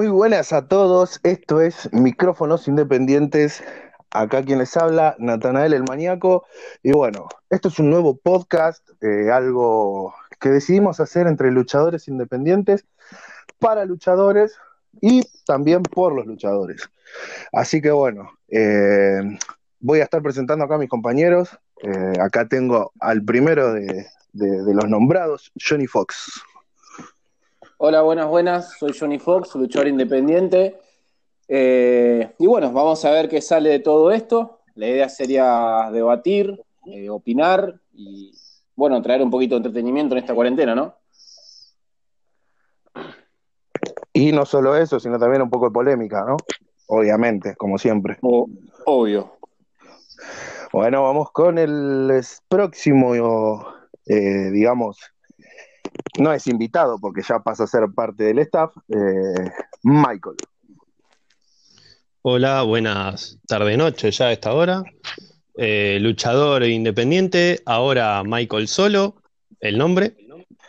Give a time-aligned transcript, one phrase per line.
[0.00, 1.20] Muy buenas a todos.
[1.24, 3.62] Esto es Micrófonos Independientes.
[4.10, 6.46] Acá quien les habla, Natanael el Maníaco.
[6.82, 12.86] Y bueno, esto es un nuevo podcast, eh, algo que decidimos hacer entre luchadores independientes,
[13.58, 14.56] para luchadores
[15.02, 16.80] y también por los luchadores.
[17.52, 19.20] Así que bueno, eh,
[19.80, 21.50] voy a estar presentando acá a mis compañeros.
[21.82, 26.40] Eh, acá tengo al primero de los nombrados, Johnny Fox.
[27.82, 28.72] Hola, buenas, buenas.
[28.78, 30.78] Soy Johnny Fox, luchador independiente.
[31.48, 34.60] Eh, y bueno, vamos a ver qué sale de todo esto.
[34.74, 38.34] La idea sería debatir, eh, opinar y,
[38.76, 40.94] bueno, traer un poquito de entretenimiento en esta cuarentena, ¿no?
[44.12, 46.36] Y no solo eso, sino también un poco de polémica, ¿no?
[46.86, 48.18] Obviamente, como siempre.
[48.84, 49.38] obvio.
[50.70, 53.64] Bueno, vamos con el próximo,
[54.04, 54.98] eh, digamos,
[56.20, 59.50] no es invitado porque ya pasa a ser parte del staff, eh,
[59.82, 60.36] Michael.
[62.22, 64.82] Hola, buenas tarde noche ya a esta hora.
[65.56, 69.16] Eh, luchador independiente, ahora Michael Solo,
[69.60, 70.14] el nombre.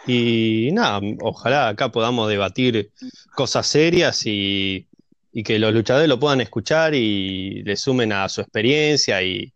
[0.07, 2.91] Y nada, ojalá acá podamos debatir
[3.35, 4.87] cosas serias y,
[5.33, 9.53] y que los luchadores lo puedan escuchar y le sumen a su experiencia y,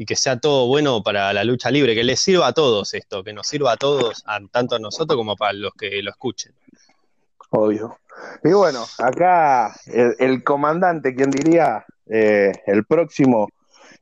[0.00, 3.24] y que sea todo bueno para la lucha libre, que les sirva a todos esto,
[3.24, 6.54] que nos sirva a todos, a- tanto a nosotros como para los que lo escuchen.
[7.50, 7.98] Obvio.
[8.44, 13.48] Y bueno, acá el, el comandante, quien diría, eh, el próximo,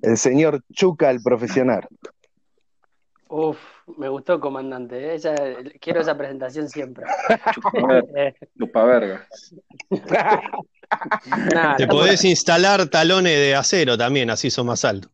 [0.03, 1.88] el señor Chuca, el profesional.
[3.28, 3.56] Uf,
[3.97, 4.98] me gustó, comandante.
[4.98, 5.14] ¿eh?
[5.14, 5.34] Esa-
[5.81, 7.06] quiero esa presentación siempre.
[8.16, 9.27] Eh, Lupa verga.
[11.55, 15.10] nada, Te podés instalar talones de acero también, así son más altos.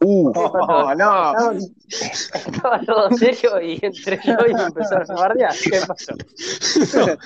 [0.00, 1.52] Uh, Oh, no.
[1.88, 5.54] Estaba, todo serio y entré yo y me empezaron a bardear.
[5.62, 6.14] ¿Qué pasó?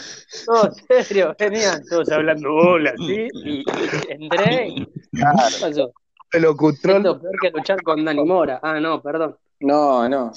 [0.47, 3.29] Todo serio, venían todos hablando hola, ¿sí?
[3.45, 3.65] Y, y
[4.09, 5.23] entré y ¿qué
[5.61, 5.93] pasó?
[6.33, 6.97] el locutrol.
[6.97, 8.59] Esto peor que luchar con Dani Mora.
[8.63, 9.37] Ah, no, perdón.
[9.61, 10.33] No, no.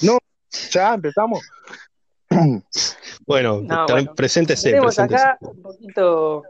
[0.71, 1.41] Ya empezamos.
[3.27, 4.13] Bueno, No, bueno.
[4.13, 5.23] preséntese, Tenemos preséntese.
[5.23, 6.43] acá un poquito.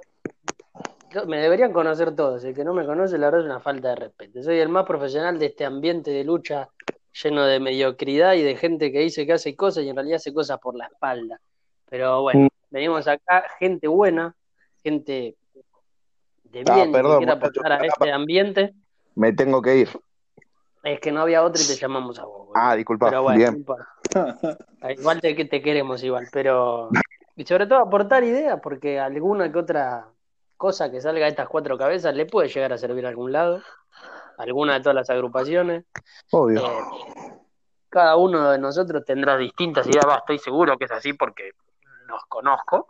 [1.28, 2.44] Me deberían conocer todos.
[2.44, 4.44] El que no me conoce, la verdad es una falta de respeto.
[4.44, 6.68] Soy el más profesional de este ambiente de lucha
[7.24, 10.34] lleno de mediocridad y de gente que dice que hace cosas y en realidad hace
[10.34, 11.40] cosas por la espalda.
[11.90, 12.48] Pero bueno, Mm.
[12.70, 14.36] venimos acá, gente buena,
[14.84, 15.36] gente
[16.44, 18.74] de Ah, bien, perdón, que quiera aportar a este ambiente.
[19.16, 19.90] Me tengo que ir.
[20.84, 22.50] Es que no había otro y te llamamos a vos.
[22.54, 23.10] Ah, disculpa.
[23.10, 23.66] Pero bueno, no Bien.
[24.82, 26.90] Ah, Igual te, te queremos igual, pero
[27.36, 30.08] y sobre todo aportar ideas, porque alguna que otra
[30.58, 33.62] cosa que salga de estas cuatro cabezas le puede llegar a servir a algún lado,
[34.38, 35.86] alguna de todas las agrupaciones.
[36.32, 36.60] Obvio.
[36.66, 36.84] Eh,
[37.90, 41.52] cada uno de nosotros tendrá distintas ideas, estoy seguro que es así porque
[42.08, 42.88] los conozco,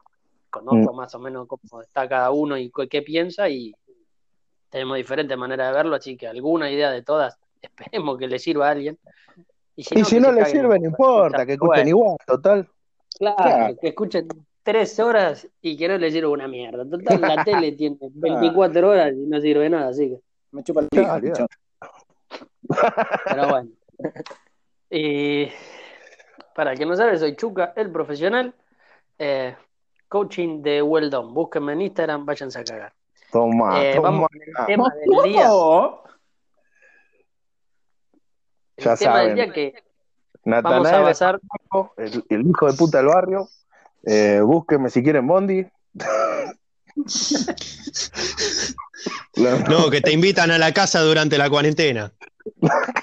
[0.50, 0.96] conozco Mm.
[0.96, 3.74] más o menos cómo está cada uno y qué piensa y
[4.70, 8.68] tenemos diferentes maneras de verlo, así que alguna idea de todas esperemos que le sirva
[8.68, 8.98] a alguien.
[9.76, 12.70] y si no le sirve, no importa, que escuchen Bueno, igual, total.
[13.18, 13.76] Claro, Claro.
[13.80, 14.28] que escuchen
[14.66, 16.84] tres horas y que no les sirva una mierda.
[16.90, 20.20] Total, la tele tiene 24 horas y no sirve nada, así que.
[20.52, 21.46] Me chupa el pija, ya.
[23.26, 23.70] Pero bueno.
[24.90, 25.48] Y
[26.56, 28.54] para el que no sabe, soy Chuca, el profesional.
[29.20, 29.56] eh,
[30.08, 31.34] coaching de Well Done.
[31.34, 32.94] Búsquenme en Instagram, váyanse a cagar.
[33.32, 34.10] Toma, Eh, toma.
[34.10, 35.50] vamos el tema del día.
[38.78, 39.28] El Ya tema saben.
[39.28, 39.74] del día que
[40.46, 41.40] vamos a Natanael, basar.
[41.98, 43.48] el, el hijo de puta del barrio.
[44.06, 45.66] Eh, búsquenme si quieren Bondi.
[49.70, 52.12] No, que te invitan a la casa durante la cuarentena.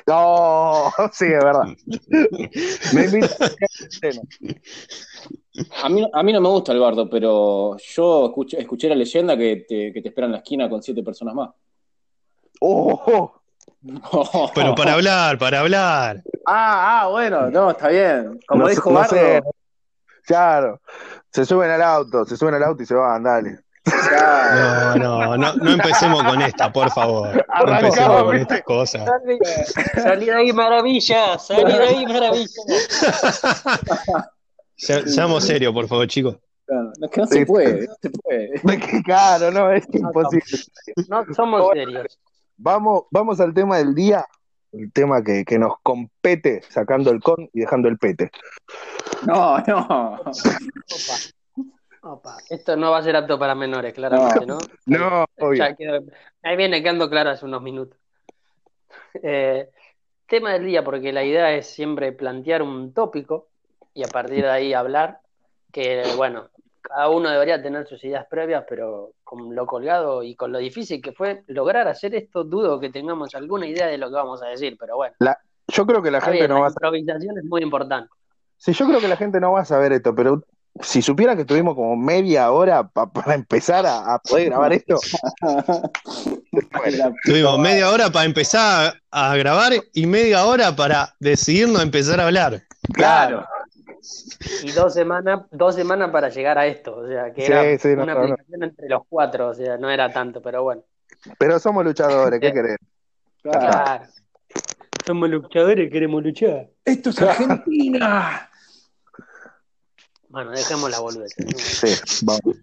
[0.07, 1.65] No, sí, es verdad.
[2.95, 3.51] Me invitan
[5.83, 9.37] A mí, a mí no me gusta el bardo, pero yo escuché, escuché la leyenda
[9.37, 11.51] que te, que te esperan en la esquina con siete personas más.
[12.61, 13.43] Oh, oh.
[14.55, 16.23] Pero para hablar, para hablar.
[16.47, 18.39] Ah, ah, bueno, no, está bien.
[18.47, 19.43] Como No dijo no Bardo, sé.
[20.27, 20.81] Claro.
[21.31, 23.59] Se suben al auto, se suben al auto y se van, dale.
[23.85, 27.35] No, no, no, no empecemos con esta, por favor.
[27.35, 29.11] No Arrancamos, empecemos con estas cosas.
[30.03, 31.39] Salí, de ahí, maravilla.
[31.39, 32.47] Salí de ahí, maravilla.
[34.77, 36.37] Se- Seamos serios, por favor, chicos.
[36.67, 39.03] claro, es que no se puede, no se puede.
[39.05, 40.59] Claro, no, es imposible.
[41.09, 42.19] No somos serios.
[42.57, 44.25] Vamos, vamos al tema del día,
[44.73, 48.31] el tema que, que nos compete, sacando el con y dejando el pete.
[49.27, 50.15] No, no.
[50.25, 51.17] Opa.
[52.03, 52.37] Opa.
[52.51, 54.59] Esto no va a ser apto para menores, claramente, ¿no?
[54.87, 55.65] No, obvio.
[55.65, 56.05] Ya quedó-
[56.43, 57.99] ahí viene quedando claro hace unos minutos.
[59.23, 59.69] Eh,
[60.27, 63.49] tema del día, porque la idea es siempre plantear un tópico
[63.95, 65.21] y a partir de ahí hablar,
[65.71, 66.49] que bueno,
[66.95, 71.01] cada uno debería tener sus ideas previas, pero con lo colgado y con lo difícil
[71.01, 74.49] que fue lograr hacer esto, dudo que tengamos alguna idea de lo que vamos a
[74.49, 75.15] decir, pero bueno.
[75.69, 76.71] yo creo que la gente no la va a...
[76.71, 78.11] improvisación es muy importante.
[78.59, 80.43] Sí, yo creo que la gente no va a saber esto, pero
[80.81, 84.97] si supiera que tuvimos como media hora para empezar a, poder grabar esto.
[87.25, 92.27] tuvimos media hora para empezar a, grabar y media hora para decidirnos a empezar a
[92.27, 92.63] hablar.
[92.93, 93.47] Claro.
[94.63, 97.63] Y dos semanas, dos semanas para llegar a esto, o sea, que era
[98.03, 100.83] una aplicación entre los cuatro, o sea, no era tanto, pero bueno.
[101.39, 102.79] Pero somos luchadores, ¿qué querés?
[103.43, 104.05] Claro.
[105.05, 106.71] Somos luchadores, queremos luchar.
[106.85, 108.49] Esto es Argentina.
[110.29, 111.35] Bueno, dejemos la boludez.
[111.57, 112.57] Sí, vamos.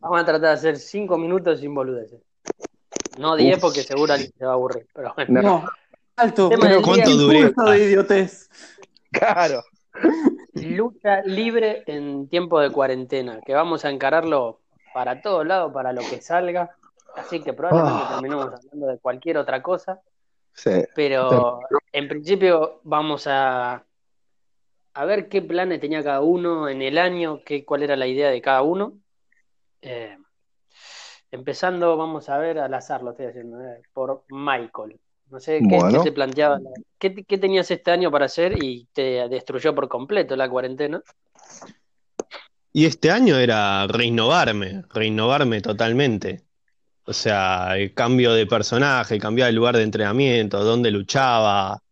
[0.00, 2.22] Vamos a tratar de hacer cinco minutos sin boludeces.
[3.18, 4.86] No diez porque seguro alguien se va a aburrir.
[4.94, 5.42] Pero bueno.
[5.42, 5.70] No.
[6.16, 6.48] Alto.
[6.48, 7.52] Pero ¿cuánto duré?
[7.54, 8.48] de idiotez.
[9.10, 9.62] Claro.
[10.54, 14.60] Lucha libre en tiempo de cuarentena, que vamos a encararlo
[14.94, 16.76] para todos lados, para lo que salga.
[17.16, 18.08] Así que probablemente oh.
[18.12, 20.00] terminemos hablando de cualquier otra cosa.
[20.54, 20.84] Sí.
[20.94, 21.60] Pero
[21.92, 23.84] en principio vamos a
[24.94, 28.30] a ver qué planes tenía cada uno en el año, qué, cuál era la idea
[28.30, 28.98] de cada uno.
[29.80, 30.16] Eh,
[31.30, 35.00] empezando, vamos a ver al azar, lo estoy haciendo, eh, por Michael.
[35.32, 36.60] No sé qué, te planteaba,
[36.98, 41.02] qué, tenías este año para hacer y te destruyó por completo la cuarentena.
[42.70, 46.42] Y este año era reinnovarme, reinnovarme totalmente.
[47.04, 51.82] O sea, el cambio de personaje, cambiar el lugar de entrenamiento, dónde luchaba,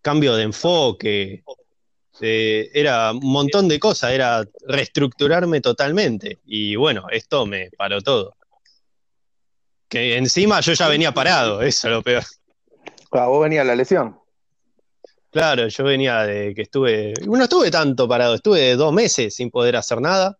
[0.00, 1.44] cambio de enfoque,
[2.22, 6.38] eh, era un montón de cosas, era reestructurarme totalmente.
[6.46, 8.34] Y bueno, esto me paró todo.
[9.86, 12.24] Que encima yo ya venía parado, eso es lo peor.
[13.18, 14.18] Ah, vos venías a la lesión.
[15.30, 17.12] Claro, yo venía de que estuve.
[17.26, 20.38] No estuve tanto parado, estuve dos meses sin poder hacer nada.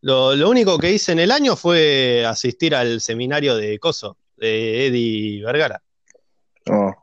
[0.00, 5.44] Lo, único que hice en el año fue asistir al seminario de Coso, de Eddie
[5.44, 5.82] Vergara.
[6.70, 6.94] Oh.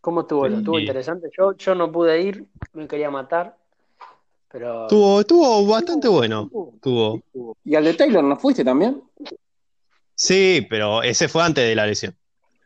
[0.00, 0.46] ¿Cómo estuvo?
[0.46, 1.28] ¿Estuvo interesante?
[1.36, 3.56] Yo, yo no pude ir, me quería matar.
[4.50, 4.82] Pero...
[4.82, 6.50] Estuvo, estuvo bastante bueno.
[6.74, 7.20] Estuvo.
[7.64, 9.02] ¿Y al de Taylor no fuiste también?
[10.14, 12.16] Sí, pero ese fue antes de la lesión.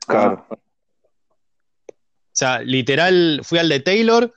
[0.06, 0.46] Claro.
[2.32, 4.32] O sea, literal, fui al de Taylor,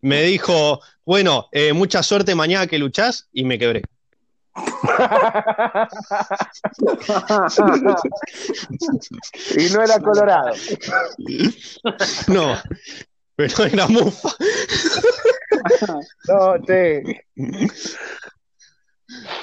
[0.00, 3.82] me dijo, bueno, eh, mucha suerte mañana que luchás, y me quebré.
[9.56, 10.52] y no era colorado.
[12.26, 12.56] No,
[13.36, 14.30] pero era mufa.
[16.28, 17.26] no, te.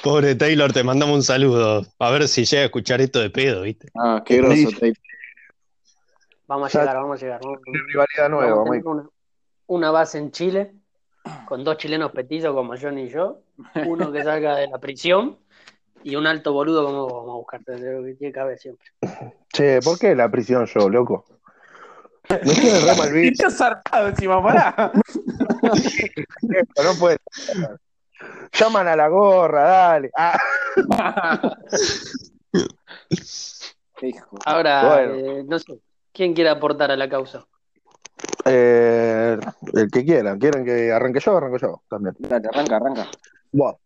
[0.04, 1.86] Pobre Taylor, te mandamos un saludo.
[2.00, 3.90] A ver si llega a escuchar esto de pedo, ¿viste?
[3.96, 4.98] Ah, qué groso, Taylor.
[6.48, 7.42] Vamos a llegar, vamos a llegar.
[7.88, 9.10] rivalidad nueva, una,
[9.68, 10.74] una base en Chile
[11.46, 13.42] con dos chilenos petizos como John y yo,
[13.88, 15.38] uno que salga de la prisión
[16.04, 18.86] y un alto boludo como vamos a buscarte, que tiene que haber siempre.
[19.52, 21.26] Che, ¿por qué la prisión yo, loco?
[22.30, 23.50] No tiene re mal visto.
[23.52, 24.92] zarpado encima, pará.
[26.84, 27.18] no puede.
[28.54, 30.12] Llaman a la gorra, dale.
[30.16, 30.38] Ah.
[34.46, 35.80] Ahora, eh, no sé,
[36.14, 37.46] ¿quién quiere aportar a la causa?
[38.46, 39.38] Eh,
[39.74, 40.40] el que quieran.
[40.40, 41.38] ¿Quieren que arranque yo?
[41.38, 42.16] Arranco yo también.
[42.20, 43.08] Dale, arranca, arranca.
[43.52, 43.80] Bueno.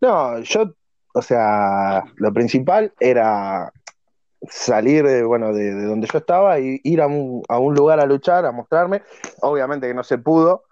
[0.00, 0.74] No, yo,
[1.14, 3.72] o sea, lo principal era
[4.48, 8.06] salir de, bueno, de, donde yo estaba y ir a un, a un, lugar a
[8.06, 9.02] luchar, a mostrarme.
[9.42, 10.64] Obviamente que no se pudo.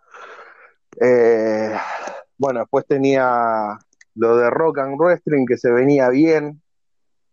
[1.00, 1.72] Eh,
[2.36, 3.78] bueno, después tenía
[4.16, 6.60] lo de Rock and Wrestling que se venía bien.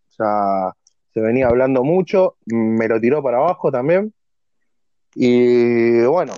[0.09, 0.73] O sea,
[1.17, 2.35] se venía hablando mucho.
[2.45, 4.13] Me lo tiró para abajo también.
[5.15, 6.33] Y bueno,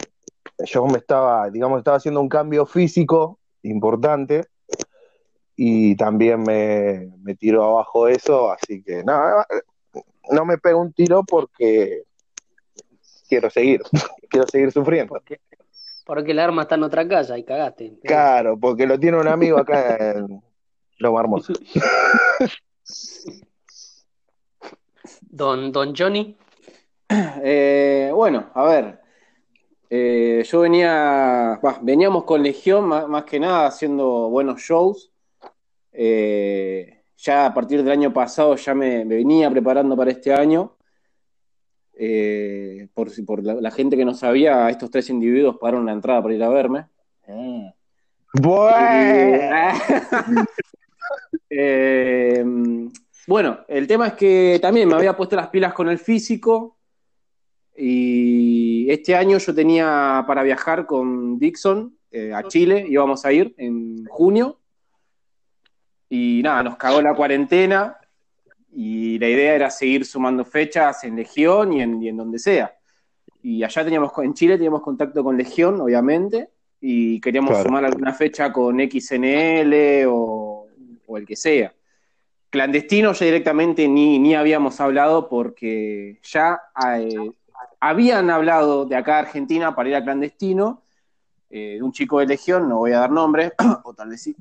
[0.60, 4.46] yo me estaba, digamos, estaba haciendo un cambio físico importante
[5.58, 9.20] y también me, me tiró abajo eso, así que no,
[10.32, 12.04] no me pego un tiro porque
[13.28, 13.82] quiero seguir,
[14.30, 15.10] quiero seguir sufriendo.
[15.10, 15.42] Porque,
[16.06, 18.00] porque el arma está en otra casa y cagaste.
[18.02, 20.42] Claro, porque lo tiene un amigo acá en
[21.00, 21.52] Lo Hermoso.
[25.40, 26.36] Don, don Johnny.
[27.42, 29.00] Eh, bueno, a ver.
[29.90, 35.14] Eh, yo venía, veníamos con Legión más, que nada haciendo buenos shows.
[35.94, 40.76] Eh, ya a partir del año pasado ya me, venía preparando para este año.
[42.94, 46.44] por, por la, gente que no sabía, estos tres individuos pagaron la entrada para ir
[46.44, 46.86] a verme.
[53.30, 56.78] bueno, el tema es que también me había puesto las pilas con el físico,
[57.78, 63.54] y este año yo tenía para viajar con Dixon eh, a Chile, íbamos a ir
[63.58, 64.60] en junio.
[66.10, 67.96] Y nada, nos cagó la cuarentena
[68.74, 72.76] y la idea era seguir sumando fechas en Legión y en, y en donde sea.
[73.44, 76.50] Y allá teníamos, en Chile teníamos contacto con Legión, obviamente,
[76.82, 77.66] y queríamos Claro.
[77.66, 80.68] sumar alguna fecha con XNL o,
[81.06, 81.72] o el que sea.
[82.50, 86.60] Clandestino ya directamente ni, ni habíamos hablado porque ya
[86.98, 87.32] eh,
[87.80, 90.82] habían hablado de acá a Argentina para ir a clandestino,
[91.50, 93.54] eh, de un chico de Legión, no voy a dar nombres,
[93.84, 94.36] o tal vez sí,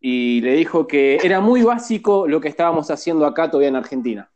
[0.00, 4.30] y le dijo que era muy básico lo que estábamos haciendo acá todavía en Argentina.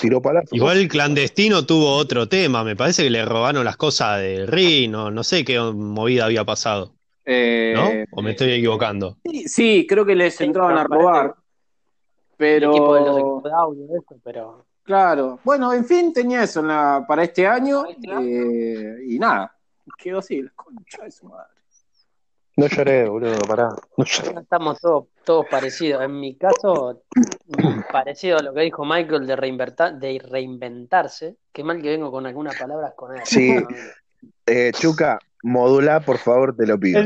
[0.00, 0.48] Tiró palazo.
[0.52, 4.90] Igual el clandestino tuvo otro tema, me parece que le robaron las cosas del ring,
[4.90, 6.94] no, no sé qué movida había pasado,
[7.30, 8.18] Eh, ¿no?
[8.18, 9.18] ¿O me estoy equivocando?
[9.22, 11.34] sí, sí, creo que les Sí, entraban a pero robar, El
[12.38, 12.70] pero...
[12.70, 14.64] equipo de los equipos de audio, eso, pero.
[14.82, 19.54] Claro, bueno, en fin, tenía eso en la- para este año eh, y nada,
[19.98, 21.52] quedó así, la concha de su madre.
[22.56, 23.68] No lloré, boludo, pará.
[23.98, 24.40] No lloré.
[24.40, 26.02] Estamos todos, todos parecidos.
[26.02, 27.02] En mi caso,
[27.92, 31.36] parecido a lo que dijo Michael de, reinverta- de reinventarse.
[31.52, 33.22] Qué mal que vengo con algunas palabras con él.
[33.24, 33.54] Sí.
[34.46, 37.02] Eh, Chuca, modula, por favor, te lo pido.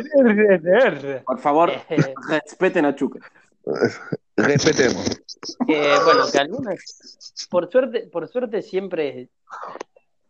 [1.24, 3.20] Por favor, Eh, respeten a Chuca.
[4.36, 5.20] Respetemos.
[5.66, 9.28] que, bueno, que algunas, por suerte, por suerte siempre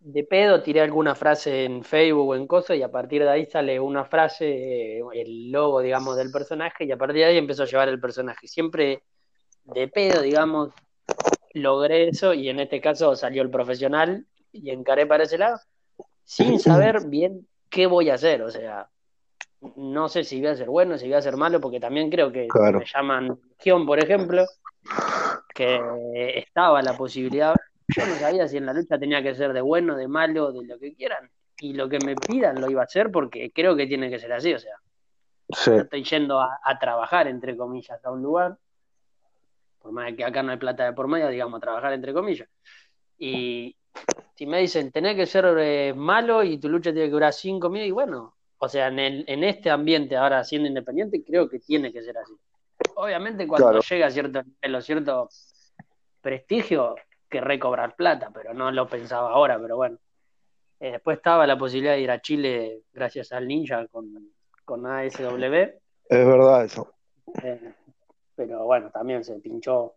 [0.01, 3.47] de pedo tiré alguna frase en Facebook o en cosas y a partir de ahí
[3.47, 7.63] sale una frase, eh, el logo, digamos, del personaje y a partir de ahí empezó
[7.63, 8.49] a llevar el personaje.
[8.49, 9.05] Siempre
[9.65, 10.71] de pedo, digamos,
[11.55, 15.61] logré eso y en este caso salió el profesional y encaré para ese lado
[16.25, 18.87] sin saber bien qué voy a hacer, o sea,
[19.76, 22.31] no sé si voy a ser bueno, si voy a ser malo, porque también creo
[22.31, 22.81] que Claro.
[22.81, 24.45] me llaman Legión, por ejemplo,
[25.55, 27.57] que estaba la posibilidad,
[27.88, 30.67] yo no sabía si en la lucha tenía que ser de bueno, de malo, de
[30.67, 33.87] lo que quieran, y lo que me pidan lo iba a hacer porque creo que
[33.87, 34.76] tiene que ser así, o sea,
[35.55, 35.71] Sí.
[35.71, 38.57] yo estoy yendo a, a trabajar, entre comillas, a un lugar,
[39.81, 42.49] por más que acá no hay plata de por medio, digamos, a trabajar, entre comillas.
[43.19, 43.76] Y
[44.35, 47.69] si me dicen, tenés que ser eh, malo y tu lucha tiene que durar cinco
[47.69, 51.59] minutos, y bueno, o sea, en, el- en este ambiente ahora siendo independiente, creo que
[51.59, 52.33] tiene que ser así.
[52.97, 53.81] Obviamente cuando Claro.
[53.89, 55.29] llega a cierto nivel o cierto
[56.21, 56.95] prestigio,
[57.29, 59.99] querré cobrar plata, pero no lo pensaba ahora, pero bueno.
[60.81, 64.33] Eh, después estaba la posibilidad de ir a Chile gracias al Ninja con,
[64.65, 65.45] con ASW,
[66.09, 66.93] Es verdad eso.
[67.43, 67.73] eh,
[68.35, 69.95] pero bueno, también se pinchó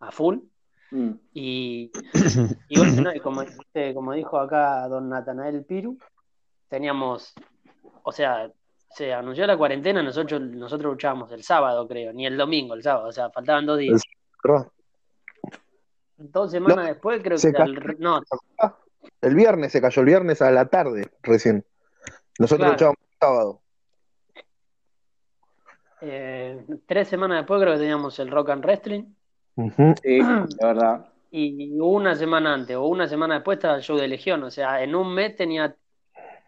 [0.00, 0.38] a full.
[0.90, 1.10] Mm.
[1.34, 1.90] Y,
[2.68, 3.14] y bueno, ¿no?
[3.14, 5.98] Y como, dice- como dijo acá don Natanael Piru,
[6.68, 7.34] teníamos,
[8.02, 8.50] o sea,
[8.90, 13.08] se anunció la cuarentena, nosotros, nosotros luchábamos el sábado, creo, ni el domingo, el sábado,
[13.08, 14.00] o sea, faltaban dos días.
[16.18, 18.20] Dos semanas No, después, creo que al- no,
[19.20, 21.64] El viernes se cayó, el viernes a la tarde recién.
[22.38, 22.72] Nosotros Claro.
[22.72, 23.60] luchábamos el sábado.
[26.02, 29.04] eh, tres semanas después creo que teníamos el Rock and Wrestling.
[29.56, 29.94] Ujú.
[30.02, 31.06] Sí, la verdad.
[31.30, 34.42] Y una semana antes o una semana después estaba el show de Legión.
[34.44, 35.74] O sea, en un mes tenía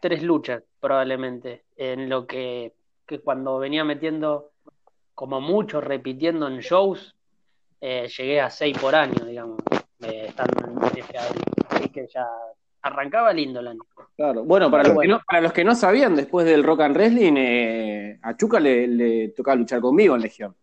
[0.00, 1.64] tres luchas, probablemente.
[1.76, 2.72] En lo que,
[3.06, 4.50] que cuando venía metiendo
[5.14, 7.14] como mucho, repitiendo en shows,
[7.80, 9.58] eh, llegué a seis por año, digamos,
[10.02, 11.42] eh, estando en ese abril.
[11.68, 12.26] Así que ya
[12.82, 13.80] arrancaba lindo el año.
[14.16, 14.44] Claro.
[14.44, 15.16] Bueno, para los, Bueno.
[15.16, 18.58] que no, para los que no sabían, después del Rock and Wrestling, eh, a Chuca
[18.60, 20.54] le, le tocaba luchar conmigo en Legión.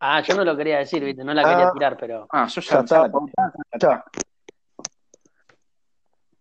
[0.00, 1.22] Ah, yo no lo quería decir, ¿viste?
[1.22, 1.72] No la quería Ah.
[1.72, 3.10] tirar, pero Ah, yo Ya ya, está.
[3.78, 4.04] ya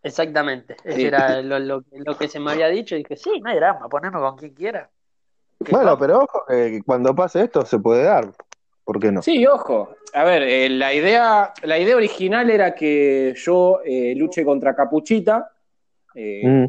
[0.02, 0.78] exactamente.
[0.84, 1.06] Ese Sí.
[1.06, 2.96] era lo, lo- lo que se me había dicho.
[2.96, 4.90] Y dije, sí, no hay drama, poneme con quien quiera.
[5.70, 8.32] Bueno, pero ojo, que cuando pase esto se puede dar.
[8.86, 9.22] ¿Por qué no?
[9.22, 9.94] Sí, ojo.
[10.14, 15.52] A ver, eh, la, idea, la idea original era que yo eh, luche contra Capuchita
[16.16, 16.66] eh, Mm.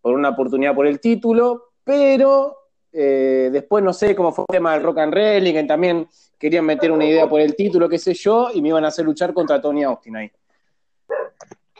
[0.00, 2.56] por una oportunidad por el título, pero
[2.92, 6.08] eh, después no sé cómo fue el tema del Rock and Wrestling, que también
[6.38, 9.04] querían meter una idea por el título, qué sé yo, y me iban a hacer
[9.04, 10.30] luchar contra Tony Austin ahí.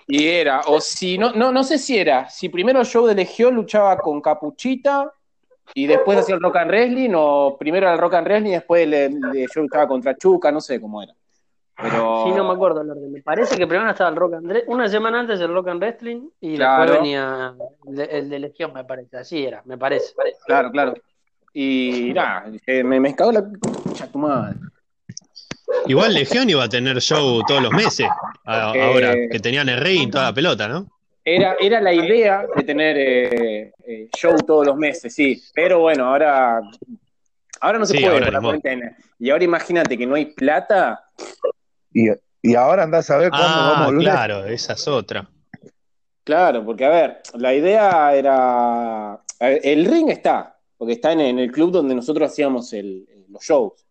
[0.06, 3.54] Y era, o si, no, no, no sé si era, si primero show de Legión
[3.54, 5.12] luchaba con Capuchita
[5.74, 8.54] y después hacía el Rock and Wrestling, o primero era el Rock and Wrestling y
[8.54, 9.10] después le-
[9.54, 11.14] yo luchaba contra Chuca, no sé cómo era.
[11.82, 13.12] Pero, Sí, no me acuerdo el orden.
[13.12, 15.80] Me parece que primero estaba el Rock and Wrestling, una semana antes el Rock and
[15.80, 16.82] Wrestling y Claro.
[16.82, 17.54] después venía
[17.88, 19.16] el de, el de Legión, me parece.
[19.16, 20.14] Así era, me parece.
[20.46, 20.94] Claro, claro.
[21.52, 23.42] Y nada, dije, me, me cagó la
[23.84, 24.56] concha tu madre.
[25.86, 28.06] Igual Legión iba a tener show todos los meses,
[28.44, 30.86] a- Eh, ahora que tenían el ring y toda la pelota, ¿no?
[31.24, 35.40] Era, era la idea de tener eh, eh, show todos los meses, sí.
[35.54, 36.60] Pero bueno, ahora,
[37.60, 38.96] ahora no se Sí, puede ahora por la cuarentena.
[39.18, 41.04] Y ahora imagínate que no hay plata.
[41.92, 42.08] Y,
[42.42, 44.02] y ahora andás a ver cuándo vamos a Ah, volver.
[44.02, 45.28] claro, esa es otra.
[46.24, 49.20] Claro, porque a ver, la idea era.
[49.40, 50.56] ver, el ring está.
[50.76, 52.72] porque está en, el club donde nosotros hacíamos
[53.28, 53.84] los shows.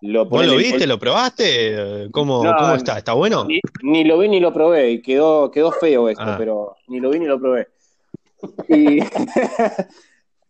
[0.00, 0.86] Lo, ¿Vos lo viste?
[0.86, 2.08] ¿Lo probaste?
[2.12, 2.98] ¿Cómo, ¿cómo está?
[2.98, 3.46] ¿Está bueno?
[3.82, 6.36] Ni, lo vi ni lo probé y quedó, quedó feo esto, ah.
[6.38, 7.68] pero ni lo vi ni lo probé.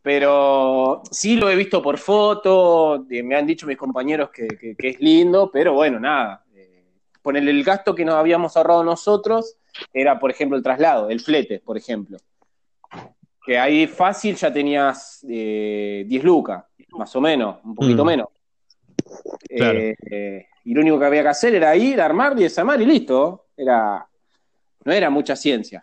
[0.03, 5.51] pero sí lo he visto por foto, me han dicho mis compañeros que, es lindo,
[5.53, 6.45] pero bueno, nada.
[7.29, 9.57] Eh, ponerle el gasto que nos habíamos ahorrado nosotros
[9.93, 12.17] era, por ejemplo, el traslado, el flete, por ejemplo.
[13.45, 18.07] Que ahí fácil ya tenías eh, 10 lucas, más o menos, un poquito mm.
[18.07, 18.29] menos.
[19.51, 23.47] Eh, y lo único que había que hacer era ir, armar y desarmar y listo.
[23.57, 24.07] Era,
[24.85, 25.83] no era mucha ciencia.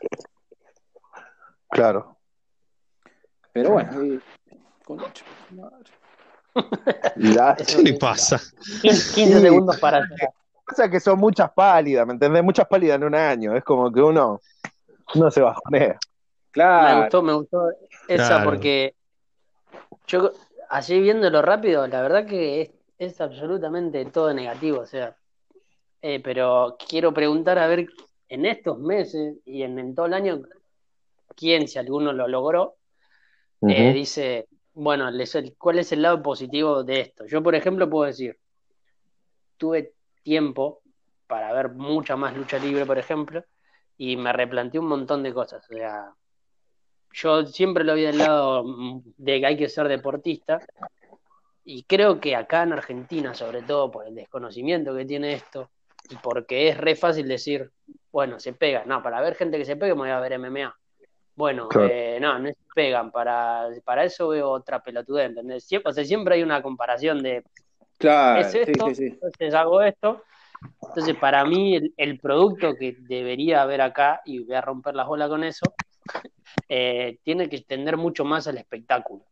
[1.70, 2.18] Claro.
[3.52, 4.20] Pero bueno,
[4.84, 5.00] con
[7.58, 8.42] ¿Qué le pasa?
[8.82, 10.06] 15 segundos para
[10.66, 12.44] Pasa que son muchas pálidas, ¿me entendés?
[12.44, 13.56] Muchas pálidas en un año.
[13.56, 14.42] Es como que uno
[15.16, 15.98] no se va a poner.
[16.52, 16.96] Claro.
[16.96, 17.70] Me gustó, me gustó
[18.08, 18.96] esa porque
[20.08, 20.32] yo,
[20.70, 25.16] así viéndolo rápido, la verdad que es es absolutamente todo negativo, o sea,
[26.02, 27.88] eh, pero quiero preguntar a ver
[28.30, 30.42] en estos meses y en, todo el año,
[31.36, 32.76] quién, si alguno lo logró,
[33.68, 35.10] eh, dice, bueno,
[35.58, 37.26] ¿cuál es el lado positivo de esto?
[37.26, 38.38] Yo, por ejemplo, puedo decir,
[39.58, 39.94] tuve
[40.26, 40.82] tiempo
[41.28, 43.46] para ver mucha más lucha libre, por ejemplo,
[43.98, 46.14] y me replanteé un montón de cosas, o sea,
[47.14, 48.66] yo siempre lo vi del lado
[49.18, 50.60] de que hay que ser deportista,
[51.64, 55.70] y creo que acá en Argentina, sobre todo por el desconocimiento que tiene esto,
[56.10, 57.72] y porque es re fácil decir,
[58.12, 58.84] bueno, se pega.
[58.86, 60.78] No, para ver gente que se pegue me voy a ver MMA.
[61.36, 63.12] Bueno, eh, no, no se pegan.
[63.12, 65.64] Para, para eso veo otra pelotudez, ¿entendés?
[65.66, 67.44] Siempre, o sea, siempre hay una comparación de,
[67.98, 70.24] claro, es esto, entonces hago esto.
[70.88, 75.30] Entonces, para mí, el, producto que debería haber acá, y voy a romper las bolas
[75.30, 75.66] con eso,
[76.70, 79.26] eh, tiene que extender mucho más al espectáculo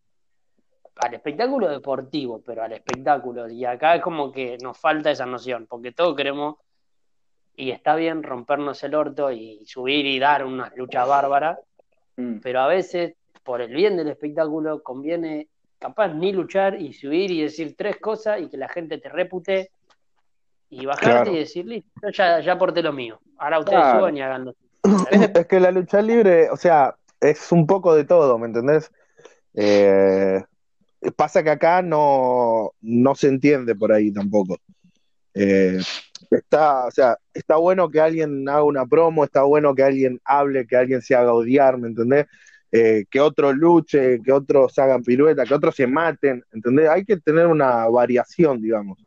[0.96, 3.50] al espectáculo deportivo, pero al espectáculo.
[3.50, 6.58] Y acá es como que nos falta esa noción, porque todos queremos,
[7.56, 11.60] y está bien rompernos el orto y subir y dar una lucha bárbara,
[12.18, 12.40] mm.
[12.42, 15.50] pero a veces, por el bien del espectáculo, conviene
[15.84, 19.70] capaz ni luchar y subir y decir tres cosas y que la gente te repute
[20.70, 23.20] y bajarte y decir, listo, ya, ya aporté lo mío.
[23.38, 24.54] Ahora ustedes suban y hagan
[25.12, 28.90] Es que la lucha libre, o sea, es un poco de todo, ¿me entendés?
[29.56, 30.42] Eh,
[31.18, 34.58] Pasa que acá no, no se entiende por ahí tampoco.
[35.34, 35.80] Eh,
[36.32, 40.66] está, o sea, está bueno que alguien haga una promo, está bueno que alguien hable,
[40.66, 42.28] que alguien se haga odiar, ¿me entendés?
[42.76, 46.90] Eh, que otros luche, que otros hagan pirueta, que otros se maten, ¿entendés?
[46.90, 48.98] Hay que tener una variación, digamos,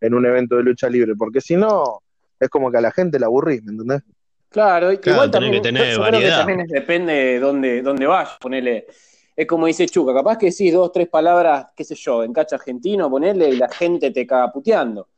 [0.00, 2.00] en un evento de lucha libre, porque si no,
[2.40, 4.02] es como que a la gente la aburrís, ¿me entendés?
[4.48, 6.38] Claro, igual también, que tener variedad.
[6.38, 8.86] también depende de dónde, dónde vayas, ponele
[9.34, 12.56] es como dice Chuca, capaz que decís dos, tres palabras, qué sé yo, en cacha
[12.56, 15.08] argentino, ponerle y la gente te caga puteando.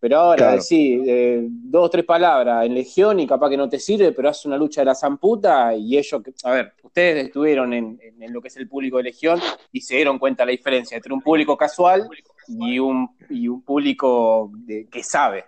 [0.00, 4.12] Pero ahora decís eh, dos, tres palabras en Legión y capaz que no te sirve,
[4.12, 8.40] pero hace una lucha de la zamputa y ellos, a ver, ustedes estuvieron en, lo
[8.40, 9.40] que es el público de Legión
[9.72, 12.08] y se dieron cuenta la diferencia entre un público casual
[12.46, 15.46] y un, y un público que sabe.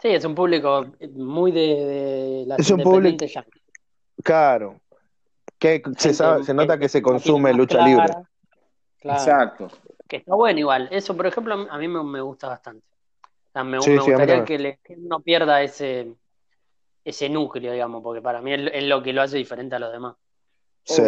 [0.00, 3.26] Sí, es un público muy de, la es un público,
[4.22, 4.80] Claro,
[5.58, 8.14] que se, se nota que se consume lucha libre.
[9.02, 9.68] Exacto.
[10.08, 10.88] Que está bueno igual.
[10.90, 12.84] Eso, por ejemplo, a mí me, gusta bastante.
[13.54, 16.14] Me, gustaría que, no pierda ese,
[17.04, 20.16] ese núcleo, digamos, porque para mí es, lo que lo hace diferente a los demás.
[20.84, 21.02] Sí.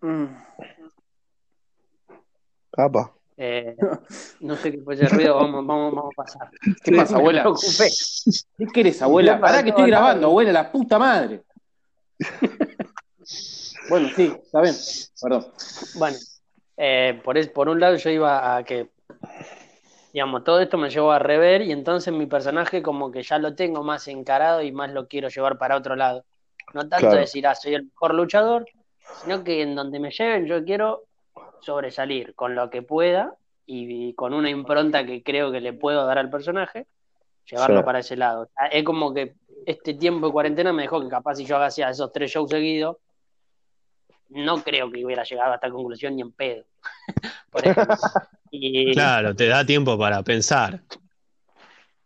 [0.00, 0.26] Mm.
[3.36, 3.76] Eh,
[4.40, 6.50] no sé qué fue ese ruido, vamos, vamos, vamos a pasar.
[6.84, 7.44] ¿Qué pasa, abuela?
[8.56, 9.40] ¿Qué querés, abuela?
[9.40, 11.42] Pará que estoy grabando, abuela, la puta madre.
[13.88, 14.74] Bueno, sí, está bien,
[15.22, 15.46] perdón.
[15.94, 16.18] Bueno,
[16.76, 18.90] eh, por, por un lado yo iba a que,
[20.12, 23.54] digamos, todo esto me llevó a rever y entonces mi personaje como que ya lo
[23.54, 26.24] tengo más encarado y más lo quiero llevar para otro lado.
[26.74, 28.66] No tanto decir, ah, soy el mejor luchador,
[29.22, 31.04] sino que en donde me lleven yo quiero
[31.60, 33.34] sobresalir con lo que pueda
[33.66, 36.86] y, con una impronta que creo que le puedo dar al personaje,
[37.50, 38.48] llevarlo para ese lado.
[38.70, 39.34] es como que
[39.66, 42.96] este tiempo de cuarentena me dejó que capaz si yo hacía esos tres shows seguidos,
[44.30, 46.64] no creo que hubiera llegado a esta conclusión ni en pedo.
[48.92, 50.82] Claro, te da tiempo para pensar.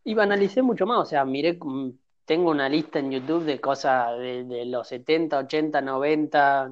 [0.04, 1.90] Y analicé mucho más, o sea, miré, mm,
[2.24, 6.70] tengo una lista en YouTube de cosas de, los 70, 80, 90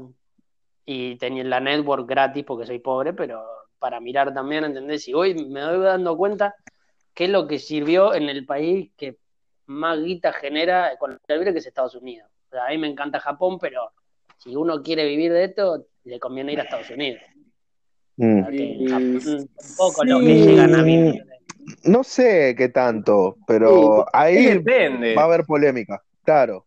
[0.85, 3.45] y tenía la network gratis porque soy pobre, pero
[3.79, 5.07] para mirar también, ¿entendés?
[5.07, 6.55] Y hoy me doy dando cuenta
[7.15, 9.19] qué es lo que sirvió en el país que
[9.67, 12.29] más guita genera con el libre que es Estados Unidos.
[12.49, 13.93] O sea, a mí me encanta Japón, pero
[14.39, 17.23] si uno quiere vivir de esto, le conviene ir a Estados Unidos.
[18.23, 18.89] Mm.
[18.89, 20.09] Tampoco sí.
[20.09, 21.25] los que llegan a mil.
[21.85, 25.15] No sé qué tanto, pero ahí depende.
[25.15, 26.67] va a haber polémica, claro.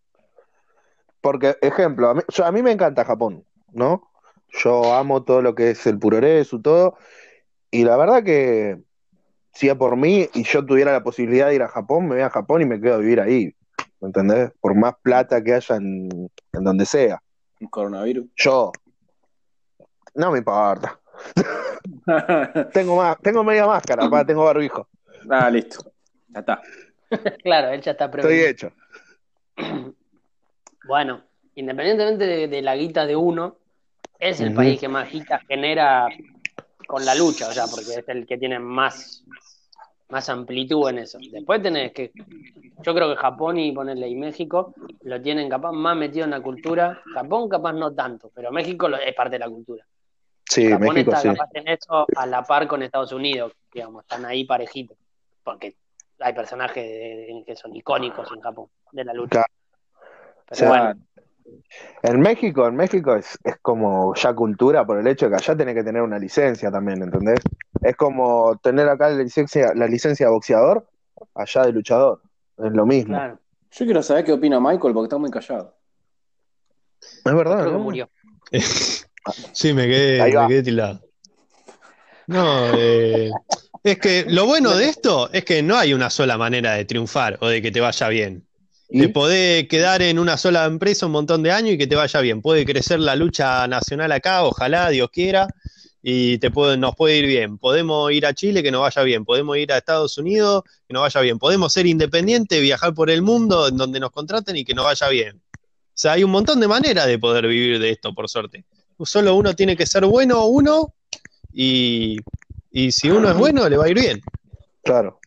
[1.21, 4.09] Porque, ejemplo, a mí, yo- a mí me encanta Japón, ¿no?
[4.63, 6.97] Yo amo todo lo que es el puroresu, todo.
[7.69, 8.77] Y la verdad que
[9.53, 12.23] si es por mí y yo tuviera la posibilidad de ir a Japón, me voy
[12.23, 13.53] a Japón y me quedo a vivir ahí.
[14.01, 14.51] ¿Me entendés?
[14.59, 16.09] Por más plata que haya en,
[16.51, 17.21] en donde sea.
[17.61, 18.25] Un coronavirus.
[18.35, 18.71] Yo.
[20.15, 20.99] No me importa.
[22.73, 24.87] Tengo más, tengo media máscara, pa, tengo barbijo.
[25.29, 25.91] ah, listo.
[26.29, 26.61] Ya está.
[27.43, 28.47] Claro, él ya está Estoy prevenido.
[28.49, 28.71] hecho.
[30.85, 31.21] Bueno,
[31.55, 33.55] independientemente de, de la guita de uno,
[34.19, 36.09] es el país que más guita genera
[36.87, 39.23] con la lucha, o sea, porque es el que tiene más,
[40.09, 41.19] más amplitud en eso.
[41.31, 42.11] Después tenés que,
[42.83, 46.41] yo creo que Japón y ponerle y México lo tienen capaz más metido en la
[46.41, 47.01] cultura.
[47.13, 49.85] Japón capaz no tanto, pero México lo- es parte de la cultura.
[50.49, 51.39] Sí, Japón México está sí.
[51.53, 54.97] en eso a la par con Estados Unidos, digamos, están ahí parejitos,
[55.43, 55.75] porque
[56.19, 59.43] hay personajes de- que son icónicos en Japón de la lucha.
[59.43, 59.47] Claro.
[60.49, 60.93] Pero bueno,
[62.03, 65.55] En México, en México es, es como ya cultura por el hecho de que allá
[65.57, 67.39] tenés que tener una licencia también, ¿entendés?
[67.81, 70.87] Es como tener acá la licencia, la licencia de boxeador,
[71.35, 72.21] allá de luchador.
[72.57, 73.15] Es lo mismo.
[73.15, 73.39] claro,
[73.71, 75.75] Yo quiero saber qué opina Michael porque está muy callado.
[77.01, 78.09] Es verdad, creo que murió.
[79.51, 81.01] Sí, me quedé, me quedé tildado.
[82.27, 83.31] No, eh,
[83.83, 87.37] es que lo bueno de esto es que no hay una sola manera de triunfar
[87.41, 88.47] o de que te vaya bien.
[88.89, 89.01] ¿Y?
[89.01, 92.21] Te podés quedar en una sola empresa un montón de años y que te vaya
[92.21, 92.41] bien.
[92.41, 95.47] Puede crecer la lucha nacional acá, ojalá, Dios quiera,
[96.01, 97.57] y te puede, nos puede ir bien.
[97.57, 99.25] Podemos ir a Chile, que nos vaya bien.
[99.25, 101.39] Podemos ir a Estados Unidos, que nos vaya bien.
[101.39, 105.07] Podemos ser independientes, viajar por el mundo en donde nos contraten y que nos vaya
[105.09, 105.41] bien.
[105.57, 108.65] O sea, hay un montón de maneras de poder vivir de esto, por suerte.
[108.99, 110.93] Solo uno tiene que ser bueno, uno,
[111.51, 112.17] y,
[112.71, 114.21] y si uno es bueno, le va a ir bien.
[114.83, 115.19] Claro.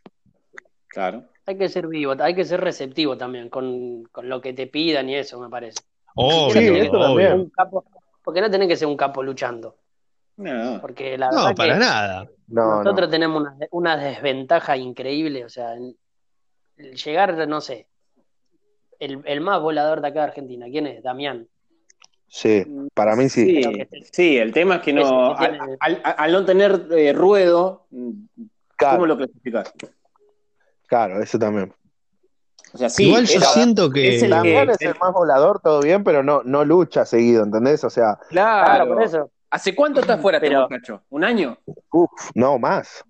[0.89, 1.25] Claro.
[1.47, 5.09] Hay que ser vivo, hay que ser receptivo también con, con lo que te pidan
[5.09, 5.79] y eso, me parece.
[6.15, 7.85] Obvio, Sí, un capo,
[8.25, 9.77] porque no tenés que ser un capo luchando,
[10.39, 10.81] No.
[10.81, 12.29] porque la verdad No, para que nada.
[12.49, 13.11] No, nosotros no.
[13.11, 15.97] tenemos una, una desventaja increíble, o sea, en-
[16.79, 17.87] el llegar, no sé,
[18.99, 21.03] el, el más volador de acá de Argentina, ¿quién es?
[21.03, 21.47] Damián.
[22.29, 23.63] Sí, para mí sí.
[24.13, 27.87] Sí, el tema es que no, al, tiene- al- al no tener eh, ruedo,
[28.77, 29.73] Claro, ¿cómo lo clasificás?
[30.87, 31.73] claro, eso también.
[32.75, 34.17] O sea, sí, Igual yo siento que.
[34.17, 37.85] es el que- es el más volador, todo bien, pero no, no lucha seguido, ¿entendés?
[37.85, 39.31] O sea, claro, Claro, por eso.
[39.49, 41.03] ¿Hace cuánto está fuera este muchacho?
[41.09, 41.57] ¿Un año?
[41.93, 43.05] uff, no más.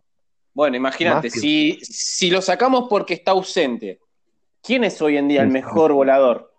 [0.52, 3.98] Bueno, imagínate, que- si, si lo sacamos porque está ausente,
[4.62, 6.52] ¿quién es hoy en día el mejor volador?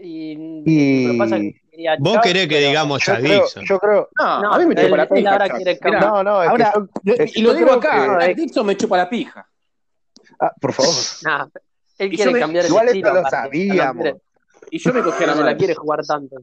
[0.00, 3.42] Y, Y- lo que pasa es que quería Vos querés que pero- digamos Yo creo,
[3.42, 3.64] Dixon.
[3.64, 5.32] yo creo, No, No, a mí me chupa la pija.
[5.32, 5.78] ahora Charles.
[5.78, 8.18] quiere Mirá, no, no, es ahora, que yo, yo- es que y lo digo acá,
[8.26, 9.48] que- Dixon me chupa la pija.
[10.40, 10.94] ah, por favor.
[11.24, 11.46] Nah,
[11.98, 13.08] él quiere me- cambiar el igual estilo.
[13.08, 14.04] esto lo sabíamos.
[14.04, 14.20] No,
[14.70, 15.56] Y yo me cogí a la no la madre.
[15.58, 16.36] quiere jugar tanto.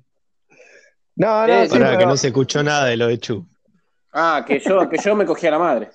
[1.16, 3.46] No, no, Eh, sí, Pará, que no se escuchó nada de lo de Chu.
[4.14, 5.90] Ah, que yo, que yo me cogí a la madre.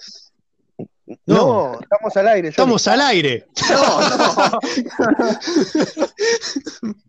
[1.26, 2.48] no, estamos al aire.
[2.48, 3.46] Estamos al aire.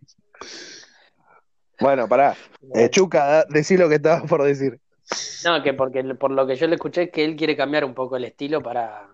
[1.80, 2.36] Bueno, pará.
[2.76, 4.80] Eh, Chuca, decí lo que estabas por decir.
[5.46, 7.94] No, que porque por lo que yo le escuché es que él quiere cambiar un
[7.94, 9.08] poco el estilo para,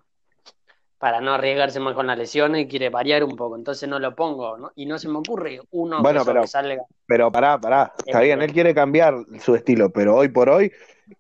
[0.98, 3.56] para no arriesgarse más con las lesiones y quiere variar un poco.
[3.56, 4.72] Entonces no lo pongo, ¿no?
[4.76, 6.84] Y no se me ocurre uno Bueno, pero- que salga.
[7.06, 7.94] Pero pará, pará.
[8.06, 10.72] Está bien, él quiere cambiar su estilo, pero hoy por hoy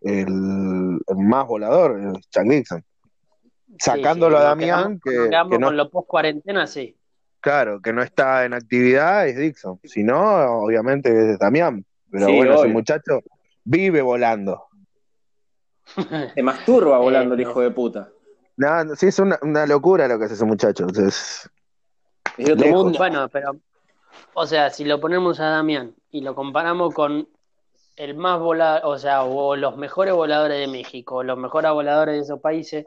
[0.01, 0.27] el,
[1.07, 2.83] el más volador es Chuck Dixon.
[3.77, 6.97] Sacándolo Sí, a Damián, que, no, con lo post cuarentena, sí.
[7.45, 9.79] Claro, que no está en actividad, es Dixon.
[9.83, 10.17] Si no,
[10.63, 11.85] obviamente es Damián.
[12.09, 13.19] Pero Sí, bueno, ese muchacho
[13.63, 14.65] vive volando.
[16.33, 18.09] Se masturba volando el Eh, hijo de puta.
[18.57, 20.87] No, no, sí, es una, una locura lo que hace ese muchacho.
[20.87, 21.47] Es-
[22.37, 22.97] Es de otro mundo.
[22.97, 23.55] Bueno, pero,
[24.33, 27.27] o sea, si lo ponemos a Damián y lo comparamos con
[27.95, 32.15] el más volador, o sea, o los mejores voladores de México, o los mejores voladores
[32.15, 32.85] de esos países,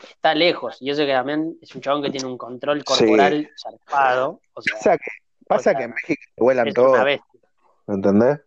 [0.00, 0.78] está lejos.
[0.80, 2.84] Y eso que Damián es un chabón que tiene un control Sí.
[2.84, 5.10] corporal zarpado, o sea, pasa que,
[5.46, 6.98] pasa O sea, que en México vuelan todos.
[7.88, 8.40] ¿entendés?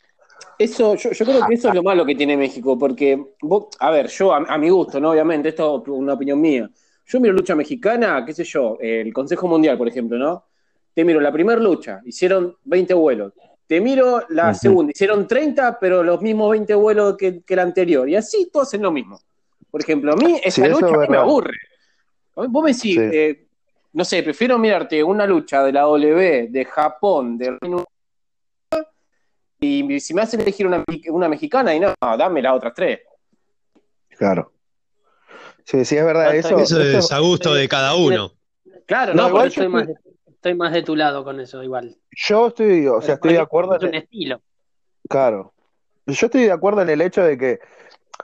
[0.58, 3.91] Eso, yo, yo creo que eso es lo malo que tiene México, porque, vos- a
[3.91, 5.12] ver, yo a, a mi gusto, ¿no?
[5.12, 6.69] Obviamente, esto es una opinión mía.
[7.08, 10.45] Yo miro lucha mexicana, qué sé yo, el Consejo Mundial, por ejemplo, ¿no?
[10.93, 13.34] Te miro la primera lucha, hicieron 20 vuelos.
[13.67, 18.08] Te miro la segunda, hicieron 30, pero los mismos 20 vuelos que, que la anterior.
[18.08, 19.19] Y así todos hacen lo mismo.
[19.75, 21.57] Por ejemplo, a mí esa Sí, eso lucha es a mí me aburre.
[22.33, 22.97] Vos me decís, Sí.
[23.11, 23.45] eh,
[23.91, 27.83] no sé, prefiero mirarte una lucha de la W, de Japón, de Reino
[28.71, 28.88] Unido,
[29.59, 33.01] y si me hacen elegir una, una mexicana, y no, dame las otras tres.
[34.17, 34.53] Claro.
[35.65, 36.33] Sí, sí, es verdad.
[36.33, 38.31] Eso, Eso es a gusto de cada uno.
[38.85, 39.95] Claro, No, no, igual estoy más, de,
[40.27, 41.97] estoy más de tu lado con eso, igual.
[42.11, 44.41] Yo estoy, o sea, estoy de acuerdo Es en un estilo.
[45.09, 45.53] Claro.
[46.05, 47.59] Yo estoy de acuerdo en el hecho de que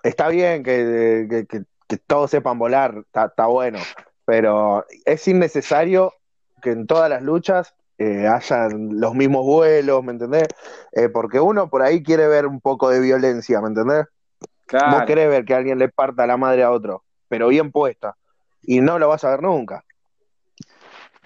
[0.03, 3.79] está bien que, que- que- que todos sepan volar, está, está bueno,
[4.25, 6.13] pero es innecesario
[6.61, 10.47] que en todas las luchas eh, hayan los mismos vuelos, ¿me entendés?
[10.93, 14.05] Eh, porque uno por ahí quiere ver un poco de violencia, ¿me entendés?
[14.05, 15.05] Vos Claro.
[15.05, 18.15] querés ver que alguien le parta la madre a otro, pero bien puesta,
[18.63, 19.83] y no lo vas a ver nunca.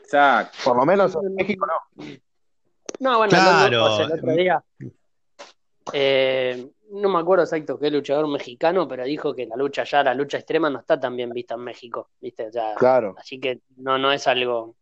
[0.02, 0.58] Exacto.
[0.64, 2.06] Por lo menos en México no.
[3.00, 4.00] No, bueno, Claro.
[4.02, 4.64] el otro día,
[5.94, 10.14] eh, no me acuerdo exacto qué luchador mexicano, pero dijo que la lucha ya, la
[10.14, 12.48] lucha extrema no está tan bien vista en México, ¿viste?
[12.48, 14.76] O sea, Claro, así que no, no es algo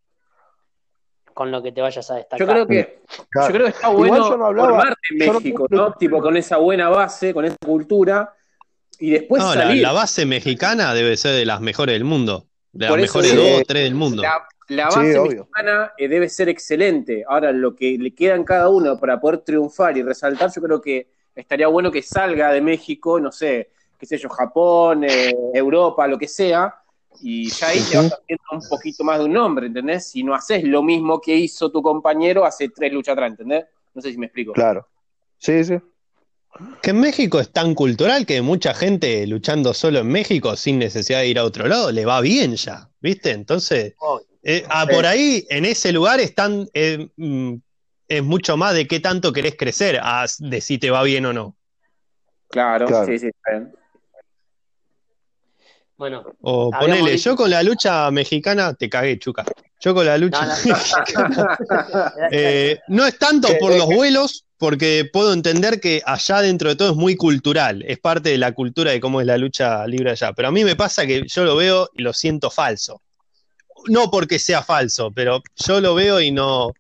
[1.34, 2.40] con lo que te vayas a destacar.
[2.40, 3.00] Yo creo que,
[3.32, 3.48] claro.
[3.48, 5.94] yo creo que está bueno yo no hablaba- formarte en no- México, ¿no?
[5.94, 8.34] Tipo, con esa buena base, con esa cultura,
[9.00, 9.82] y después No, la, salir.
[9.82, 12.46] la base mexicana debe ser de las mejores del mundo.
[12.72, 14.22] De las Por mejores dos o tres del mundo.
[14.70, 17.26] La, base mexicana eh, debe ser excelente.
[17.28, 20.82] Ahora, lo que le queda en cada uno para poder triunfar y resaltar, yo creo
[20.82, 26.08] que estaría bueno que salga de México, no sé, qué sé yo, Japón, eh, Europa,
[26.08, 26.74] lo que sea,
[27.22, 28.10] y ya ahí te Ujú.
[28.10, 30.08] vas haciendo un poquito más de un nombre, ¿entendés?
[30.08, 33.66] Si no haces lo mismo que hizo tu compañero hace tres luchas atrás, ¿entendés?
[33.94, 34.54] No sé si me explico.
[34.54, 34.88] claro.
[35.38, 35.76] Sí, sí.
[36.82, 41.20] Que en México es tan cultural que mucha gente luchando solo en México sin necesidad
[41.20, 43.32] de ir a otro lado le va bien ya, ¿viste?
[43.32, 43.96] Entonces,
[44.44, 47.56] eh, ah, por ahí, en ese lugar están, eh, mm,
[48.08, 51.34] es mucho más de qué tanto querés crecer, a de si te va bien o
[51.34, 51.56] no.
[52.50, 53.06] Claro, Claro.
[53.06, 53.30] sí, sí.
[55.96, 59.46] Bueno, O ponele, dicho- yo con la lucha mexicana, te cagué, chuca.
[59.80, 60.54] Yo con la lucha No, no.
[60.56, 61.58] mexicana,
[62.32, 66.92] eh, no es tanto por los vuelos, porque puedo entender que allá dentro de todo
[66.92, 70.34] es muy cultural, es parte de la cultura de cómo es la lucha libre allá.
[70.34, 73.02] Pero a mí me pasa que yo lo veo y lo siento falso.
[73.88, 76.72] No porque sea falso, pero yo lo veo y no,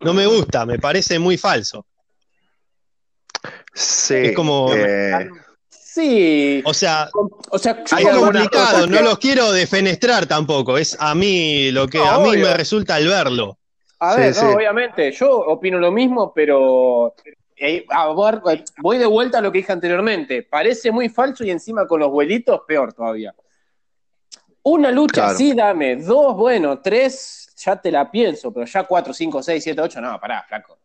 [0.00, 1.86] no me gusta, me parece muy falso.
[3.74, 4.14] Sí.
[4.16, 5.28] Es como- eh,
[5.92, 7.10] Sí, O sea,
[7.50, 11.98] o sea, es complicado, no que- los quiero defenestrar tampoco, es a mí lo que
[11.98, 12.46] No, a mí obvio.
[12.46, 13.58] me resulta el verlo.
[13.98, 14.40] A ver, sí.
[14.44, 17.14] no, obviamente, yo opino lo mismo, pero
[17.56, 18.40] eh, a ver,
[18.80, 20.44] voy de vuelta a lo que dije anteriormente.
[20.44, 23.34] Parece muy falso y encima con los vuelitos, peor todavía.
[24.62, 25.36] Una lucha Claro.
[25.38, 25.96] sí, dame.
[25.96, 30.18] Dos, bueno, tres, ya te la pienso, pero ya cuatro, cinco, seis, siete, ocho, no,
[30.20, 30.78] pará, flaco.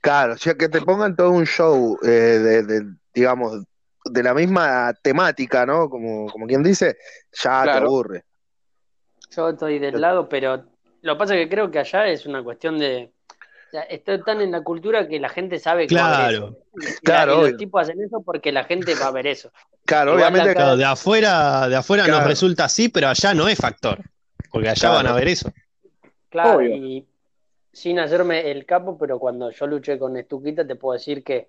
[0.00, 2.82] Claro, o sea, que te pongan todo un show eh, de, de,
[3.14, 3.64] digamos,
[4.04, 5.88] de la misma temática, ¿no?
[5.90, 6.96] Como, como quien dice,
[7.32, 7.86] ya te Claro.
[7.86, 8.24] aburre.
[9.34, 10.64] yo estoy del lado, pero
[11.02, 13.12] lo que pasa es que creo que allá es una cuestión de.
[13.32, 16.56] o sea, está tan en la cultura que la gente sabe que Claro.
[16.74, 19.50] la- Claro, y los tipos hacen eso porque la gente va a ver eso.
[19.84, 22.28] Claro, Igual obviamente, acá- Claro, de afuera, de afuera nos Claro.
[22.28, 23.98] resulta así, pero allá no es factor.
[24.50, 24.94] Porque allá Claro.
[24.96, 25.50] van a ver eso.
[26.42, 26.76] Claro, Obvio.
[26.76, 27.06] y
[27.72, 31.48] sin hacerme el capo, pero cuando yo luché con Estuquita, te puedo decir que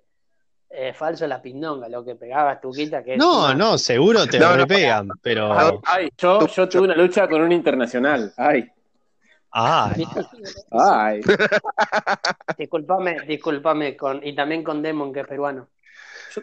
[0.70, 3.04] es falso la pindonga, lo que pegaba Estuquita.
[3.04, 5.82] Que es No, una- no, seguro te No, no, repegan, pero.
[5.84, 8.34] Ay, yo, yo tuve una lucha con un internacional.
[8.38, 8.70] Ay,
[9.52, 10.06] Ay,
[10.72, 11.22] ay.
[12.58, 15.68] Disculpame, disculpame, con, y también con Demon, que es peruano.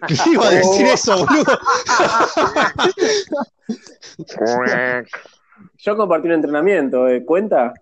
[0.07, 1.59] ¿qué iba a decir eso, boludo?
[5.79, 7.25] Yo compartí un entrenamiento, ¿eh?
[7.25, 7.73] ¿cuenta?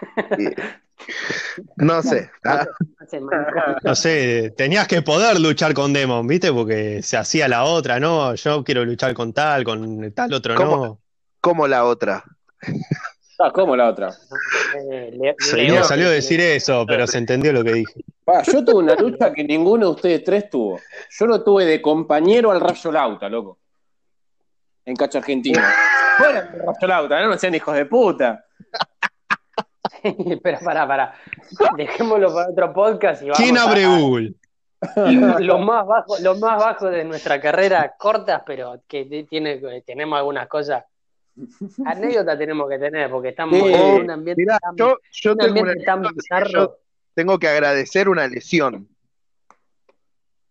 [1.76, 2.30] no sé.
[2.44, 2.66] Ah.
[3.82, 6.52] No sé, tenías que poder luchar con Demon, ¿viste?
[6.52, 8.34] Porque se hacía la otra, ¿no?
[8.34, 10.76] Yo quiero luchar con tal, con tal otro, ¿Cómo?
[10.86, 11.00] no.
[11.40, 12.22] como la otra.
[13.38, 14.10] Ah, ¿cómo la otra?
[14.92, 18.04] Eh, Le- Sí, salió a decir eso, pero se entendió lo que dije.
[18.24, 20.78] Pa, yo tuve una lucha que ninguno de ustedes tres tuvo.
[21.18, 23.58] Yo lo tuve de compañero al Rayo Lauta, loco.
[24.84, 25.60] En Cacho Argentino.
[26.18, 28.44] Fuera del Rayo Lauta, no sean hijos de puta.
[30.42, 31.14] Pero pará, pará.
[31.76, 34.34] Dejémoslo para otro podcast y vamos ¿Quién abre a- Google?
[35.40, 40.48] lo más bajo, lo más bajo de nuestra carrera, cortas, pero que tiene, tenemos algunas
[40.48, 40.84] cosas.
[41.84, 43.72] Anécdota tenemos que tener, porque estamos Sí.
[43.72, 46.50] en un ambiente Mirá, tan, yo, yo un tengo, una ambiente tan anécdota que bizarro.
[46.50, 46.76] yo
[47.14, 48.88] tengo que agradecer una lesión.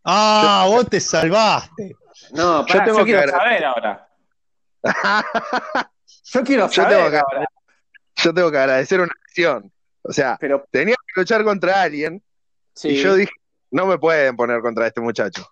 [0.03, 1.95] Ah, vos te salvaste.
[2.31, 4.09] No, Yo pará, yo, tengo que quiero agra- saber ahora.
[6.31, 7.47] Yo quiero Yo saber tengo que- ahora.
[8.23, 9.71] Yo tengo que agradecer una lesión.
[10.01, 12.23] O sea, Pero, tenía que luchar contra alguien
[12.73, 12.89] sí.
[12.89, 13.31] y yo dije,
[13.71, 15.45] no me pueden poner contra este muchacho.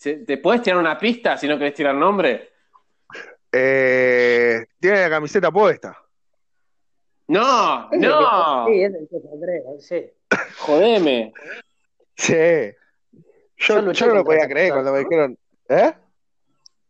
[0.00, 2.52] ¿te puedes tirar una pista si no querés tirar nombre?
[3.50, 5.96] Eh, tiene la camiseta puesta.
[7.26, 8.66] No, no.
[8.66, 10.10] Sí, es el atreve, sí.
[10.58, 11.32] Jodeme.
[12.16, 12.72] Sí.
[13.56, 15.94] Yo, Yo no lo podía creer persona, cuando me dijeron, ¿eh?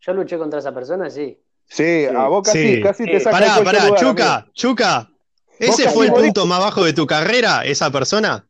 [0.00, 1.40] Yo luché contra esa persona, sí.
[1.68, 2.82] Sí, a vos casi, Sí.
[2.82, 3.24] casi te Sí.
[3.24, 4.10] saca Pará, el pará, lugar, amigo.
[4.10, 5.10] Chuca, Chuca.
[5.58, 8.46] ¿Ese fue el punto más bajo de tu carrera, esa persona?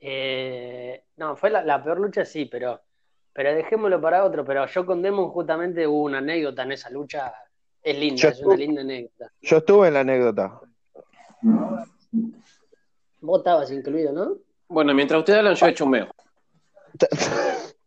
[0.00, 2.80] Eh, no, fue la, la peor lucha, sí, pero,
[3.32, 4.44] pero dejémoslo para otro.
[4.44, 7.32] Pero yo con Demon justamente hubo una anécdota en esa lucha.
[7.82, 9.30] Es linda, Yo es una linda anécdota.
[9.42, 10.60] Yo estuve en la anécdota.
[13.20, 14.36] Vos estabas incluido, ¿no?
[14.68, 16.08] Bueno, mientras ustedes hablan, yo he hecho un meo.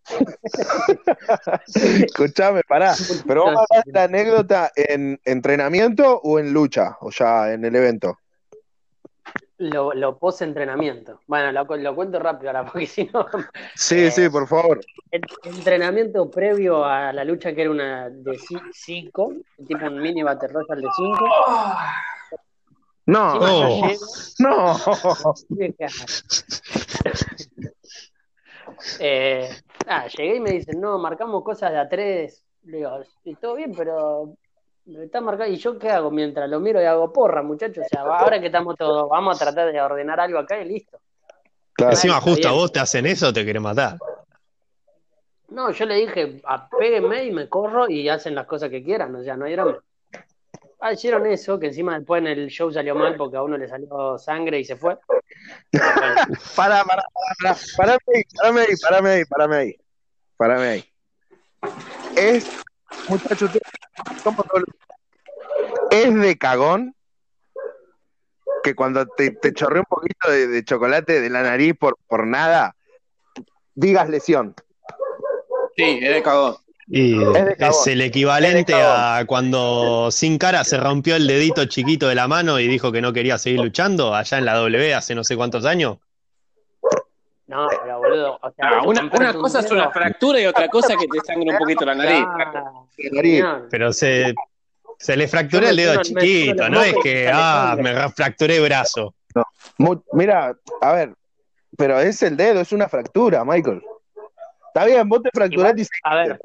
[1.76, 2.94] Escuchame, pará.
[3.28, 7.76] Pero vos hablas de la anécdota en entrenamiento o en lucha, o ya en el
[7.76, 8.20] evento.
[9.58, 11.22] Lo, lo post-entrenamiento.
[11.28, 13.26] Bueno, lo, lo cuento rápido ahora, porque si no.
[13.76, 14.82] Sí, sí, por favor.
[15.12, 18.38] El entrenamiento previo a la lucha, que era una de
[18.74, 19.34] 5,
[19.68, 21.30] tipo un mini Battle Royale de 5.
[23.06, 23.92] No, Oh.
[24.40, 24.78] no.
[29.00, 29.50] eh,
[29.88, 32.46] ah, llegué y me dicen, no, marcamos cosas de a 3.
[32.66, 34.36] Le digo, "Sí, todo bien, pero
[34.86, 35.50] me está marcado.
[35.50, 36.12] ¿Y yo qué hago?
[36.12, 37.86] Mientras lo miro y hago porra, muchachos.
[37.86, 41.00] O sea, ahora que estamos todos, vamos a tratar de ordenar algo acá y listo.
[41.74, 41.92] Claro.
[41.94, 43.98] Encima, justo a vos te hacen eso, te quieren matar.
[45.50, 49.24] No, yo le dije, apéguenme y me corro y hacen las cosas que quieran, o
[49.24, 49.80] sea, no hay drama.
[50.86, 53.70] Ah, hicieron eso, que encima después en el show salió mal porque a uno le
[53.70, 54.98] salió sangre y se fue.
[55.08, 55.22] Bueno,
[56.58, 57.04] Pará, pará,
[57.40, 57.58] pará, pará.
[57.78, 59.80] Parame ahí, parame ahí, parame ahí, parame ahí.
[60.36, 60.86] Parame ahí.
[62.18, 62.50] Es,
[63.08, 63.50] muchachos,
[65.90, 66.94] es de cagón
[68.62, 72.28] que cuando te, te chorré un poquito de, de chocolate de la nariz por, por
[72.28, 72.76] nada,
[73.74, 74.54] digas lesión.
[75.78, 76.58] Sí, es de cagón.
[76.96, 77.16] Y
[77.58, 82.28] Es el equivalente Es a cuando Sin Cara se rompió el dedito chiquito de la
[82.28, 85.36] mano y dijo que no quería seguir luchando allá en la W hace no sé
[85.36, 85.98] cuántos años.
[87.48, 91.08] no, pero boludo, o sea, Ah, una, cosa es una fractura y otra cosa que
[91.08, 92.26] te sangre un poquito la nariz.
[92.28, 93.62] ah.
[93.72, 94.36] Pero se,
[95.00, 99.16] se le fracturó el dedo chiquito, no es que, ah, me fracturé brazo.
[99.80, 101.16] Mu- Mira, a ver,
[101.76, 103.82] pero es el dedo, es una fractura, Michael.
[104.74, 106.40] Está bien, vos te fracturaste y A ver,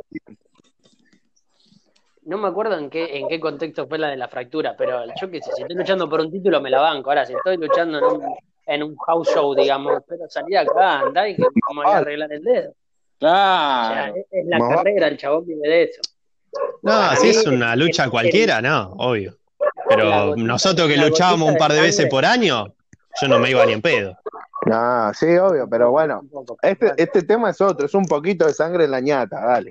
[2.25, 5.31] no me acuerdo en qué, en qué contexto fue la de la fractura, pero yo
[5.31, 7.09] qué sé, si estoy luchando por un título me la banco.
[7.09, 8.37] Ahora, si estoy luchando en un,
[8.67, 11.99] en un house show, digamos, pero salí acá, andá y que vamos a ir a
[12.01, 12.71] arreglar el dedo.
[12.71, 12.75] O
[13.19, 14.15] sea, Claro.
[14.31, 16.01] es, la carrera, el chabón vive de eso.
[16.83, 19.39] No, Para si mí, es una lucha cualquiera, no, obvio.
[19.89, 22.75] Pero gotita- nosotros que luchábamos un par de de veces por año,
[23.23, 24.19] yo no me iba ni en pedo.
[24.71, 26.23] Ah, sí, obvio, pero bueno,
[26.63, 29.71] este, este tema es otro, es un poquito de sangre en la ñata, dale.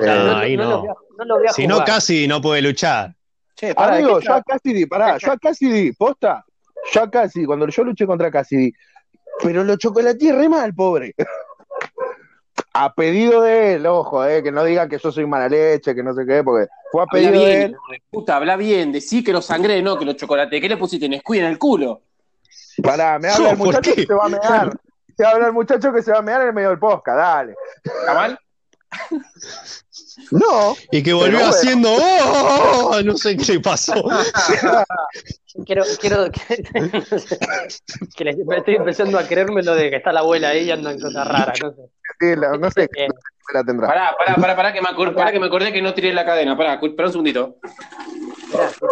[0.00, 0.70] No, no, ahí no no.
[0.70, 3.14] lo voy a, no lo voy a Si no, casi no puede luchar.
[3.54, 6.44] Che, pará, ¿de Amigo, yo a Cassidy, pará, yo a Cassidy, posta,
[6.92, 8.72] yo a Cassidy, cuando yo luché contra Cassidy,
[9.42, 11.14] pero lo chocolateé re mal, pobre.
[12.76, 16.02] A pedido de él, ojo, eh, que no digan que yo soy mala leche, que
[16.02, 17.76] no sé qué, porque fue a Habla pedido de bien, él.
[17.90, 20.60] de puta, habla bien, decí que lo sangré, no que lo chocolate.
[20.60, 21.08] ¿Qué le pusiste?
[21.08, 22.02] Nesquí en el culo.
[22.82, 23.96] Pará, me habla el ¿Por muchacho qué?
[24.02, 24.76] que se va a mear.
[25.16, 27.54] Se habla el muchacho que se va a mear en el medio del podcast, dale.
[27.84, 28.38] ¿Está mal?
[30.30, 31.50] No, Y que volvió bueno.
[31.50, 33.00] haciendo, ¡oh!
[33.04, 33.92] No sé qué pasó.
[35.66, 36.64] Quiero, quiero que,
[38.16, 40.70] que le- me estoy empezando a creerme lo de que está la abuela ahí y
[40.72, 41.82] andan cosas raras, no sé.
[42.18, 43.06] sí, no sé Eh,
[43.52, 43.86] la tendrá.
[43.88, 46.24] Pará, pará, pará, pará, que me acordé, pará, que me acordé que no tiré la
[46.24, 46.56] cadena.
[46.56, 47.56] Pará, espera un segundito.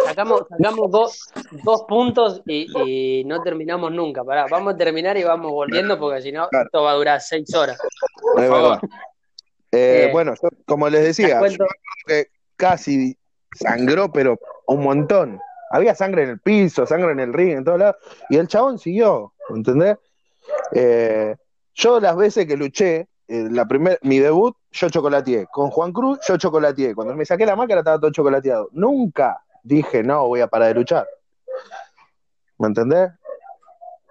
[0.05, 1.29] Sacamos, sacamos dos,
[1.63, 2.67] dos puntos y,
[3.21, 4.23] y no terminamos nunca.
[4.23, 6.65] Pará, vamos a terminar y vamos volviendo porque si no, Claro.
[6.65, 7.77] esto va a durar seis horas.
[8.37, 8.79] Es favor.
[9.71, 11.65] Eh, Eh, bueno, yo, como les decía, cuento-
[12.05, 13.17] que casi
[13.55, 14.37] sangró, pero
[14.67, 15.39] un montón.
[15.71, 17.95] Había sangre en el piso, sangre en el ring, en todos lados.
[18.29, 19.97] Y el chabón siguió, ¿entendés?
[20.73, 21.35] Eh,
[21.73, 25.47] yo las veces que luché, eh, la primer, mi debut, yo chocolateé.
[25.51, 26.93] Con Juan Cruz, yo chocolateé.
[26.93, 28.69] Cuando me saqué la máscara estaba todo chocolateado.
[28.73, 31.07] Nunca dije, no, voy a parar de luchar.
[32.59, 33.09] ¿Me entendés?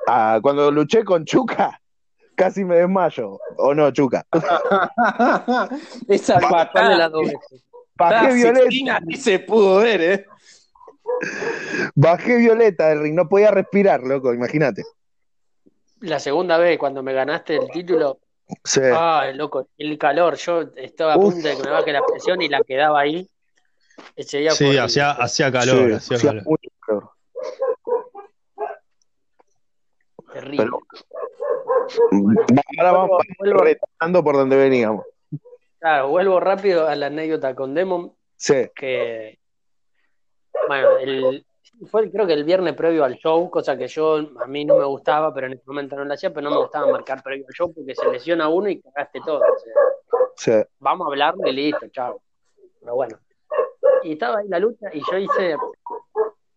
[0.08, 1.80] Ah, cuando luché con Chuca,
[2.34, 3.38] casi me desmayo.
[3.58, 4.26] ¿O no, Chuca?
[6.08, 7.64] Esa ¿Cuál de patada las dos veces?
[7.94, 8.60] Bajé violeta.
[8.62, 10.26] Sixtina ni se pudo ver, ¿eh?
[11.94, 14.82] Bajé violeta del ring, no podía respirar, loco, imagínate.
[16.00, 18.18] La segunda vez, cuando me ganaste el título,
[18.64, 18.80] Sí.
[18.94, 21.32] ay, loco, el calor, yo estaba a Uf.
[21.34, 23.28] punto de que me baje la presión y la quedaba ahí.
[24.16, 26.42] Ese día Sí, hacía, hacía calor, Sí, hacía hacía calor.
[26.46, 27.10] mucho calor.
[30.32, 30.64] terrible.
[30.64, 30.78] pero-
[32.78, 35.04] Ahora vamos Vuelvo- retornando por donde veníamos.
[35.78, 39.38] Claro, vuelvo rápido a la anécdota con Demon, Sí, que,
[40.68, 41.44] bueno, el,
[41.90, 44.84] fue creo que el viernes previo al show, cosa que yo a mí no me
[44.84, 47.54] gustaba, pero en ese momento no lo hacía, pero no me gustaba marcar previo al
[47.54, 49.40] show porque se lesiona uno y cagaste todo.
[49.40, 49.58] o
[50.36, 50.68] sea, Sí.
[50.78, 52.20] vamos a hablarle y listo, chao.
[52.80, 53.18] Pero bueno.
[54.02, 55.56] Y estaba ahí la lucha y yo hice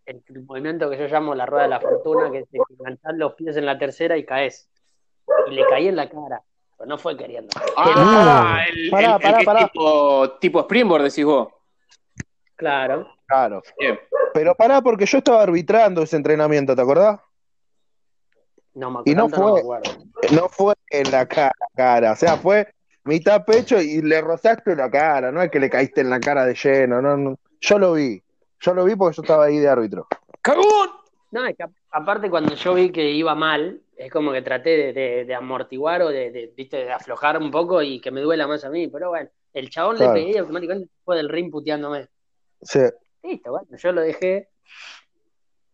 [0.06, 2.48] el, movimiento que yo llamo la rueda de la fortuna, que es
[2.80, 4.70] enganchar los pies en la tercera y caes.
[5.48, 6.42] Y le caí en la cara,
[6.78, 7.50] pero no fue queriendo.
[7.78, 9.68] Ah, el, Pará, el- el pará, pará.
[9.68, 11.50] Tipo, tipo Springboard, decís vos.
[12.56, 13.15] Claro.
[13.28, 13.62] Claro.
[13.80, 14.00] Bien.
[14.34, 17.20] Pero pará, porque yo estaba arbitrando ese entrenamiento, ¿te acordás?
[18.74, 19.60] No me, Y no tanto no me fue.
[19.62, 19.92] acuerdo.
[20.32, 22.12] No fue en la cara, cara.
[22.12, 22.68] O sea, fue
[23.06, 25.32] mitad pecho y le rozaste la cara.
[25.32, 27.02] No es que le caíste en la cara de lleno.
[27.02, 27.40] No, no.
[27.62, 28.22] Yo lo vi.
[28.60, 30.08] Yo lo vi porque yo estaba ahí de árbitro.
[30.42, 30.90] ¡Cagón!
[31.32, 34.94] No, es que aparte cuando yo vi que iba mal, es como que traté de,
[34.94, 38.46] de- de amortiguar o de, de, viste, de aflojar un poco y que me duela
[38.48, 38.88] más a mí.
[38.88, 40.14] Pero bueno, el chabón Claro.
[40.14, 42.08] le pegué y automáticamente fue del ring puteándome.
[42.62, 42.80] Sí.
[43.26, 44.50] Listo, bueno, yo lo dejé.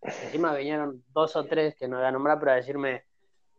[0.02, 3.04] Encima vinieron dos o tres que no voy a nombrar para decirme,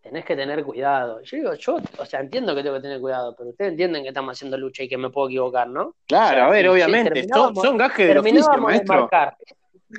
[0.01, 1.21] tenés que tener cuidado.
[1.23, 4.09] Yo digo, yo, o sea, entiendo que tengo que tener cuidado, pero ustedes entienden que
[4.09, 5.95] estamos haciendo lucha y que me puedo equivocar, ¿no?
[6.09, 7.29] Claro, O sea, a ver, sí, obviamente.
[7.29, 9.37] Son, gajes del oficio, Terminábamos de marcar.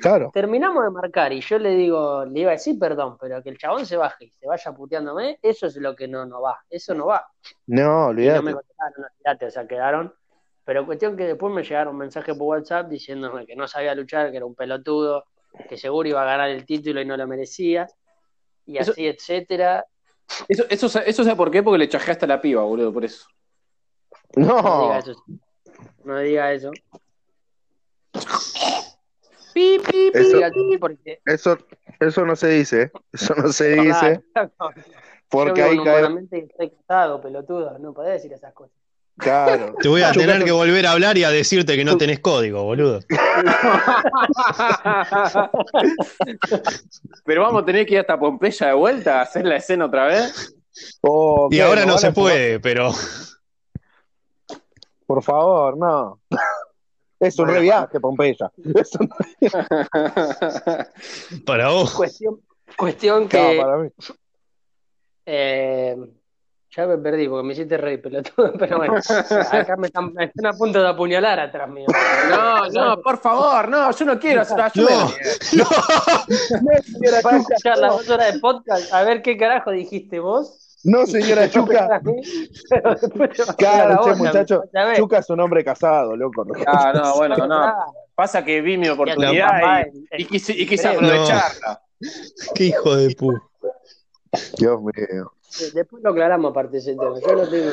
[0.00, 0.30] Claro.
[0.34, 3.58] Terminamos de marcar y yo le digo, le iba a decir perdón, pero que el
[3.58, 6.94] chabón se baje y se vaya puteándome, eso es lo que no, no va, eso
[6.94, 7.28] no va.
[7.68, 8.42] No, Y no olvídate.
[8.42, 10.12] me contestaron, olvídate, o sea, quedaron.
[10.64, 14.38] Pero cuestión que después me llegaron mensajes por WhatsApp diciéndome que no sabía luchar, que
[14.38, 15.24] era un pelotudo,
[15.68, 17.86] que seguro iba a ganar el título y no lo merecía,
[18.66, 19.84] y Eso- así, etcétera.
[20.48, 23.26] Eso, eso, eso sabe por qué, porque le chajaste a la piba, boludo, por eso.
[24.36, 24.82] No No.
[24.82, 25.24] diga eso.
[26.04, 26.70] No diga eso.
[29.54, 30.18] Pi, pi, pi.
[30.18, 30.40] Eso-
[30.80, 31.20] porque.
[31.24, 31.58] Eso,
[32.00, 32.90] eso no se dice.
[33.12, 34.20] Eso no se dice.
[35.30, 36.00] Porque yo vivo ahí en un cae.
[36.02, 38.76] Buenamente y estoy casado, pelotudo, no podés decir esas cosas.
[39.16, 39.74] Claro.
[39.80, 42.64] Te voy a tener que volver a hablar y a decirte que no tenés código,
[42.64, 43.00] boludo.
[47.24, 50.06] Pero vamos a tener que ir hasta Pompeya de vuelta a hacer la escena otra
[50.06, 50.54] vez.
[51.02, 52.90] Oh, Y ahora ¿Nos no se puede, pero
[55.06, 56.20] Por favor, no.
[57.20, 58.50] Es un Bueno, reviaje, Pompeya.
[58.74, 59.08] Es un
[61.46, 61.94] para vos.
[61.94, 62.40] Cuestión,
[62.76, 63.36] cuestión que.
[63.38, 63.88] reviaje para mí.
[65.26, 65.96] Eh,
[66.76, 68.52] ya me perdí porque me hiciste reír, pelotudo.
[68.58, 68.94] Pero bueno,
[69.52, 71.86] acá me están, me están a punto de apuñalar atrás mío.
[72.30, 75.08] No, no, por favor, no, yo no quiero hacer No, ayuda.
[75.56, 75.64] no.
[77.22, 80.60] Para escuchar las dos horas de podcast, a ver qué carajo dijiste vos.
[80.84, 82.00] No, señora Chuca.
[83.56, 84.64] Claro, che, muchacho.
[84.96, 86.44] Chuca es un hombre casado, loco.
[86.66, 87.74] Ah, no, bueno, no.
[88.14, 90.94] Pasa que vi mi oportunidad y, y quise, y quise No.
[90.94, 91.80] aprovecharla.
[92.54, 93.32] Qué hijo de pu.
[94.58, 95.32] Dios mío.
[95.74, 97.18] Después lo aclaramos aparte ese tema.
[97.20, 97.70] Yo no tengo.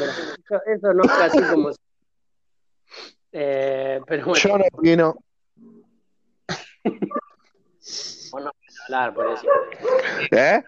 [0.65, 1.71] Eso no fue así como.
[3.31, 5.15] Eh, pero bueno, Yo no opino.
[8.31, 9.47] vos no podés hablar por eso.
[10.31, 10.63] ¿Eh?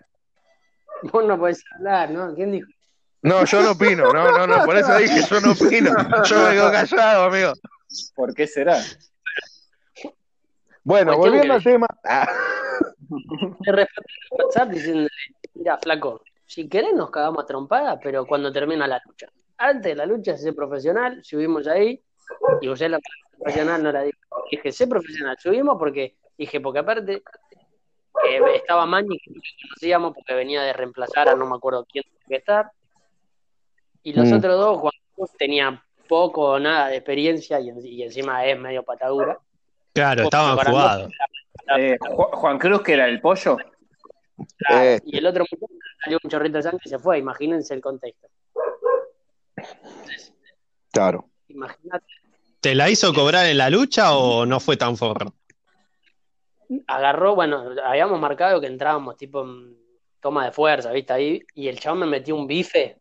[1.03, 2.34] Vos no podés hablar, ¿no?
[2.34, 2.68] ¿Quién dijo?
[3.22, 4.11] No, yo no opino.
[4.11, 4.66] No, no, no.
[4.66, 5.91] Por eso dije, yo no opino.
[6.26, 7.53] Yo me quedo callado, amigo.
[8.16, 8.80] ¿Por qué será?
[10.84, 11.88] Bueno, volviendo al tema.
[13.61, 15.09] Le respeté el WhatsApp diciéndole,
[15.53, 19.28] mira, flaco, si querés nos cagamos a trompada, pero cuando termina la lucha.
[19.58, 22.02] Antes de la lucha, sé profesional, subimos ahí,
[22.62, 24.18] y usé la palabra profesional, no la dije.
[24.52, 27.24] Dije, sé profesional, subimos porque, dije, porque aparte
[28.30, 31.86] eh, estaba Mañi, que no lo conocíamos porque venía de reemplazar a no me acuerdo
[31.91, 32.72] quién tenía que estar.
[34.04, 34.34] Y los Mm.
[34.36, 38.60] otros dos, Juan Cruz tenía poco o nada de experiencia y, en- y encima es
[38.60, 39.38] medio patadura.
[39.94, 41.12] Claro, estaban jugados.
[41.78, 43.58] Eh, Ju- Juan Cruz, que era el pollo.
[44.70, 45.74] Eh, Y el otro muchacho
[46.04, 47.20] salió un chorrito de sangre y se fue.
[47.20, 48.28] Imagínense el contexto.
[50.91, 51.30] claro.
[51.48, 52.06] Imagínate,
[52.60, 55.34] ¿Te la hizo cobrar en la lucha o no fue tan forro?
[56.88, 59.78] agarró, bueno, habíamos marcado que entrábamos tipo en
[60.20, 61.14] toma de fuerza, ¿viste?
[61.14, 62.98] Ahí, y el chabón me metió un bife.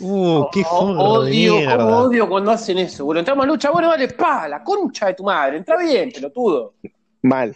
[0.00, 3.04] Uh, qué forro odio, cómo odio cuando hacen eso.
[3.04, 5.58] Bueno, entramos a lucha, bueno, dale, pa, la concha de tu madre.
[5.58, 6.74] Entra bien, pelotudo.
[7.22, 7.54] Mal.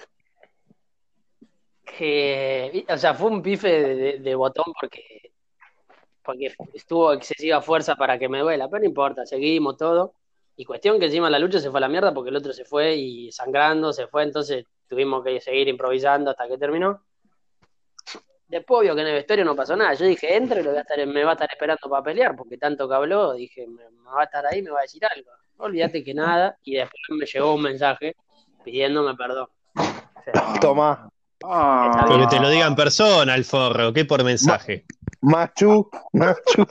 [1.96, 5.32] Que, o sea, fue un bife de, botón porque,
[6.22, 10.14] porque estuvo excesiva fuerza para que me duela, pero no importa, seguimos todo.
[10.56, 12.64] Y cuestión que encima la lucha se fue a la mierda porque el otro se
[12.64, 17.02] fue y sangrando, se fue, entonces tuvimos que seguir improvisando hasta que terminó.
[18.48, 19.92] Después, obvio que en el vestuario no pasó nada.
[19.94, 22.56] Yo dije, entre, lo voy a estar, me va a estar esperando para pelear, porque
[22.56, 25.30] tanto que habló, dije, me, va a estar ahí, me va a decir algo.
[25.58, 28.16] Olvídate que nada, y después me llegó un mensaje
[28.64, 29.48] pidiéndome perdón.
[29.76, 31.10] O Tomá.
[31.44, 34.84] Ah, Porque te lo diga en persona el forro, ¿qué por mensaje?
[35.20, 35.88] Machu.
[36.12, 36.66] Machu.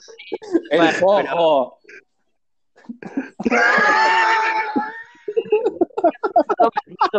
[0.71, 1.77] el Bueno, acuerdo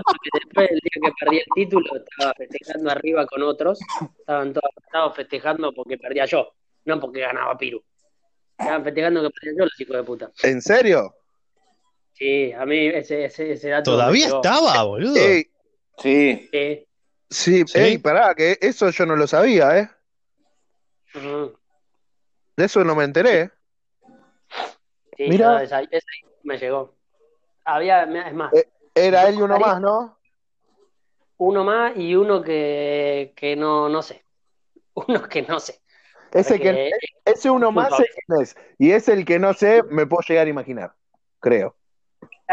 [0.05, 3.79] porque después el día que perdí el título estaba festejando arriba con otros.
[4.19, 6.53] Estaban todos estaban festejando porque perdía yo,
[6.85, 7.83] no porque ganaba Piru.
[8.59, 10.31] Estaban festejando que perdía yo los hijos de puta.
[10.43, 11.15] ¿En serio?
[12.13, 13.93] Sí, a mí ese, ese, ese dato.
[13.93, 15.15] Todavía estaba, boludo.
[15.15, 15.47] Sí.
[15.99, 16.88] Sí.
[17.31, 17.79] Sí, Sí.
[17.79, 19.89] ey, pará, que eso yo no lo sabía, ¿eh?
[22.57, 23.51] De eso no me enteré.
[25.16, 25.62] Sí, Mira.
[25.62, 26.07] esa, esa
[26.43, 26.95] me llegó.
[27.64, 28.68] Había, es más, Eh.
[28.95, 30.18] Era él y uno más, ¿no?
[31.37, 34.24] uno más y uno que, que no, no sé.
[35.07, 35.81] Uno que no sé.
[36.33, 36.91] Ese, que,
[37.24, 38.57] ese uno más sé quién es.
[38.79, 40.93] Y es el que no sé, me puedo llegar a imaginar.
[41.39, 41.76] Creo.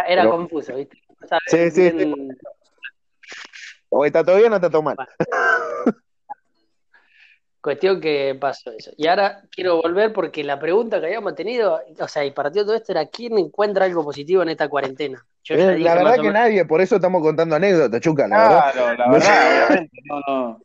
[0.07, 1.01] Era Pero- confuso, ¿viste?
[1.47, 2.37] Sí, sí, bien-
[3.97, 4.97] O está todo bien o está todo mal.
[7.61, 8.91] Cuestión que pasó eso.
[8.97, 12.75] Y ahora quiero volver porque la pregunta que habíamos tenido, o sea, y partió todo
[12.75, 15.25] esto era ¿quién encuentra algo positivo en esta cuarentena?
[15.43, 18.37] Yo Eh, dije la verdad que menos- nadie, por eso estamos contando anécdotas, Chuca, la
[18.37, 18.71] verdad.
[18.73, 19.97] Claro, la verdad, obviamente.
[20.03, 20.61] No, no.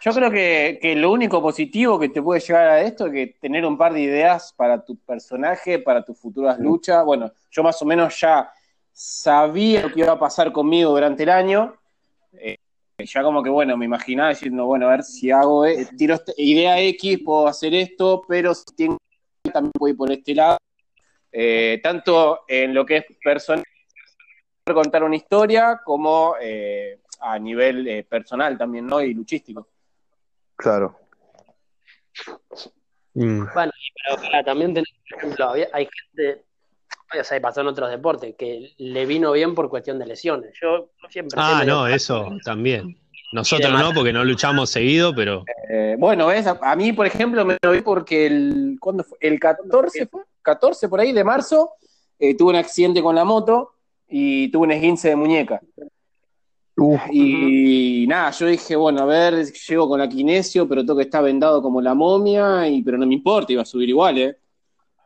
[0.00, 3.26] Yo creo que, que lo único positivo que te puede llegar a esto es que
[3.40, 7.04] tener un par de ideas para tu personaje, para tus futuras luchas.
[7.04, 8.50] Bueno, yo más o menos ya
[8.90, 11.76] sabía lo que iba a pasar conmigo durante el año.
[12.32, 12.56] Eh,
[12.98, 16.32] ya como que, bueno, me imaginaba diciendo, bueno, a ver si hago, eh, tiro esta-
[16.36, 18.98] idea X, puedo hacer esto, pero si tengo
[19.52, 20.58] también voy por este lado.
[21.30, 23.64] Eh, tanto en lo que es personal,
[24.72, 29.00] contar una historia, como eh, a nivel eh, personal también, ¿no?
[29.00, 29.68] Y luchístico.
[30.56, 30.98] Claro.
[33.14, 33.46] Mm.
[33.52, 33.72] Bueno,
[34.30, 36.44] pero también tenés, por ejemplo, hay gente,
[37.20, 40.54] o sea, pasó en otros deportes, que le vino bien por cuestión de lesiones.
[40.60, 41.38] Yo siempre...
[41.40, 42.96] Ah, siempre no, digo, eso también.
[43.32, 46.46] Nosotros no, porque no luchamos seguido, pero Eh, bueno, ¿ves?
[46.46, 49.16] A, a mí, por ejemplo, me lo vi porque el, ¿cuándo fue?
[49.20, 50.22] El 14, fue?
[50.42, 51.70] 14 por ahí de marzo,
[52.18, 53.72] eh, tuve un accidente con la moto
[54.08, 55.60] y tuve un esguince de muñeca.
[56.76, 61.04] Uf, Y nada, yo dije, bueno, a ver, llego con la kinesio, pero tengo que
[61.04, 64.36] estar vendado como la momia, y, pero no me importa, iba a subir igual, ¿eh?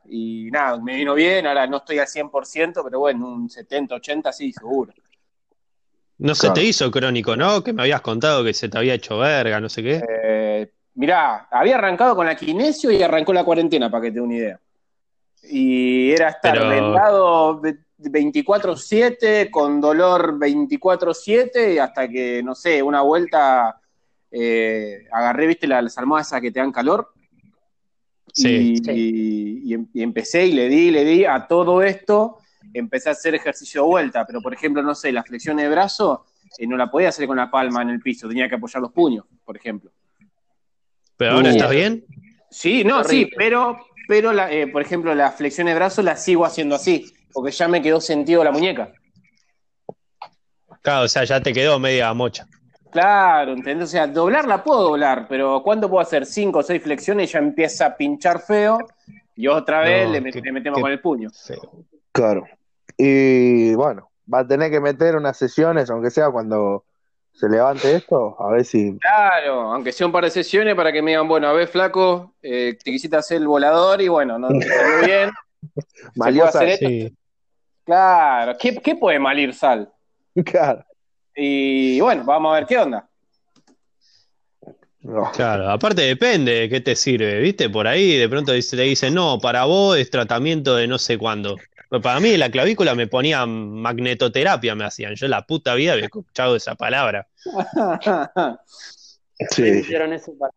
[0.08, 4.32] Y nada, me vino bien, ahora no estoy al 100%, pero bueno, un 70, 80
[4.32, 4.92] sí, seguro.
[6.18, 6.54] no se Claro.
[6.54, 7.62] te hizo crónico, ¿no?
[7.62, 10.02] Que me habías contado que se te había hecho verga, no sé qué.
[10.24, 14.20] Eh, mirá, había arrancado con la kinesio y arrancó la cuarentena, para que te dé
[14.22, 14.60] una idea.
[15.50, 22.82] Y era estar Pero- vendado ve- 24-7, con dolor 24-7, y hasta que, no sé,
[22.82, 23.80] una vuelta
[24.30, 27.12] eh, agarré, viste, las, las almohadas esas que te dan calor.
[28.36, 28.74] Sí.
[28.84, 32.38] Y, y- y em- y empecé y le di, le di a todo esto,
[32.74, 36.26] empecé a hacer ejercicio de vuelta, pero por ejemplo, no sé, la flexión de brazo
[36.58, 38.92] eh, no la podía hacer con la palma en el piso, tenía que apoyar los
[38.92, 39.90] puños, por ejemplo.
[41.16, 41.52] Pero ahora Uh.
[41.52, 42.04] estás bien.
[42.50, 46.44] Sí, no, sí, pero, pero la, eh, por ejemplo, la flexión de brazo la sigo
[46.44, 48.92] haciendo así, porque ya me quedó sentido la muñeca.
[50.82, 52.46] Claro, o sea, ya te quedó media mocha.
[52.96, 53.88] Claro, ¿entendés?
[53.88, 57.32] O sea, doblar la puedo doblar, pero ¿cuándo puedo hacer cinco o seis flexiones y
[57.34, 58.78] ya empieza a pinchar feo?
[59.34, 61.28] Y otra vez No, le, met- qué- le metemos con el puño.
[62.12, 62.44] claro.
[62.96, 66.84] Y bueno, va a tener que meter unas sesiones, aunque sea cuando
[67.34, 68.98] se levante esto, a ver si.
[68.98, 72.32] Claro, aunque sea un par de sesiones para que me digan, bueno, a ver, flaco,
[72.40, 75.30] eh, te quisiste hacer el volador y bueno, no te salió bien.
[76.16, 76.60] Maliosa.
[76.60, 76.88] hacer esto?
[76.88, 77.14] Sí.
[77.84, 79.92] Claro, ¿qué, qué puede mal ir Sal?
[80.46, 80.82] Claro.
[81.36, 83.08] Y bueno, vamos a ver qué onda.
[85.00, 85.30] No.
[85.32, 87.70] Claro, aparte depende de qué te sirve, ¿viste?
[87.70, 91.16] Por ahí de pronto dice- te dicen, no, para vos es tratamiento de no sé
[91.16, 91.56] cuándo.
[91.88, 95.14] Pero para mí la clavícula me ponían magnetoterapia, me hacían.
[95.14, 97.28] Yo la puta vida había escuchado esa palabra.
[99.38, 99.62] Me Sí.
[99.64, 100.50] hicieron eso para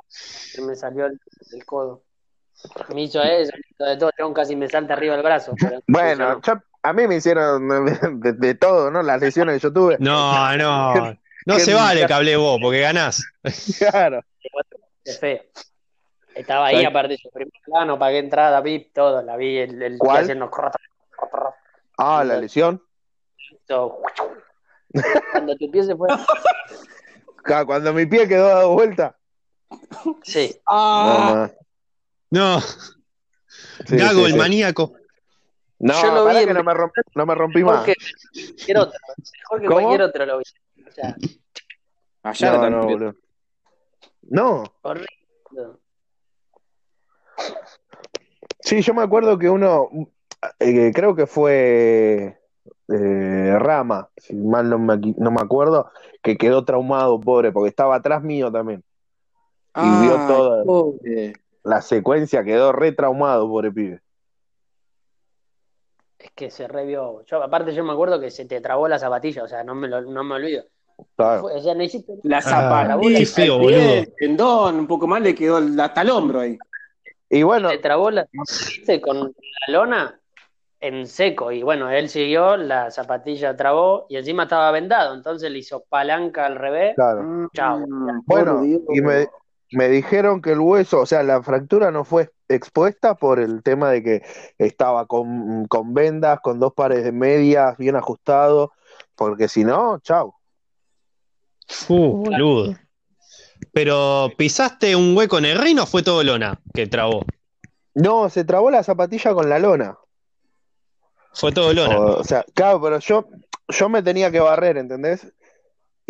[0.55, 1.19] que me salió el,
[1.51, 2.01] el codo.
[2.95, 5.53] Me hizo eso, me hizo de todo, casi me salta arriba el brazo.
[5.59, 6.53] pero Bueno, yo-
[6.83, 7.67] a mí me hicieron
[8.21, 9.01] de, de todo, ¿no?
[9.03, 9.97] Las lesiones que yo tuve.
[9.99, 11.17] No, no.
[11.45, 13.23] No se vale que hable vos, porque ganás.
[13.79, 14.21] Claro.
[15.19, 15.39] Feo.
[16.35, 20.21] Estaba ahí, aparte yo primer plano, pagué entrada, VIP, todo, la vi, el, el ¿Cuál?
[20.23, 20.49] haciendo
[21.97, 22.81] Ah, la lesión.
[25.31, 26.07] Cuando tu pie se fue.
[27.43, 29.17] Ca- Cuando mi pie quedó dado vuelta.
[30.23, 30.55] Sí.
[30.69, 31.51] No, Ah.
[32.31, 34.37] No, Sí, Gago, sí, el sí.
[34.37, 34.93] maníaco.
[35.79, 37.85] No, Yo lo pará vi que en- no me, romp- no me rompí Mejor más.
[37.85, 38.99] que cualquier otro.
[39.39, 39.79] Mejor que ¿Cómo?
[39.81, 40.43] cualquier otro lo vi.
[40.87, 41.15] O sea,
[42.23, 42.81] allá No, también.
[42.81, 43.15] no, boludo.
[44.31, 45.07] No, horrible.
[48.59, 49.89] sí, yo me acuerdo que uno,
[50.59, 52.39] eh, creo que fue
[52.89, 57.95] eh, Rama, si mal no me, no me acuerdo, que quedó traumado, pobre, porque estaba
[57.95, 58.83] atrás mío también.
[59.75, 61.33] Y vio Ah, toda pobre.
[61.63, 64.01] la secuencia, quedó re traumado, pobre pibe.
[66.19, 67.23] Es que se revió.
[67.25, 69.87] Yo, aparte, yo me acuerdo que se te trabó la zapatilla, o sea, no me,
[69.87, 70.65] lo, no me olvido.
[71.15, 71.41] Claro.
[71.41, 72.13] Fue- o sea, no hiciste.
[72.23, 73.93] La Ah, zapatilla, qué feo, el pie, boludo.
[74.01, 76.57] el tendón, un poco más le quedó hasta el hombro ahí.
[77.29, 78.27] Y bueno, Se trabó la
[79.01, 80.19] con la lona
[80.81, 81.51] en seco.
[81.51, 85.13] Y bueno, él siguió, la zapatilla trabó y encima estaba vendado.
[85.13, 86.95] Entonces le hizo palanca al revés.
[86.95, 87.49] claro.
[87.53, 87.77] Chao.
[87.79, 89.29] Mm, Bueno, y me,
[89.71, 93.91] me dijeron que el hueso, o sea, la fractura no fue expuesta por el tema
[93.91, 94.23] de que
[94.57, 98.73] estaba con, con vendas, con dos pares de medias, bien ajustado,
[99.15, 100.33] porque si no, chau.
[101.87, 102.75] Uh, boludo.
[103.71, 107.23] Pero pisaste un hueco en el reino o fue todo lona que trabó.
[107.93, 109.97] No, se trabó la zapatilla con la lona.
[111.33, 111.99] Fue todo lona.
[111.99, 113.27] O, o sea, claro, pero yo,
[113.67, 115.31] yo me tenía que barrer, ¿entendés?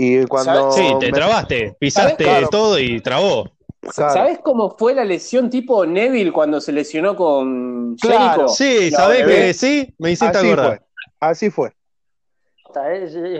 [0.01, 2.49] Y cuando Sí, te me- trabaste, pisaste Claro.
[2.49, 3.51] todo y trabó.
[3.93, 8.49] claro, ¿Sabés cómo fue la lesión tipo Neville cuando se lesionó con Claro, Jericho?
[8.55, 9.93] Sí, ¿sabés que sí?
[9.97, 10.77] Me hiciste así acordar.
[10.77, 10.87] fue,
[11.19, 11.73] así fue,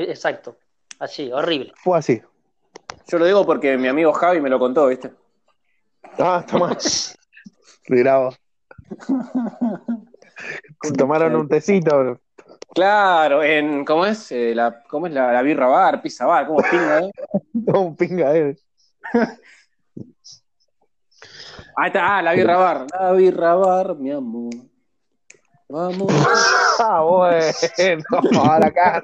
[0.10, 0.58] exacto.
[1.00, 1.72] Así, horrible.
[1.78, 2.22] fue así.
[3.08, 5.12] Yo lo digo porque mi amigo Javi me lo contó, ¿viste?
[6.18, 6.78] Ah, toma.
[7.88, 8.36] Mirá vos.
[10.98, 12.20] Tomaron un tecito, bro.
[12.74, 14.32] Claro, en ¿cómo es?
[14.32, 16.48] Eh, la, ¿Cómo es la, la birra bar, pizza bar?
[16.48, 17.12] ¿Cómo pinga, eh?
[17.74, 18.58] un pinga eh.
[21.76, 22.88] Ahí está, ah, la birra bar.
[23.00, 24.54] La birra bar, mi amor.
[25.68, 26.12] Vamos.
[26.82, 28.04] Ah, bueno,
[28.42, 29.04] ahora acá.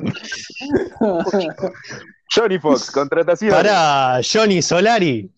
[2.33, 3.51] Johnny Fox, contratación.
[3.51, 5.29] Para Johnny Solari.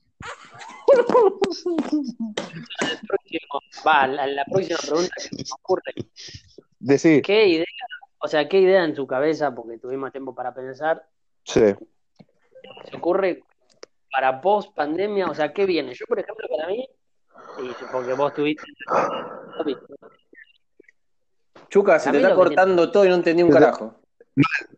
[3.83, 5.93] Va, la, la próxima pregunta que se me ocurre.
[6.79, 7.65] Decí, ¿Qué idea,
[8.19, 11.05] o sea, qué idea en su cabeza, porque tuvimos tiempo para pensar,
[11.43, 11.61] sí.
[12.89, 13.43] se ocurre
[14.11, 15.27] para post pandemia?
[15.27, 15.93] O sea, ¿qué viene?
[15.93, 16.87] Yo, por ejemplo, para mí,
[17.59, 18.63] y porque vos tuviste.
[21.69, 23.99] Chuca, se te está cortando todo y no entendí un carajo.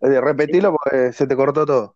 [0.02, 1.96] Eh, repetilo porque se te cortó todo.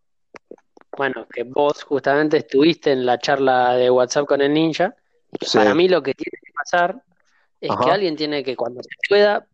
[0.95, 4.95] Bueno, que vos justamente estuviste en la charla de WhatsApp con el ninja.
[5.31, 5.57] y que Sí.
[5.57, 7.01] Para mí lo que tiene que pasar
[7.59, 7.85] es Ajá.
[7.85, 9.47] que alguien tiene que, cuando se pueda,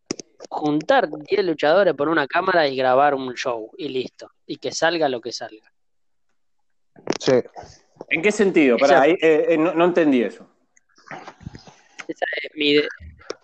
[0.50, 4.32] juntar 10 luchadores por una cámara y grabar un show y listo.
[4.46, 5.72] Y que salga lo que salga.
[7.20, 7.34] Sí.
[8.10, 8.78] ¿En qué sentido?
[8.78, 10.48] Pará, Esa- ahí, eh, eh, no, no entendí eso.
[12.08, 12.88] Esa es mi idea.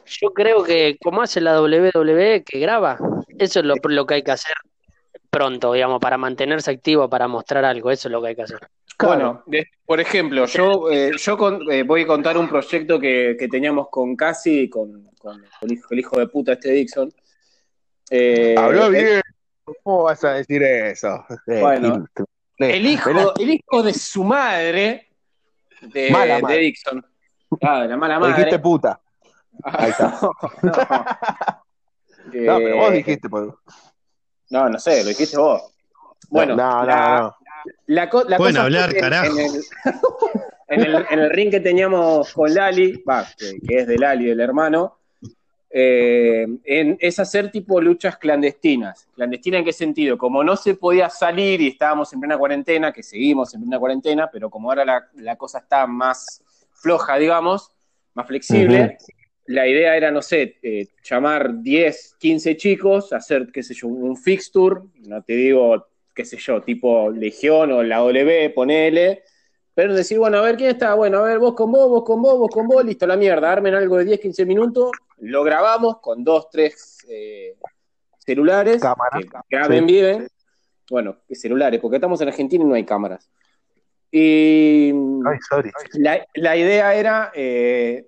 [0.06, 2.98] Yo creo que como hace la WWE que graba,
[3.38, 4.54] eso es lo, lo que hay que hacer
[5.36, 8.60] pronto, digamos, para mantenerse activo, para mostrar algo, eso es lo que hay que hacer.
[9.04, 13.36] Bueno, de- por ejemplo, yo, eh, yo con- eh, voy a contar un proyecto que,
[13.38, 17.12] que teníamos con Casi y con, con el, hijo, el hijo de puta este Dixon.
[18.10, 19.22] Eh, Habló bien.
[19.84, 21.26] ¿Cómo vas a decir eso?
[21.48, 22.06] Eh, Bueno.
[22.16, 22.26] Gil,
[22.70, 25.10] El hijo, el hijo de su madre,
[25.82, 26.58] de, Mala de madre.
[26.60, 27.06] Dixon.
[27.62, 28.36] Ah, la mala Lo madre.
[28.38, 29.02] dijiste puta.
[29.64, 30.20] Ahí está.
[30.62, 33.28] no, No, pero vos Eh, dijiste.
[33.30, 33.50] pues.
[34.50, 35.62] No, no sé, lo dijiste vos.
[36.30, 37.36] Bueno, no, no, la, no.
[37.88, 39.38] la co- la Pueden cosa hablar, que en- carajo.
[39.38, 39.62] En el,
[40.68, 44.26] en, el, en el ring que teníamos con Lali, va, que, que es de Lali,
[44.26, 44.98] del hermano,
[45.70, 49.08] eh, en- es hacer tipo luchas clandestinas.
[49.14, 50.18] ¿Clandestina en qué sentido?
[50.18, 54.30] Como no se podía salir y estábamos en plena cuarentena, que seguimos en plena cuarentena,
[54.32, 56.42] pero como ahora la, la cosa está más
[56.74, 57.72] floja, digamos,
[58.14, 58.98] más flexible,
[59.48, 64.18] la idea era, no sé, eh, llamar 10, 15 chicos, hacer, qué sé yo, un
[64.18, 69.24] fixture, no te digo, qué sé yo, tipo Legión o la W, ponele,
[69.74, 72.22] pero decir, bueno, a ver quién está, bueno, a ver, vos con vos, vos con
[72.22, 76.00] vos, vos con vos, listo, la mierda, armen algo de 10, 15 minutos, lo grabamos
[76.00, 77.56] con dos, tres eh,
[78.20, 79.20] celulares, Cámara.
[79.20, 79.94] que graben Sí.
[79.94, 80.28] bien,
[80.90, 83.30] bueno, celulares, porque estamos en Argentina y no hay cámaras.
[84.12, 84.92] Y
[85.26, 85.72] Ay, sorry.
[85.94, 88.06] la, la idea era, eh,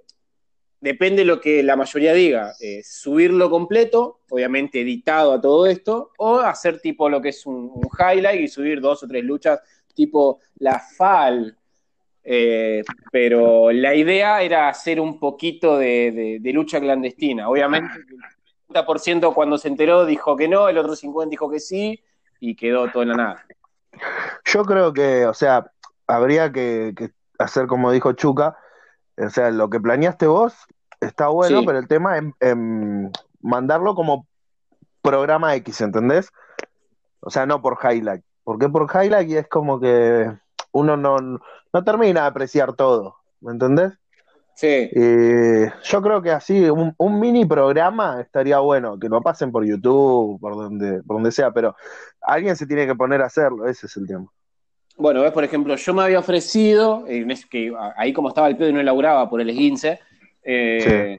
[0.79, 6.11] depende de lo que la mayoría diga, eh, subirlo completo, obviamente editado a todo esto,
[6.17, 9.59] o hacer tipo lo que es un, highlight y subir dos o tres luchas
[9.93, 11.57] tipo la FAL.
[12.29, 17.49] Eh, pero la idea era hacer un poquito de, lucha clandestina.
[17.49, 17.93] Obviamente,
[18.69, 22.03] el 50% cuando se enteró dijo que no, el otro 50% dijo que sí,
[22.39, 23.45] y quedó todo en la nada.
[24.45, 25.71] Yo creo que, o sea,
[26.05, 26.93] habría que
[27.39, 28.57] hacer como dijo Chuca.
[29.17, 30.53] O sea, lo que planeaste vos
[31.01, 31.65] está bueno, Sí.
[31.65, 33.11] pero el tema es em,
[33.41, 34.27] mandarlo como
[35.01, 36.31] programa X, ¿entendés?
[37.19, 38.23] O sea, no por highlight.
[38.43, 40.31] Porque por highlight es como que
[40.71, 43.93] uno no, no termina de apreciar todo, ¿me entendés?
[44.55, 44.89] Sí.
[44.91, 49.63] Eh, yo creo que así, un, un mini programa estaría bueno, que lo pasen por
[49.65, 51.75] YouTube, por donde, por donde sea, pero
[52.21, 54.27] alguien se tiene que poner a hacerlo, ese es el tema.
[54.97, 58.57] Bueno, ves, por ejemplo, yo me había ofrecido, eh, es que ahí como estaba el
[58.57, 59.99] pedo y no elaboraba por el esguince,
[60.43, 61.17] eh,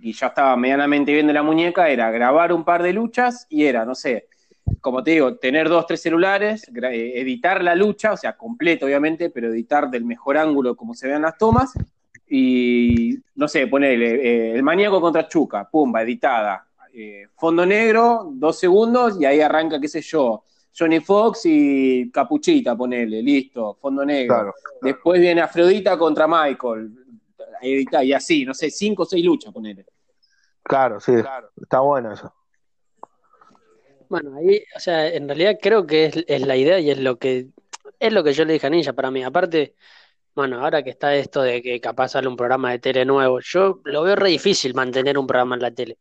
[0.00, 3.64] y ya estaba medianamente bien de la muñeca, era grabar un par de luchas y
[3.64, 4.28] era, no sé,
[4.80, 9.30] como te digo, tener dos, tres celulares, eh, editar la lucha, o sea, completo obviamente,
[9.30, 11.72] pero editar del mejor ángulo como se vean las tomas,
[12.30, 18.58] y no sé, ponerle eh, el maníaco contra Chuca, pumba, editada, eh, fondo negro, dos
[18.58, 20.44] segundos, y ahí arranca, qué sé yo,
[20.78, 24.54] Johnny Fox y Capuchita, ponele, listo, fondo negro.
[24.80, 26.92] Después viene Afrodita contra Michael,
[27.60, 29.84] edita, y así, no sé, cinco o seis luchas, ponele.
[30.62, 31.12] Claro, sí,
[31.60, 32.32] está bueno eso.
[34.08, 37.18] Bueno, ahí, o sea, en realidad creo que es, es, la idea y es lo
[37.18, 37.48] que
[37.98, 39.22] es lo que yo le dije a Ninja para mí.
[39.22, 39.74] Aparte,
[40.34, 43.80] bueno, ahora que está esto de que capaz sale un programa de tele nuevo, yo
[43.84, 45.98] lo veo re difícil mantener un programa en la tele.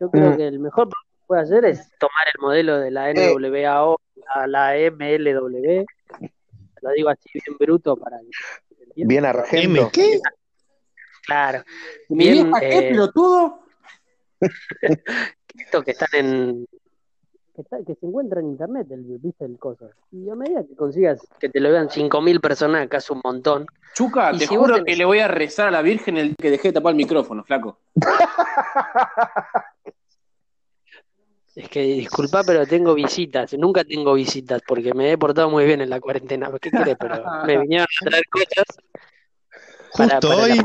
[0.00, 0.36] Yo creo mm.
[0.36, 0.94] que el mejor que
[1.30, 3.14] puede hacer es tomar el modelo de la eh.
[3.14, 4.00] NWAO
[4.34, 5.84] a la MLW.
[6.82, 9.90] Lo digo así bien bruto para que Bien argento.
[9.92, 10.18] ¿Qué?
[11.24, 11.62] Claro.
[12.08, 13.60] Bien, ¿Qué eh, pelotudo?
[15.54, 16.66] Esto que están en,
[17.86, 19.88] que, se encuentra en internet, el, viste el coso.
[20.10, 23.66] Y a medida que consigas que te lo vean 5.000 personas, acá es un montón.
[23.94, 26.72] Chuca, te juro que le voy a rezar a la Virgen el que dejé de
[26.74, 27.78] tapar el micrófono, flaco.
[31.60, 33.52] Es que disculpa, pero tengo visitas.
[33.52, 36.50] Nunca tengo visitas porque me he portado muy bien en la cuarentena.
[36.58, 36.96] ¿Qué querés?
[36.98, 38.64] Pero me vinieron a traer cosas
[39.92, 40.62] Justo hoy,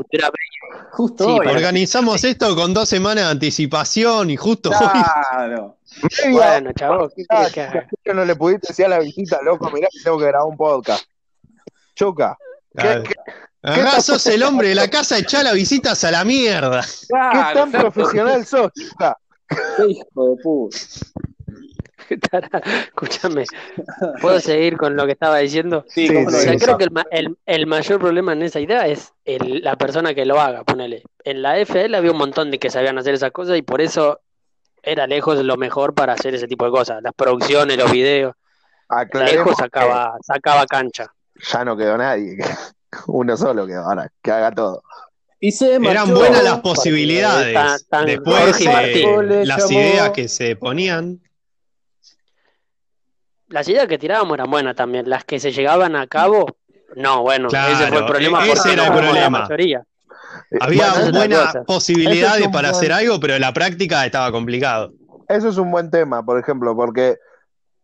[0.92, 1.48] justo hoy.
[1.48, 5.78] Organizamos esto con dos semanas de anticipación y justo claro.
[6.32, 7.26] Bueno, chavo, ¿qué
[8.04, 10.58] que no le pudiste decir a la visita, loco, mirá que tengo que grabar un
[10.58, 11.06] podcast.
[11.96, 12.38] Chuca.
[12.78, 13.04] ¿Qué,
[13.64, 16.82] qué, sos el hombre de la casa, echá las visitas a la mierda.
[16.82, 18.72] ¿Qué tan profesional sos?
[19.88, 20.78] Hijo de puta.
[22.86, 23.46] Escúchame,
[24.22, 25.86] ¿puedo seguir con lo que estaba diciendo?
[25.88, 26.88] Sí, o sea, creo que
[27.46, 31.04] el, mayor problema en esa idea es la persona que lo haga, ponele.
[31.24, 34.22] En la FL había un montón de que sabían hacer esas cosas y por eso
[34.84, 37.02] era lejos lo mejor para hacer ese tipo de cosas.
[37.02, 38.36] Las producciones, los videos.
[39.14, 41.12] lejos sacaba, sacaba cancha.
[41.52, 42.38] Ya no quedó nadie.
[43.08, 44.84] Uno solo quedó ahora, que haga todo.
[45.50, 47.86] Eran buenas las posibilidades.
[48.06, 48.66] Después
[49.46, 51.22] las ideas que se ponían
[53.48, 55.10] las ideas que tirábamos eran buenas también.
[55.10, 56.58] Las que se llegaban a cabo,
[56.96, 58.46] no, bueno, ese fue el problema.
[58.46, 59.48] Ese era el problema.
[60.60, 64.94] Había buenas posibilidades para hacer algo, pero en la práctica estaba complicado.
[65.28, 67.18] Eso es un buen tema, por ejemplo, porque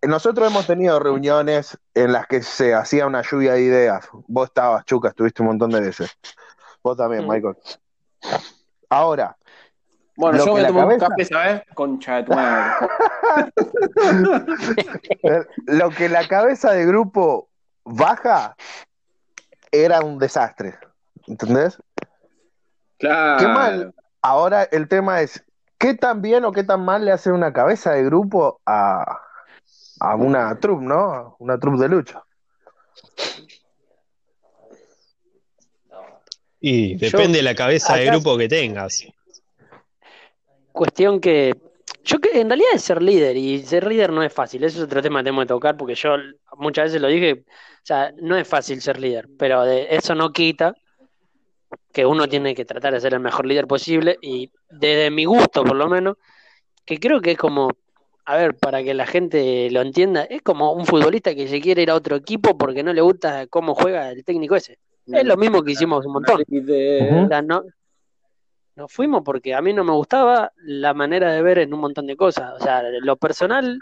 [0.02, 4.08] nosotros hemos tenido reuniones en las que se hacía una lluvia de ideas.
[4.28, 6.12] Vos estabas, Chuca, estuviste un montón de veces.
[6.84, 7.30] Vos también, mm.
[7.30, 7.58] Michael.
[8.90, 9.38] Ahora,
[10.16, 11.62] bueno, yo me tomo un café, ¿sabes?
[11.74, 12.88] Concha de tu madre.
[15.66, 17.50] lo que la cabeza de grupo
[17.84, 18.56] baja
[19.72, 20.78] era un desastre.
[21.28, 21.82] ¿Entendés?
[23.00, 23.40] Claro.
[23.40, 23.96] Qué mal.
[24.22, 25.44] Ahora el tema es,
[25.78, 29.22] ¿qué tan bien o qué tan mal le hace una cabeza de grupo a,
[30.00, 31.36] a una troupe, ¿no?
[31.40, 32.24] Una troupe de lucha.
[36.62, 39.04] Y depende de la cabeza de grupo que tengas
[40.72, 41.56] cuestión que
[42.04, 44.86] yo que en realidad es ser líder y ser líder no es fácil, eso es
[44.86, 46.16] otro tema que tenemos que tocar porque yo
[46.58, 50.74] muchas veces lo dije, o sea, no es fácil ser líder, pero eso no quita
[51.94, 55.64] que uno tiene que tratar de ser el mejor líder posible y desde mi gusto
[55.64, 56.18] por lo menos,
[56.86, 57.70] que creo que es como,
[58.26, 61.84] a ver, para que la gente lo entienda, es como un futbolista que se quiere
[61.84, 64.80] ir a otro equipo porque no le gusta cómo juega el técnico ese.
[65.08, 66.44] Es lo mismo que hicimos un montón.
[67.46, 67.64] no,
[68.76, 72.08] nos fuimos porque a mí no me gustaba la manera de ver en un montón
[72.08, 72.54] de cosas.
[72.60, 73.80] O sea, lo personal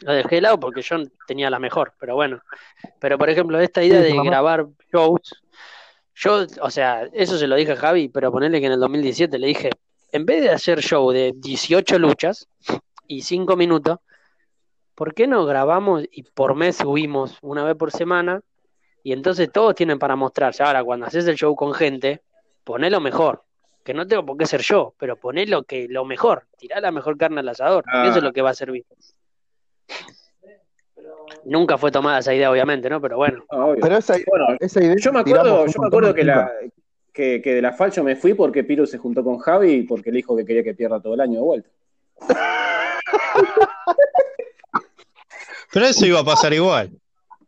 [0.00, 0.96] lo dejé de lado porque yo
[1.26, 2.40] tenía la mejor, pero bueno.
[2.98, 5.42] Pero por ejemplo, esta idea de grabar shows,
[6.14, 9.38] yo, o sea, eso se lo dije a Javi, pero ponerle que en el 2017
[9.38, 9.70] le dije,
[10.12, 12.48] en vez de hacer show de 18 luchas
[13.06, 13.98] y 5 minutos,
[14.94, 18.40] ¿por qué no grabamos y por mes subimos una vez por semana?
[19.02, 20.62] Y entonces todos tienen para mostrarse.
[20.62, 22.22] Ahora, cuando haces el show con gente,
[22.64, 23.42] poné lo mejor
[23.82, 26.92] que no tengo por qué ser yo, pero poné lo que lo mejor, tirá la
[26.92, 28.84] mejor carne al asador, eso es lo que va a servir.
[31.44, 33.00] Nunca fue tomada esa idea, obviamente, ¿no?
[33.00, 33.44] Pero bueno.
[33.80, 36.52] pero esa, idea, yo me acuerdo, yo me acuerdo que, la,
[37.12, 40.18] que, de la falso me fui porque Piru se juntó con Javi y porque le
[40.18, 41.68] dijo que quería que pierda todo el año de vuelta.
[45.72, 46.90] Pero eso iba a pasar igual.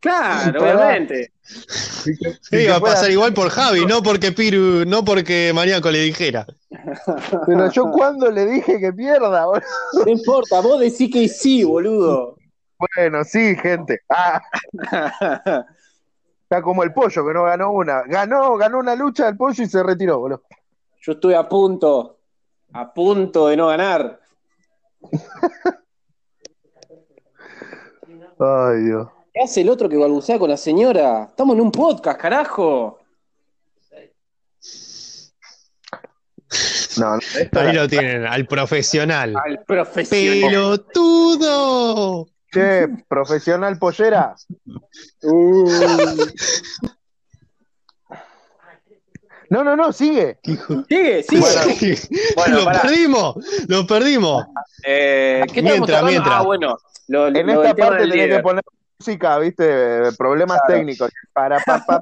[0.05, 1.31] Claro, obviamente.
[1.41, 2.11] Sí,
[2.51, 6.45] iba a pasar igual por Javi, no porque Piru, no porque Maníaco le dijera.
[7.47, 9.65] Pero yo cuando le dije que pierda, boludo.
[10.05, 12.37] No importa, vos decís que sí, boludo.
[12.77, 14.01] Bueno, sí, gente.
[14.09, 14.39] Ah.
[16.43, 18.03] Está como el pollo que no ganó una.
[18.03, 20.43] Ganó, ganó una lucha del pollo y se retiró, boludo.
[21.01, 22.19] Yo estoy a punto.
[22.73, 24.19] A punto de no ganar.
[28.39, 29.14] Ay, Dios.
[29.35, 31.25] ¿Qué hace el otro que balbucea con la señora?
[31.27, 32.99] Estamos en un podcast, carajo.
[36.97, 39.33] No, no, esto Ahí lo tienen, al profesional.
[39.45, 40.39] Al profesional.
[40.49, 42.27] ¡Pelotudo!
[42.49, 44.33] Che, profesional pollera.
[45.23, 45.69] Uh,
[49.49, 50.39] No, no, no, sigue.
[50.87, 51.97] sigue, sigue.
[52.35, 52.81] Bueno, lo pará.
[52.83, 53.35] perdimos,
[53.67, 54.45] lo perdimos.
[54.83, 56.07] Eh, ¿Qué Mientras, hablando?
[56.11, 56.35] mientras.
[56.39, 56.77] Ah, bueno.
[57.07, 58.63] Lo, En lo esta parte tenés que poner
[59.05, 60.11] música, ¿viste?
[60.17, 60.73] Problemas Claro.
[60.79, 61.11] técnicos.
[61.33, 62.01] Para, pa, pa,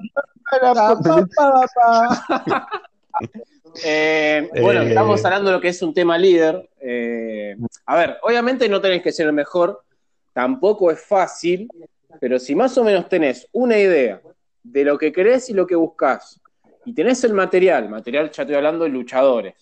[0.50, 2.68] para, Pa, pa, pa, pa, pa.
[3.84, 4.90] Eh, bueno, Eh.
[4.90, 6.70] estamos hablando de lo que es un tema líder.
[6.80, 7.56] Eh,
[7.88, 9.82] a ver, obviamente no tenés que ser el mejor,
[10.32, 11.68] tampoco es fácil,
[12.20, 14.22] pero si más o menos tenés una idea
[14.62, 16.40] de lo que querés y lo que buscás,
[16.86, 19.56] y tenés el material, material ya estoy hablando de luchadores,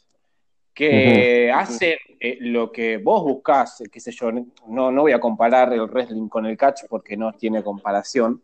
[0.73, 4.31] que hacen eh, lo que vos buscás, qué sé yo,
[4.67, 8.41] no, no voy a comparar el wrestling con el catch porque no tiene comparación.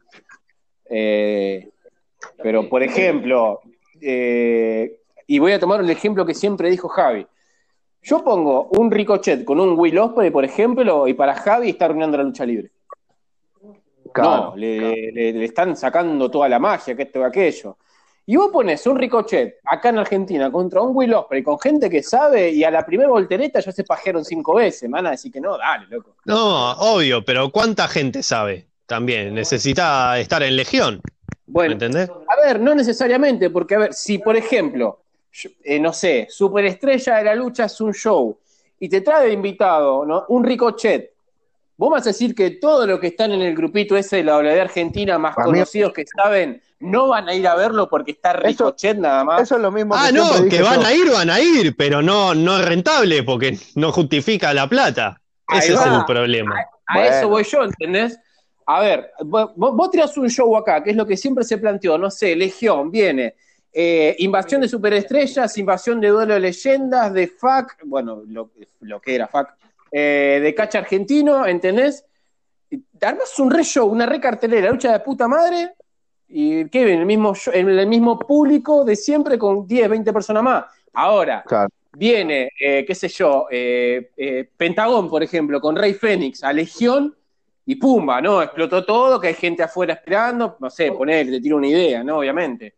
[0.89, 1.69] Eh,
[2.41, 3.61] pero, por ejemplo,
[4.01, 7.25] eh, y voy a tomar el ejemplo que siempre dijo Javi.
[8.01, 12.17] Yo pongo un Ricochet con un Will Ospreay, por ejemplo, y para Javi está arruinando
[12.17, 12.71] la lucha libre.
[14.13, 17.77] Claro, no, le, le- le están sacando toda la magia, que esto y aquello.
[18.29, 22.03] Y vos pones un Ricochet acá en Argentina contra un Will Ospreay con gente que
[22.03, 24.83] sabe y a la primera voltereta ya se pajearon cinco veces.
[24.89, 26.13] Me van a decir que no, dale, loco.
[26.25, 28.67] No, obvio, pero ¿cuánta gente sabe?
[28.85, 32.09] También necesita estar en legión, ¿me Bueno, entendés?
[32.09, 37.15] A ver, no necesariamente, porque a ver, si por ejemplo, yo- eh, no sé, Superestrella
[37.17, 38.37] de la Lucha es un show
[38.77, 40.25] y te trae de invitado ¿no?
[40.27, 41.13] un Ricochet,
[41.77, 44.37] vos vas a decir que todos los que están en el grupito ese de la
[44.41, 48.97] de Argentina, más conocidos que saben, no van a ir a verlo porque está Ricochet
[48.97, 49.41] nada más.
[49.41, 50.87] Eso es lo mismo Ah, que no, que dije van yo.
[50.87, 55.19] a ir, van a ir, pero no, no es rentable porque no justifica la plata.
[55.47, 56.55] Ahí Ese es el problema.
[56.87, 57.15] A Bueno.
[57.15, 58.19] eso voy yo, ¿entendés?
[58.65, 61.97] A ver, vos, vos tirás un show acá, que es lo que siempre se planteó,
[61.97, 63.35] no sé, Legión, viene,
[63.71, 68.51] eh, invasión de superestrellas, invasión de duelo de leyendas, de FAC, bueno, lo,
[68.81, 69.55] lo que era FAC,
[69.91, 72.03] eh, de cacha argentino, ¿entendés?
[73.01, 75.73] Armas un re show, una re cartelera, lucha de puta madre,
[76.29, 76.99] y ¿qué ven?
[76.99, 80.65] El mismo, el mismo público de siempre con 10, 20 personas más.
[80.93, 81.69] Ahora, Claro.
[81.93, 87.15] viene, eh, qué sé yo, eh, eh, Pentagón, por ejemplo, con Rey Fénix a Legión
[87.65, 88.41] y pumba, ¿no?
[88.41, 92.19] Explotó todo, que hay gente afuera esperando, no sé, poner, te tiro una idea, ¿no?
[92.19, 92.75] Obviamente.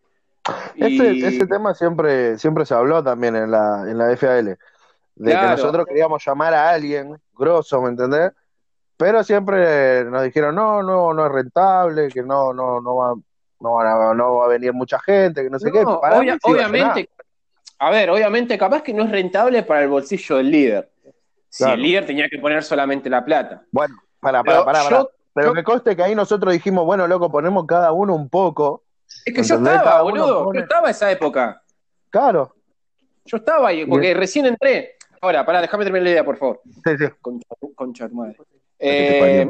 [0.75, 4.45] Ese, Y- ese tema siempre, siempre se habló también en la, en la FAL,
[5.15, 5.39] de Claro.
[5.41, 8.31] que nosotros queríamos llamar a alguien grosso, ¿me entendés?
[8.97, 13.13] Pero siempre nos dijeron, no, no, no es rentable, que no, no, no va,
[13.59, 15.83] no, a- no va a venir mucha gente, que no sé qué.
[15.83, 17.09] No, Para obvia- mí sí iba a obviamente,
[17.79, 20.91] a ver, obviamente, capaz que no es rentable para el bolsillo del líder.
[21.49, 23.63] Si el líder tenía que poner solamente la plata.
[23.71, 27.65] Bueno, para, para, para, yo- Pero que conste que ahí nosotros dijimos, bueno, loco, ponemos
[27.65, 28.83] cada uno un poco.
[29.25, 30.43] Es que yo estaba, Cada boludo.
[30.45, 31.61] pone- Yo estaba esa época.
[32.09, 32.53] Claro.
[33.25, 34.95] Yo estaba ahí, porque recién entré.
[35.21, 36.61] Ahora, pará, déjame terminar la idea, por favor.
[36.65, 37.05] Sí, sí.
[37.21, 38.35] Concha, concha madre.
[38.37, 38.45] Que
[38.79, 39.47] te Eh,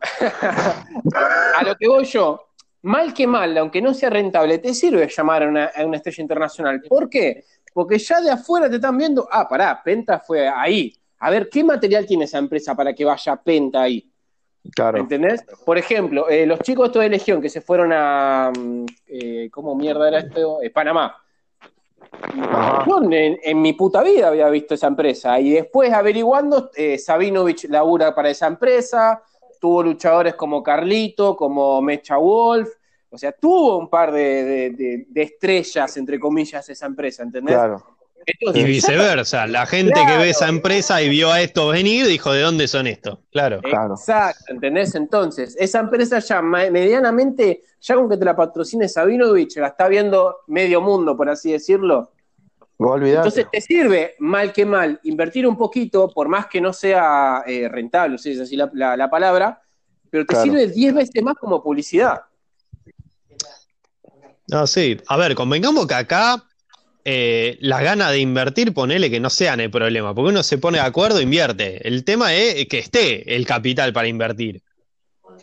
[1.58, 2.48] a lo que voy yo,
[2.82, 6.22] mal que mal, aunque no sea rentable, te sirve llamar a una, a una estrella
[6.22, 6.82] internacional.
[6.88, 7.44] ¿Por qué?
[7.72, 10.92] Porque ya de afuera te están viendo, ah, pará, Penta fue ahí.
[11.20, 14.10] A ver, ¿qué material tiene esa empresa para que vaya Penta ahí?
[14.74, 14.98] Claro.
[14.98, 15.44] ¿Entendés?
[15.64, 18.52] Por ejemplo, eh, los chicos estos de Legión que se fueron a.
[18.56, 20.60] mm, eh, ¿Cómo mierda era esto?
[20.62, 21.16] Eh, Panamá.
[22.86, 25.40] Yo en, en mi puta vida había visto esa empresa.
[25.40, 29.22] Y después averiguando, eh, Sabinovich labura para esa empresa.
[29.60, 32.68] Tuvo luchadores como Carlito, como Mecha Wolf.
[33.10, 37.54] O sea, tuvo un par de, de- de- de estrellas, entre comillas, esa empresa, ¿entendés?
[37.54, 37.84] Claro.
[38.54, 42.42] Y viceversa, la gente que ve esa empresa y vio a estos venir dijo, ¿de
[42.42, 43.18] dónde son estos?
[43.32, 43.60] Claro.
[43.62, 43.94] Claro.
[43.94, 44.94] Exacto, ¿entendés?
[44.94, 50.36] Entonces, esa empresa ya medianamente, ya con que te la patrocine Sabinovich, la está viendo
[50.48, 52.12] medio mundo, por así decirlo.
[52.82, 57.68] Entonces te sirve, mal que mal, invertir un poquito, por más que no sea eh,
[57.68, 59.60] rentable, si es así la, la- la palabra,
[60.08, 60.44] pero te Claro.
[60.44, 62.22] sirve 10 veces más como publicidad.
[64.48, 64.96] No, sí.
[65.08, 66.42] A ver, convengamos que acá
[67.04, 70.78] eh, las ganas de invertir, ponele que no sean el problema, porque uno se pone
[70.78, 71.86] de acuerdo, invierte.
[71.86, 74.62] El tema es que esté el capital para invertir.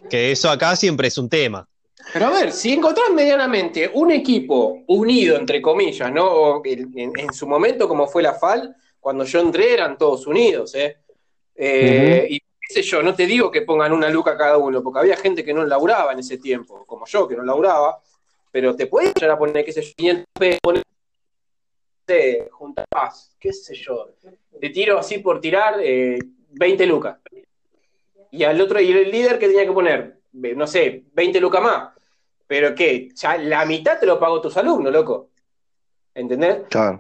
[0.09, 1.67] Que eso acá siempre es un tema.
[2.13, 6.25] Pero a ver, si encontrás medianamente un equipo unido, entre comillas, ¿no?
[6.25, 10.97] O En, su momento, como fue la FAL, cuando yo entré eran todos unidos, ¿eh?
[11.55, 14.99] Eh, Y qué sé yo, no te digo que pongan una luca cada uno, porque
[14.99, 17.99] había gente que no laburaba en ese tiempo, como yo, que no laburaba,
[18.51, 20.83] pero te podías llegar a poner, qué sé yo, 500 pesos, poner-
[22.07, 24.07] sé, juntabas, qué sé yo,
[24.51, 26.17] de tiro así por tirar, eh,
[26.51, 27.19] 20 lucas.
[28.31, 31.96] Y al otro, y el líder que tenía que poner, no sé, 20 lucas más.
[32.47, 35.29] Pero que ya la mitad te lo pagó tus alumnos, loco.
[36.15, 36.59] ¿Entendés?
[36.69, 36.99] Claro.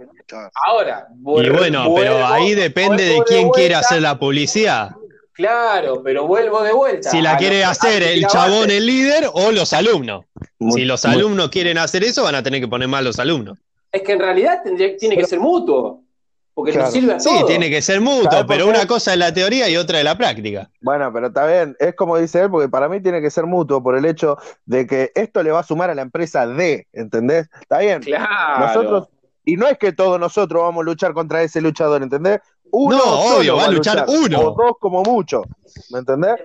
[0.67, 3.79] Ahora, Y vuelvo- bueno, pero vuelvo- ahí depende de quién quiere vuelta.
[3.79, 4.91] hacer la publicidad.
[5.31, 7.09] Claro, pero vuelvo de vuelta.
[7.11, 10.25] Si la quiere hacer el chabón, el líder, o los alumnos.
[10.59, 13.19] Muy- Si los muy- alumnos quieren hacer eso, van a tener que poner más los
[13.19, 13.57] alumnos.
[13.91, 16.01] Es que en realidad tendría- tiene que ser mutuo.
[16.57, 16.85] Porque Claro.
[16.87, 19.31] nos sirve a Sí, tiene que ser mutuo, ¿Sabes por pero una cosa es la
[19.31, 20.71] teoría y otra es la práctica.
[20.81, 23.83] Bueno, pero está bien, es como dice él, porque para mí tiene que ser mutuo
[23.83, 27.47] por el hecho de que esto le va a sumar a la empresa D, ¿entendés?
[27.61, 28.01] Está bien.
[28.01, 28.65] Claro.
[28.65, 29.07] Nosotros,
[29.45, 32.39] y no es que todos nosotros vamos a luchar contra ese luchador, ¿entendés?
[32.71, 34.39] Uno No, solo obvio, va a luchar uno.
[34.39, 35.43] O dos como mucho,
[35.91, 36.37] ¿me entendés?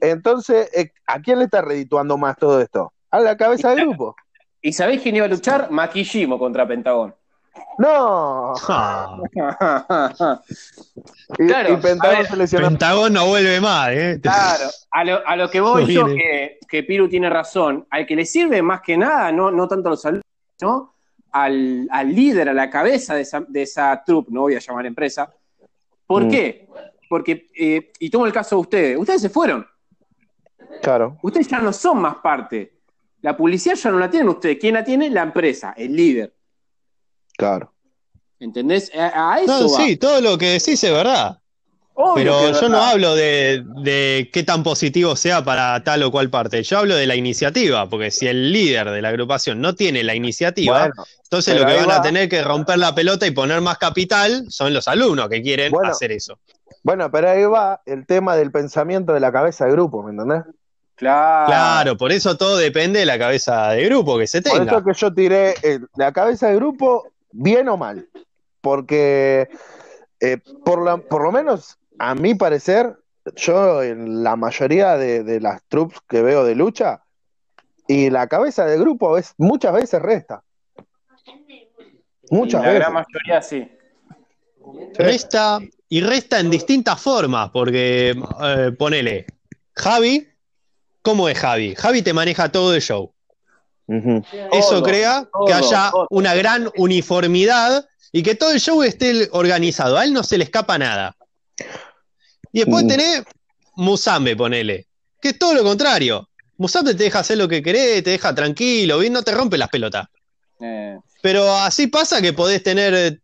[0.00, 2.92] Entonces, eh, ¿a quién le está redituando más todo esto?
[3.10, 4.14] A la cabeza del grupo.
[4.62, 5.68] ¿Y sabéis quién iba a luchar?
[5.72, 7.12] Maquillimo contra Pentagón.
[7.78, 8.54] No.
[8.68, 9.18] Ah,
[11.38, 12.58] Y, Claro, y ver, se.
[12.58, 14.18] Pentagón no vuelve más, ¿eh?
[14.22, 18.06] Claro, a lo, a lo que voy No yo, que, que Piru tiene razón, al
[18.06, 20.24] que le sirve más que nada, no, no tanto a los alumnos,
[20.60, 20.94] ¿no?
[21.30, 24.86] al, al líder, a la cabeza de esa, de esa troupe, no voy a llamar
[24.86, 25.30] empresa.
[26.06, 26.30] ¿Por Mm.
[26.30, 26.66] qué?
[27.08, 29.66] Porque, eh, y tomo el caso de ustedes, ustedes se fueron,
[30.82, 32.72] Claro, ustedes ya no son más parte.
[33.20, 35.10] La publicidad ya no la tienen ustedes, ¿quién la tiene?
[35.10, 36.32] La empresa, el líder.
[37.38, 37.72] Claro.
[38.40, 38.90] ¿Entendés?
[38.94, 39.76] A, a eso No, va.
[39.84, 41.38] sí, todo lo que decís es verdad.
[41.94, 46.12] Obvio Pero es yo no hablo de, de qué tan positivo sea para tal o
[46.12, 46.62] cual parte.
[46.62, 50.14] Yo hablo de la iniciativa, porque si el líder de la agrupación no tiene la
[50.14, 53.78] iniciativa, Bueno, entonces lo que van a tener que romper la pelota y poner más
[53.78, 55.90] capital son los alumnos que quieren Bueno.
[55.90, 56.38] hacer eso.
[56.84, 60.44] bueno, pero ahí va el tema del pensamiento de la cabeza de grupo, ¿me entendés?
[60.94, 61.46] Claro.
[61.46, 64.72] Claro, por eso todo depende de la cabeza de grupo que se Por tenga.
[64.76, 65.54] eso que yo tiré
[65.96, 68.08] la cabeza de grupo, bien o mal.
[68.60, 69.48] Porque,
[70.20, 72.96] eh, por, la- por lo menos, a mi parecer,
[73.36, 77.02] yo en la mayoría de, de las troops que veo de lucha,
[77.86, 80.42] y la cabeza de grupo es muchas veces resta.
[82.30, 82.78] Muchas Y la veces.
[82.80, 83.70] gran mayoría sí.
[84.98, 88.10] Resta y resta en distintas formas, porque
[88.42, 89.24] eh, ponele,
[89.74, 90.28] Javi,
[91.00, 91.74] ¿cómo es Javi?
[91.74, 93.14] Javi te maneja todo el show.
[93.88, 96.06] Eso Todo, crea todo, que haya todo.
[96.10, 99.96] una gran uniformidad y que todo el show esté organizado.
[99.96, 101.16] A él no se le escapa nada.
[102.52, 102.88] Y después Mm.
[102.88, 103.22] tenés
[103.76, 104.86] Musambe, ponele,
[105.20, 106.28] que es todo lo contrario.
[106.56, 109.68] Musambe te deja hacer lo que querés, te deja tranquilo, bien, no te rompe las
[109.68, 110.08] pelotas.
[110.60, 113.18] Eh, Pero así pasa que podés tener eh,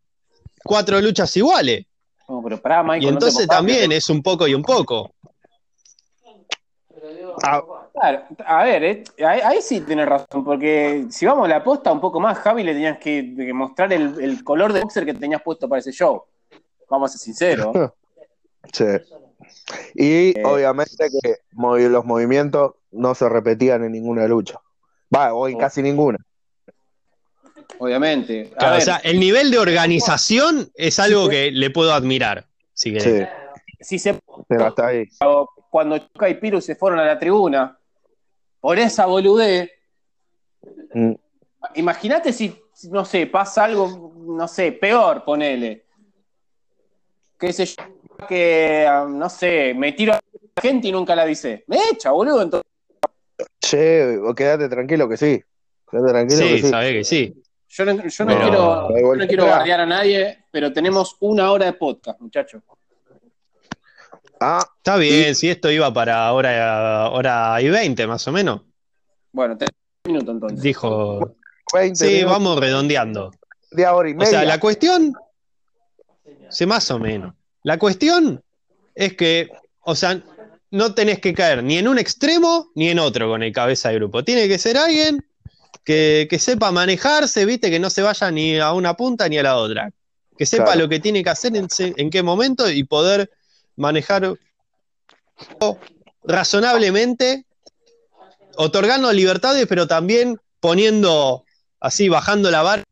[0.63, 1.85] cuatro luchas iguales.
[2.29, 5.13] no, pero pará, Michael, Y no te entonces también es un poco y un poco.
[7.47, 11.63] Ah, Claro, a ver, eh, ahí, ahí sí tienes razón, porque si vamos a la
[11.63, 15.05] posta un poco más, Javi le tenías que, que mostrar el, el color de boxer
[15.05, 16.25] que tenías puesto para ese show.
[16.91, 17.75] Vamos a ser sinceros.
[18.73, 18.85] sí.
[19.95, 24.59] Y obviamente que movi- los movimientos no se repetían en ninguna lucha.
[25.15, 25.59] Va, o en Oh.
[25.59, 26.19] casi ninguna.
[27.79, 28.51] Obviamente.
[28.55, 32.47] A Claro, o sea, el nivel de organización es algo que le puedo admirar.
[32.73, 32.99] Si.
[32.99, 33.23] Sí,
[33.81, 34.19] si se
[34.49, 35.05] pero hasta ahí.
[35.75, 37.77] Cuando Chuca y Piru se fueron a la tribuna,
[38.61, 39.69] por esa boludez,
[40.95, 41.15] Mm.
[41.75, 42.57] imagínate si,
[42.93, 45.85] no sé, pasa algo, no sé, peor, ponele.
[47.37, 47.75] Qué sé yo,
[48.29, 50.21] que, ah, no sé, me tiro a
[50.55, 51.65] la gente y nunca la avisé.
[51.67, 52.71] Me echa, boludo, entonces.
[53.61, 55.43] Che, vos quedate tranquilo que sí.
[55.91, 56.69] Quedate tranquilo Sí, que sí.
[56.71, 57.43] sabés que sí.
[57.67, 61.67] Yo no, yo no Pero- quiero, no quiero bardear a nadie, pero tenemos una hora
[61.67, 62.63] de podcast, muchachos.
[64.41, 68.63] Ah, Está bien, si esto iba para hora, hora y 20 más o menos.
[69.33, 69.71] Bueno, tres
[70.07, 70.61] minutos entonces.
[70.61, 71.37] Dijo.
[71.73, 73.31] 20 Sí, minutos, vamos redondeando.
[73.71, 74.31] de hora y O media.
[74.31, 75.13] sea, la cuestión.
[76.51, 77.35] Sí, más o menos.
[77.63, 78.43] La cuestión
[78.95, 80.21] es que, o sea,
[80.71, 83.97] no tenés que caer ni en un extremo ni en otro con el cabeza de
[83.97, 84.23] grupo.
[84.25, 85.25] Tiene que ser alguien
[85.85, 89.43] que, que sepa manejarse, viste, que no se vaya ni a una punta ni a
[89.43, 89.91] la otra.
[90.37, 90.81] Que sepa Claro.
[90.81, 93.31] lo que tiene que hacer en, en qué momento y poder
[93.77, 94.37] manejar
[96.25, 97.45] razonablemente,
[98.57, 101.45] otorgando libertades, pero también poniendo
[101.81, 102.83] así, bajando la barra.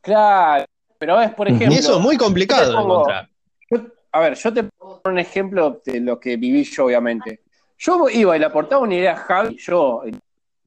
[0.00, 0.64] Claro,
[0.98, 1.74] pero ves, por ejemplo.
[1.74, 3.28] Y eso es muy complicado de encontrar.
[3.70, 7.40] yo- a ver, yo te pongo un ejemplo de lo que viví yo, obviamente.
[7.78, 10.12] Yo iba y le aportaba una idea a Javi, yo, eh,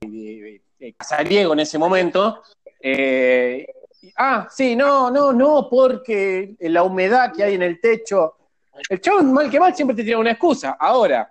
[0.01, 2.43] eh, eh, Casariego en ese momento.
[2.85, 3.65] eh,
[4.17, 8.35] ah, sí, no, no, no, porque la humedad que hay en el techo.
[8.89, 10.75] El chavo, mal que mal, siempre te tira una excusa.
[10.79, 11.29] Ahora,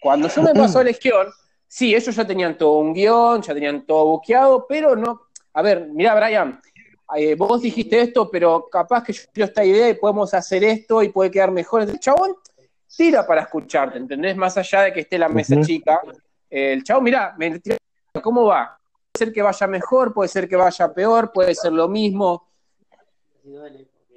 [0.00, 1.28] cuando yo me pasó a Legión,
[1.68, 5.22] sí, ellos ya tenían todo un guion, ya tenían todo buqueado, pero no.
[5.52, 6.60] A ver, mira, Brian,
[7.16, 11.02] eh, vos dijiste esto, pero capaz que yo quiero esta idea y podemos hacer esto
[11.02, 11.82] y puede quedar mejor.
[11.82, 12.34] El chabón
[12.96, 14.36] tira para escucharte, ¿entendés?
[14.36, 15.64] Más allá de que esté la mesa Ujú.
[15.64, 16.00] chica.
[16.48, 17.76] El chabón, mirá, me tira,
[18.22, 18.78] ¿cómo va?
[19.12, 22.48] Puede ser que vaya mejor, puede ser que vaya peor, puede ser lo mismo.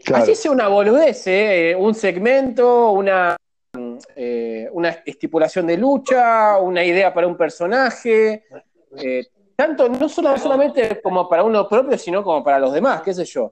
[0.06, 0.24] Claro.
[0.24, 1.76] Así sea una boludez, ¿eh?
[1.78, 3.36] un segmento, una,
[4.16, 8.46] eh, una estipulación de lucha, una idea para un personaje,
[8.98, 9.26] eh,
[9.58, 13.26] tanto no solo- solamente como para uno propio, sino como para los demás, qué sé
[13.26, 13.52] yo.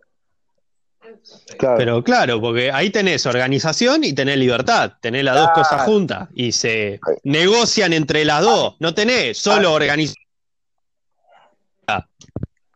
[1.57, 1.75] claro.
[1.77, 6.53] Pero claro, porque ahí tenés organización y tenés libertad, tenés las dos cosas juntas y
[6.53, 8.75] se negocian entre las dos.
[8.79, 10.22] No tenés solo organización.
[11.85, 12.05] Claro.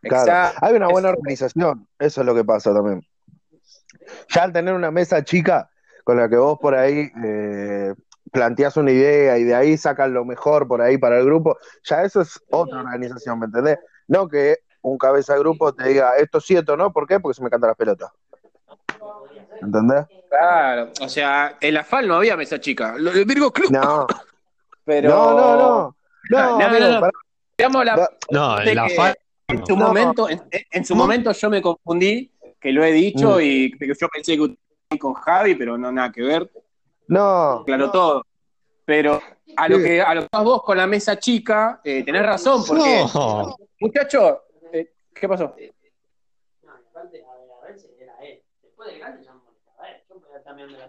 [0.02, 0.58] Exacto.
[0.64, 3.02] Hay una buena organización, eso es lo que pasa también.
[4.30, 5.70] Ya al tener una mesa chica
[6.04, 7.94] con la que vos por ahí eh,
[8.32, 12.02] planteás una idea y de ahí sacan lo mejor por ahí para el grupo, ya
[12.02, 13.78] eso es otra organización, ¿me entendés?
[14.06, 17.20] No que un cabeza de grupo te diga esto sí, esto no, ¿por qué?
[17.20, 18.10] Porque se me canta las pelotas.
[19.60, 20.06] ¿Entendés?
[20.30, 24.06] Claro, o sea, en la FAL no había mesa chica, lo del Virgo Club, No,
[24.84, 25.10] pero...
[25.10, 25.94] no, no, no.
[26.30, 27.00] No, No, no, amigo, no.
[27.00, 27.12] pará.
[27.58, 29.14] Digamos la No, en la fa-
[29.48, 29.86] en su No.
[29.88, 30.40] momento, en,
[30.70, 31.02] en su No.
[31.02, 32.30] momento yo me confundí,
[32.60, 33.42] que lo he dicho Mm.
[33.42, 36.48] y que yo pensé que usted con Javi, pero no nada que ver,
[37.08, 38.24] no, claro todo.
[38.84, 39.20] Pero
[39.56, 42.64] a lo que a lo que vas vos con la mesa chica, eh, tenés razón,
[42.64, 43.56] porque No.
[43.80, 44.42] muchacho,
[44.72, 45.54] eh, ¿qué pasó?
[46.62, 46.72] No,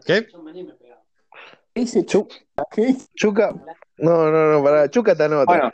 [0.05, 0.27] ¿Qué?
[0.31, 1.01] Yo venía y me pegaba.
[1.73, 2.35] ¿Qué dice Chuca?
[2.71, 2.95] ¿Qué?
[3.15, 3.53] Chuca.
[3.97, 5.45] No, no, no, pará, Chuca te anota.
[5.45, 5.71] Bueno,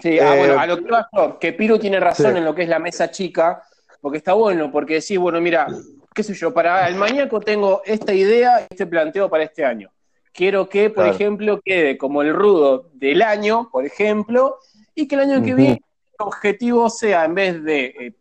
[0.00, 2.38] sí, ah, Eh, bueno, a lo que yo, que Piru tiene razón Sí.
[2.38, 3.62] en lo que es la mesa chica,
[4.00, 5.66] porque está bueno, porque decís, bueno, mira,
[6.14, 9.90] qué sé yo, para el maníaco tengo esta idea este planteo para este año.
[10.32, 11.14] Quiero que, por Claro.
[11.14, 14.58] ejemplo, quede como el rudo del año, por ejemplo,
[14.94, 15.56] y que el año que Ujú.
[15.56, 15.72] viene
[16.18, 18.14] el objetivo sea, en vez de eh,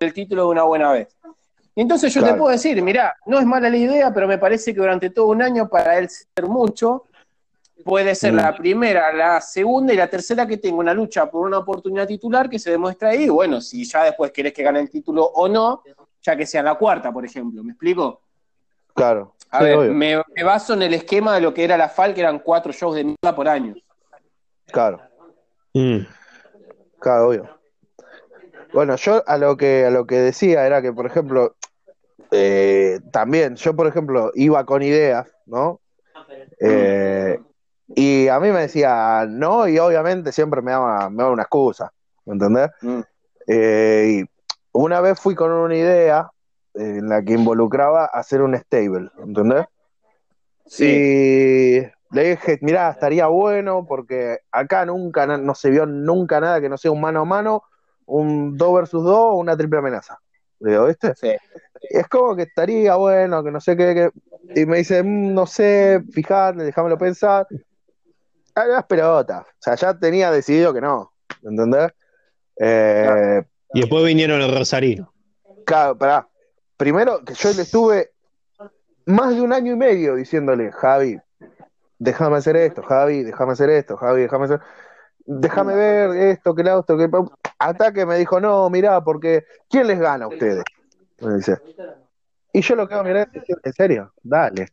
[0.00, 1.16] el título de una buena vez.
[1.74, 2.38] Y entonces yo te Claro.
[2.38, 5.42] puedo decir, mira, no es mala la idea, pero me parece que durante todo un
[5.42, 7.06] año, para él ser mucho,
[7.84, 8.36] puede ser Mm.
[8.36, 12.48] la primera, la segunda y la tercera que tenga una lucha por una oportunidad titular
[12.48, 13.28] que se demuestra ahí.
[13.28, 15.82] Bueno, si ya después querés que gane el título o no,
[16.22, 17.62] ya que sea la cuarta, por ejemplo.
[17.62, 18.22] ¿Me explico?
[18.94, 19.34] Claro.
[19.50, 22.14] A Sí, ver, me, me baso en el esquema de lo que era la FAL,
[22.14, 23.74] que eran cuatro shows de mierda por año.
[24.72, 25.00] Claro.
[25.74, 25.98] Mm.
[26.98, 27.48] Claro, obvio.
[28.72, 31.54] Bueno, yo a lo que a lo que decía era que, por ejemplo,
[32.32, 35.80] eh, también, yo por ejemplo iba con ideas, ¿no?
[36.58, 37.38] Eh,
[37.88, 41.92] y a mí me decía no, y obviamente siempre me daba, me daba una excusa,
[42.24, 42.70] ¿me entendés?
[42.82, 43.00] Mm.
[43.46, 44.30] Eh, y
[44.72, 46.30] una vez fui con una idea
[46.74, 49.66] eh, en la que involucraba hacer un stable, ¿entendés?
[50.66, 50.84] Sí.
[50.86, 56.68] Y le dije, mirá, estaría bueno porque acá nunca no se vio nunca nada que
[56.68, 57.64] no sea un mano a mano,
[58.06, 60.18] un 2 versus 2 o una triple amenaza.
[60.60, 61.14] Le digo, ¿viste?
[61.16, 61.32] Sí.
[61.90, 64.10] Es como que estaría bueno, que no sé qué.
[64.54, 67.46] Y me dice, "Mm, no sé, fijate, déjamelo pensar.
[68.54, 69.42] Ah, las pelotas.
[69.42, 71.12] O sea, ya tenía decidido que no.
[71.42, 71.92] ¿Entendés?
[72.56, 73.42] Eh,
[73.72, 75.08] Y después vinieron los rosarinos.
[75.66, 76.28] Claro, pará.
[76.76, 78.12] Primero que yo le estuve
[79.06, 81.18] más de un año y medio diciéndole, Javi,
[81.98, 84.60] déjame hacer esto, Javi, déjame hacer esto, Javi, déjame hacer.
[85.26, 87.08] Déjame ver esto, que lo otro, que.
[87.58, 90.64] Hasta que me dijo, no, mirá, porque ¿quién les gana a ustedes?
[91.20, 91.56] Me dice.
[92.52, 94.12] Y yo lo quedo mirando y digo, ¿en serio?
[94.22, 94.68] Dale.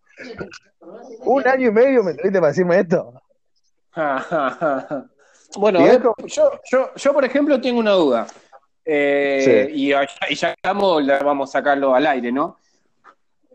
[1.22, 3.21] Un año y medio me tuviste para decirme esto.
[5.58, 5.80] bueno,
[6.26, 8.28] yo, yo, yo, por ejemplo, tengo una duda.
[8.86, 9.74] Eh, Sí.
[9.76, 12.58] y, ya, y ya estamos, la- vamos a sacarlo al aire, ¿no?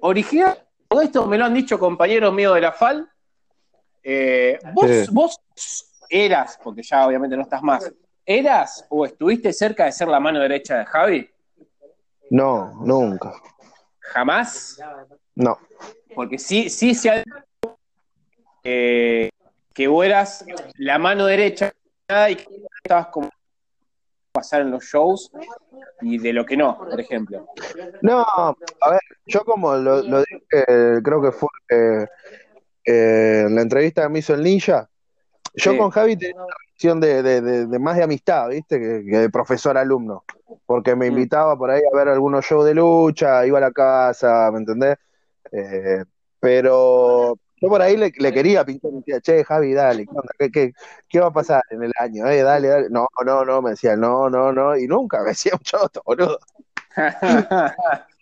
[0.01, 0.57] Original,
[0.89, 3.11] todo esto me lo han dicho compañeros míos de la FAL.
[4.05, 5.07] Eh, vos, Sí.
[5.11, 5.41] vos
[6.09, 7.91] eras, porque ya obviamente no estás más,
[8.25, 11.31] ¿eras o estuviste cerca de ser la mano derecha de Javi?
[12.31, 13.33] No, nunca.
[14.01, 14.79] ¿Jamás?
[15.35, 15.59] No.
[16.15, 17.25] Porque sí, sí se ha
[18.63, 19.29] eh,
[19.77, 20.45] que vos eras
[20.79, 21.71] la mano derecha
[22.31, 22.47] y que
[22.83, 23.29] estabas como
[24.33, 25.31] pasar en los shows
[26.01, 27.47] y de lo que no, por ejemplo.
[28.01, 30.65] No, a ver, yo como lo, lo dije,
[31.03, 32.07] creo que fue eh,
[32.87, 34.89] eh, en la entrevista que me hizo el Ninja,
[35.55, 35.79] yo Sí.
[35.79, 38.79] con Javi tenía una relación de, de- de- de más de amistad, ¿viste?
[38.79, 40.25] Que, que de profesor-alumno,
[40.67, 41.13] porque me Mm.
[41.13, 44.97] invitaba por ahí a ver algunos shows de lucha, iba a la casa, ¿me entendés?
[45.53, 46.03] Eh,
[46.41, 50.33] pero yo por ahí le, le quería pintar, me decía, che, Javi, dale, ¿qué, onda?
[50.39, 50.73] ¿Qué, qué-
[51.09, 52.27] qué va a pasar en el año?
[52.29, 52.89] Eh, dale, dale.
[52.91, 56.39] No, no, no, me decía, no, no, no, y nunca me decía un choto, boludo.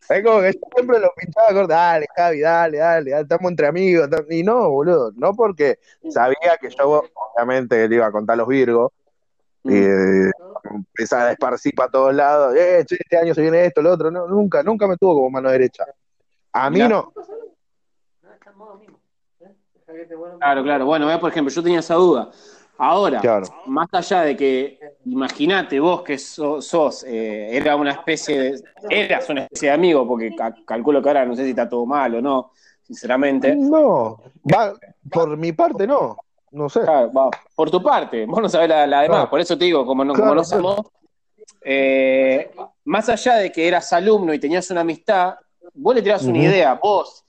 [0.07, 3.67] Es como que yo siempre lo pinchaba corto, dale, Javi, dale, dale, dale, estamos entre
[3.69, 4.07] amigos.
[4.29, 5.79] Y no, boludo, no porque
[6.11, 8.93] sabía que yo, obviamente, le iba a contar los Virgos,
[9.67, 9.73] Mm.
[9.73, 10.31] Eh,
[10.75, 12.55] empezar a esparcir para todos lados.
[12.55, 14.11] Eh, che, este año se viene esto, lo otro.
[14.11, 15.87] No, nunca, nunca me tuvo como mano derecha.
[16.53, 16.89] A mí Mirá.
[16.91, 17.13] no.
[20.39, 20.87] Claro, claro.
[20.87, 22.31] Bueno, ve, por ejemplo, yo tenía esa duda.
[22.77, 23.47] Ahora, Claro.
[23.67, 29.29] más allá de que, imagínate vos que so- sos, eh, era una especie de, eras
[29.31, 32.17] una especie de amigo, porque ca- calculo que ahora no sé si está todo mal
[32.17, 32.51] o no,
[32.83, 33.55] sinceramente.
[33.55, 34.21] No,
[34.53, 34.75] va,
[35.11, 36.17] por mi parte no.
[36.51, 36.81] No sé.
[36.83, 39.31] Claro, va, por tu parte, vos no sabés la, la demás, Claro.
[39.31, 40.81] por eso te digo, como no, como Claro, no somos,
[41.63, 42.51] eh,
[42.85, 45.35] más allá de que eras alumno y tenías una amistad,
[45.75, 47.24] vos le tirás una idea, vos,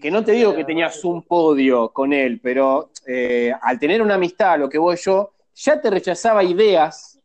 [0.00, 4.14] que no te digo que tenías un podio con él, pero eh, al tener una
[4.14, 7.18] amistad, a lo que voy yo, ya te rechazaba ideas.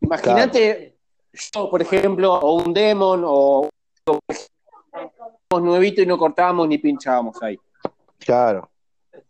[0.00, 0.96] Imagínate
[1.32, 3.68] yo, por ejemplo, o un demon, o
[5.50, 7.58] o nuevito y no cortábamos ni pinchábamos ahí.
[8.18, 8.68] Claro.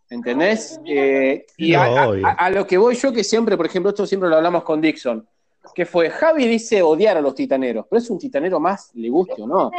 [0.09, 0.81] ¿Entendés?
[0.87, 2.27] Eh, y a, No, a- obvio.
[2.27, 4.81] a- a lo que voy yo, que siempre, por ejemplo, esto siempre lo hablamos con
[4.81, 5.27] Dixon,
[5.75, 9.43] que fue, Javi dice odiar a los titaneros, pero es un titanero más, le guste
[9.43, 9.71] o no.
[9.71, 9.79] Me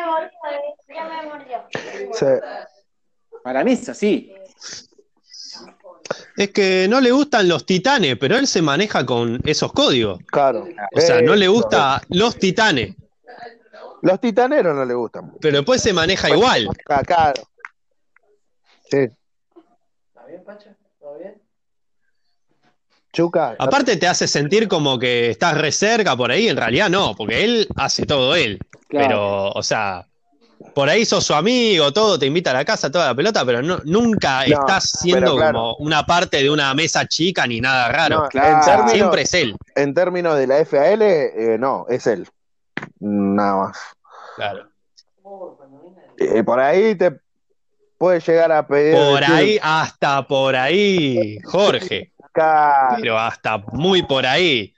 [3.45, 4.34] Para mí es así.
[6.35, 10.19] Es que no le gustan los titanes, pero él se maneja con esos códigos.
[10.26, 10.67] Claro.
[10.95, 11.53] O sea, no le Eso.
[11.53, 12.95] gusta los titanes,
[14.01, 15.31] Los titaneros no le gustan.
[15.39, 16.67] pero después se maneja igual.
[17.05, 17.43] Claro.
[18.89, 18.97] Sí.
[18.97, 20.76] ¿Está bien, Pacha?
[20.99, 21.39] ¿Todo bien?
[23.13, 23.55] Chuca.
[23.59, 27.43] Aparte te hace sentir como que estás re cerca por ahí, en realidad no, porque
[27.43, 28.57] él hace todo él.
[28.89, 29.07] Claro.
[29.07, 30.07] Pero, o sea,
[30.73, 33.61] por ahí sos su amigo, todo, te invita a la casa, toda la pelota, pero
[33.61, 35.53] no, nunca No, estás siendo claro.
[35.60, 38.23] como una parte de una mesa chica ni nada raro.
[38.23, 38.56] No, claro.
[38.57, 39.56] en, términos, Siempre es él.
[39.76, 42.27] en términos de la FAL, eh, no, es él.
[42.99, 43.77] Nada más.
[44.36, 44.68] Claro.
[46.18, 47.19] Eh, por ahí te
[47.98, 48.95] puede llegar a pedir.
[48.95, 52.11] Por decir, ahí, hasta por ahí, Jorge.
[52.34, 54.73] "Ca- Pero hasta muy por ahí.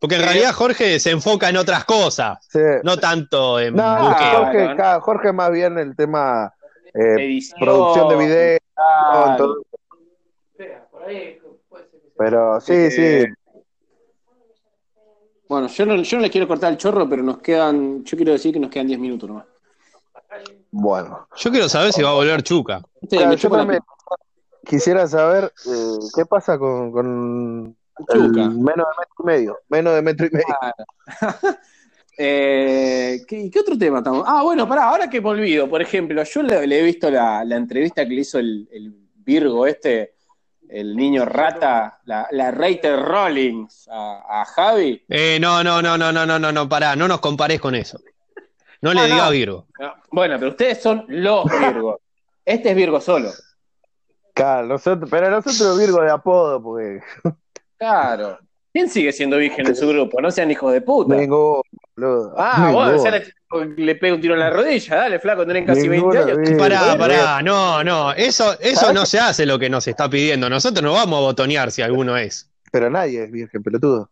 [0.00, 2.58] Porque en realidad Jorge se enfoca en otras cosas, sí.
[2.82, 4.38] no tanto en No, buqueo.
[4.44, 4.76] Jorge, ¿no?
[4.76, 6.52] ca- Jorge más bien el tema
[6.94, 8.58] eh, Edición, producción de video,
[12.16, 13.34] pero sí, Eh, sí.
[15.48, 18.32] Bueno, yo no, yo no le quiero cortar el chorro, pero nos quedan, yo quiero
[18.32, 19.46] decir que nos quedan 10 minutos nomás.
[20.70, 21.26] Bueno.
[21.36, 22.80] Yo quiero saber si va a volver Chuca.
[23.02, 23.80] Sí, Claro, yo también
[24.64, 28.48] quisiera saber eh, qué pasa con, Chuca.
[28.48, 29.58] menos de metro y medio.
[29.68, 30.46] Menos de metro y medio.
[32.22, 34.24] Eh, ¿qué, qué otro tema estamos?
[34.26, 37.42] Ah, bueno, pará, ahora que me olvido, por ejemplo, yo le, le he visto la,
[37.46, 40.12] la entrevista que le hizo el, el Virgo este,
[40.68, 45.02] el niño rata, la, la Reiter Rollins a, a Javi.
[45.08, 47.98] Eh, no, no, no, no, no, no, no, no, pará, no nos compares con eso.
[48.82, 49.30] No le Ah, digas no.
[49.30, 49.66] Virgo.
[49.78, 52.00] No, Bueno, pero ustedes son los Virgos.
[52.44, 53.30] Este es Virgo solo.
[54.34, 57.00] Claro, nosotros, pero nosotros Virgo de apodo, porque
[57.80, 58.38] Claro.
[58.72, 60.20] ¿Quién sigue siendo virgen en su grupo?
[60.20, 61.16] No sean hijos de puta.
[61.16, 61.62] vengo,
[61.96, 62.34] boludo.
[62.36, 64.96] Ah, bueno, ya le, le pega un tiro en la rodilla.
[64.96, 66.38] Dale, flaco, tenés casi 20 Ninguno, años.
[66.38, 66.58] Virgo.
[66.58, 70.48] Pará, pará, no, no, eso, eso no se hace lo que nos está pidiendo.
[70.48, 72.48] Nosotros no vamos a botonear si alguno es.
[72.70, 74.10] Pero nadie es virgen, pelotudo.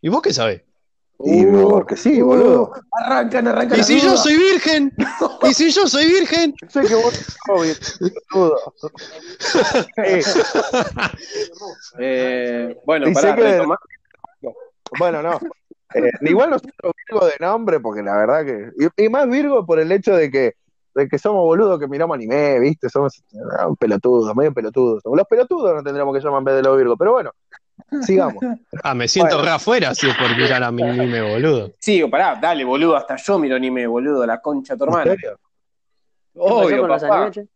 [0.00, 0.62] ¿Y vos qué sabés?
[1.20, 2.72] Y Uh, porque sí, boludo.
[2.92, 3.78] Arrancan, arrancan.
[3.80, 4.92] ¿Y si yo soy virgen?
[5.48, 6.54] ¿Y si yo soy virgen?
[6.68, 7.14] Sé que vos
[7.46, 8.58] sos virgen, pelotudo.
[9.38, 10.30] Sí,
[11.98, 13.78] Eh, bueno, Y pará, que- retoma-
[14.98, 15.38] bueno, no.
[15.94, 18.70] Eh, igual nosotros Virgo de nombre, porque la verdad que.
[18.98, 20.54] Y, y más Virgo por el hecho de que,
[20.94, 22.88] de que somos boludos que miramos anime, ¿viste?
[22.88, 23.22] Somos
[23.58, 25.02] ah, pelotudos, medio pelotudos.
[25.04, 27.30] Los pelotudos no tendríamos que llamar en vez de los Virgos, pero bueno,
[28.02, 28.42] sigamos.
[28.82, 29.50] Ah, me siento Bueno.
[29.50, 31.72] re afuera si es por mirar a mi anime, boludo.
[31.78, 35.10] Sí, pará, dale, boludo, hasta yo miro anime, boludo, la concha de tu ¿En hermano.
[35.12, 35.38] serio?
[36.34, 37.30] ¿Qué pasó Obvio, papá.
[37.34, 37.46] es.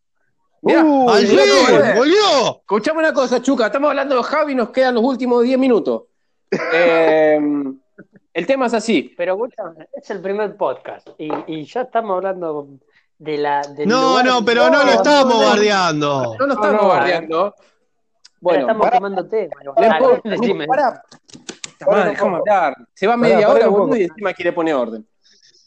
[1.97, 2.61] ¡Volvió!
[2.61, 6.03] Escuchame una cosa, Chuca, estamos hablando de Javi, nos quedan los últimos 10 minutos.
[6.51, 7.39] Eh,
[8.35, 9.15] el tema es así.
[9.17, 12.69] Pero escúchame, es el primer podcast y, y ya estamos hablando
[13.19, 13.63] de la.
[13.63, 15.49] del No, lugar- no, pero no lo estamos no, no.
[15.49, 16.37] bardeando.
[16.39, 17.55] No nos estamos no, bardeando.
[18.41, 18.91] Bueno, estamos
[20.25, 20.67] decime.
[20.67, 22.77] Puta Pará madre, un déjame hablar.
[22.95, 25.07] Se va media pará hora, boludo, y encima quiere poner orden.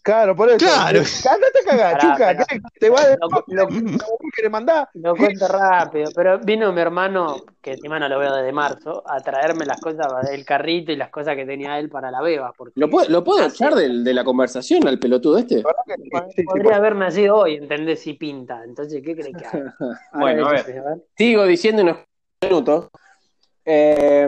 [0.04, 0.58] Claro, por eso.
[0.58, 1.00] Claro.
[1.00, 2.46] Andate a cagar, chuca.
[2.80, 4.90] ¿Te va de Lo- lo- que le mandás?
[4.96, 9.20] Lo cuento rápido, pero vino mi hermano, que encima no lo veo desde marzo, a
[9.20, 12.52] traerme las cosas del carrito y las cosas que tenía él para la beba.
[12.58, 15.58] Porque ¿Lo puedo, ¿lo puedo echar de, la conversación al pelotudo este?
[15.58, 18.00] Verdad que sí, sí, sí, podría haber nacido hoy, ¿entendés?
[18.00, 18.64] Si pinta.
[18.64, 19.76] Entonces, ¿qué crees que haga?
[20.14, 20.66] Bueno, a ver.
[21.16, 21.98] Sigo diciendo unos
[22.42, 22.90] minutos.
[23.66, 24.28] Eh,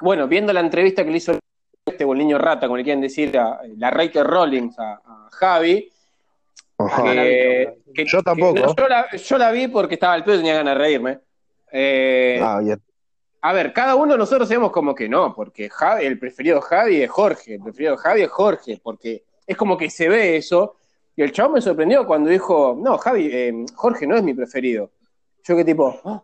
[0.00, 1.38] bueno, viendo la entrevista que le hizo
[1.86, 5.28] este o el niño rata, como le quieren decir, a la Reiter Rollins a, a
[5.32, 5.90] Javi.
[7.04, 8.54] Que- que- Yo tampoco.
[8.54, 10.78] que- no, yo, la, yo la vi porque estaba al pedo y tenía ganas de
[10.80, 11.18] reírme.
[11.72, 12.80] Eh, Ah, bien.
[13.40, 17.02] A ver, cada uno de nosotros sabemos como que no, porque Javi, el preferido Javi
[17.02, 20.74] es Jorge, el preferido de Javi es Jorge, porque es como que se ve eso.
[21.14, 24.90] Y el chavo me sorprendió cuando dijo, no, Javi, eh, Jorge no es mi preferido.
[25.44, 26.20] Yo que tipo, "Ah,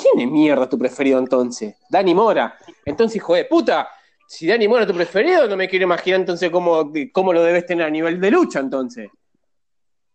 [0.00, 1.76] ¿quién es mierda tu preferido entonces?
[1.88, 2.56] Dani Mora.
[2.84, 3.88] Entonces, hijo de puta,
[4.26, 7.66] si Dani Mora es tu preferido, no me quiero imaginar entonces cómo, cómo lo debes
[7.66, 9.10] tener a nivel de lucha entonces.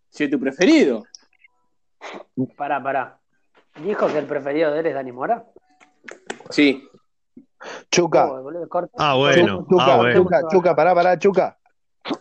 [0.10, 1.04] Si es tu preferido.
[2.58, 3.20] Pará, pará.
[3.84, 5.46] ¿Dijo que el preferido de él es Dani Mora?
[6.50, 6.88] Sí.
[7.92, 8.68] Chuca, Oh, boludo.
[8.98, 9.66] Ah, bueno.
[9.70, 10.20] Chuca, Ah, bueno.
[10.24, 11.58] Chuca, Chuca, pará, pará, Chuca.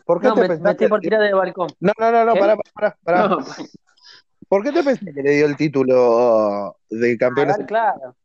[0.05, 0.71] ¿Por qué No, te me, me pensaste?
[0.73, 1.69] estoy por tirar del balcón.
[1.81, 2.39] No, no, no, no, ¿Qué?
[2.41, 3.29] pará, pará, pará.
[3.29, 3.39] No,
[4.51, 7.57] ¿Por qué te pensé que le dio el título de campeones?
[7.61, 8.17] Ah, claro.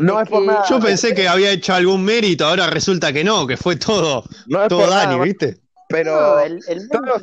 [0.00, 0.64] No es es por que- nada.
[0.68, 4.62] Yo pensé que había hecho algún mérito, ahora resulta que no, que fue todo, no
[4.62, 5.58] es todo por Dani, nada, ¿viste?
[5.90, 7.22] pero No, el- el todos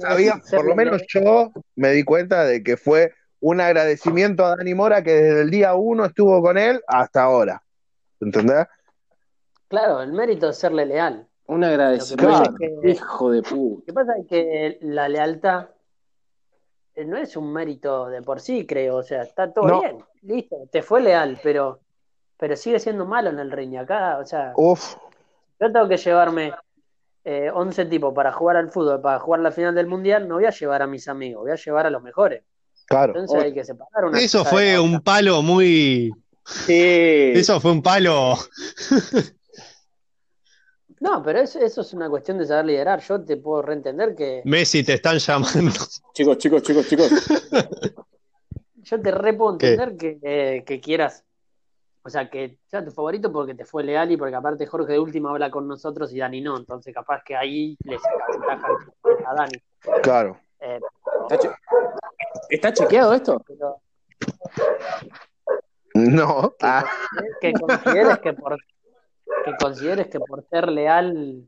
[0.52, 5.04] por lo menos yo me di cuenta de que fue un agradecimiento a Dani Mora
[5.04, 7.64] que desde el día uno estuvo con él hasta ahora.
[8.22, 8.68] ¿Entendés?
[9.70, 11.28] Claro, el mérito es serle leal.
[11.48, 12.44] un agradecimiento.
[12.44, 12.50] es
[12.84, 13.80] que, Hijo de puta.
[13.80, 15.66] lo que pasa es que la lealtad
[16.96, 18.98] no es un mérito de por sí, creo.
[18.98, 19.82] O sea, está todo No.
[19.82, 21.80] bien, listo, te fue leal, pero,
[22.38, 23.76] pero sigue siendo malo en el ring.
[23.78, 24.96] Acá, o sea, Uf,
[25.60, 26.54] yo tengo que llevarme
[27.26, 30.46] eh, 11 tipos para jugar al fútbol, para jugar la final del mundial, no voy
[30.46, 32.44] a llevar a mis amigos, voy a llevar a los mejores.
[32.86, 33.14] claro.
[33.14, 36.12] Entonces hay que separar una Eso fue un palo muy.
[36.46, 37.32] Sí.
[37.36, 38.36] Eso fue un palo.
[41.04, 43.02] No, pero eso, eso es una cuestión de saber liderar.
[43.02, 45.52] Yo te puedo reentender que Messi, te están llamando.
[46.14, 47.10] Chicos, chicos, chicos, chicos.
[48.76, 51.26] yo te re puedo entender que, eh, que quieras,
[52.04, 55.00] o sea, que sea tu favorito porque te fue leal y porque aparte Jorge de
[55.00, 58.68] última habla con nosotros y Dani no, entonces capaz que ahí le saca ventaja
[59.30, 59.62] a Dani.
[60.02, 60.40] Claro.
[60.62, 60.80] Eh,
[61.24, 61.56] ¿Está, che-
[62.50, 63.44] ¿Está chequeado esto?
[63.46, 63.82] pero
[65.96, 66.52] No.
[66.58, 66.86] que, Ah,
[67.42, 68.58] que consideres que por
[69.44, 71.44] que consideres que por ser leal,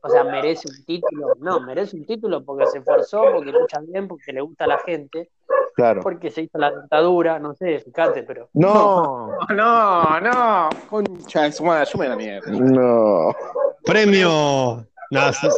[0.00, 4.08] o sea, merece un título, no, merece un título porque se esforzó, porque lucha bien,
[4.08, 5.30] porque le gusta a la gente,
[5.74, 6.00] claro.
[6.02, 9.30] porque se hizo la dentadura, no sé, fíjate, pero No.
[9.54, 10.68] No, no.
[10.88, 12.50] Concha de su madre, yo me da mierda.
[12.50, 13.34] No.
[13.84, 14.86] Premio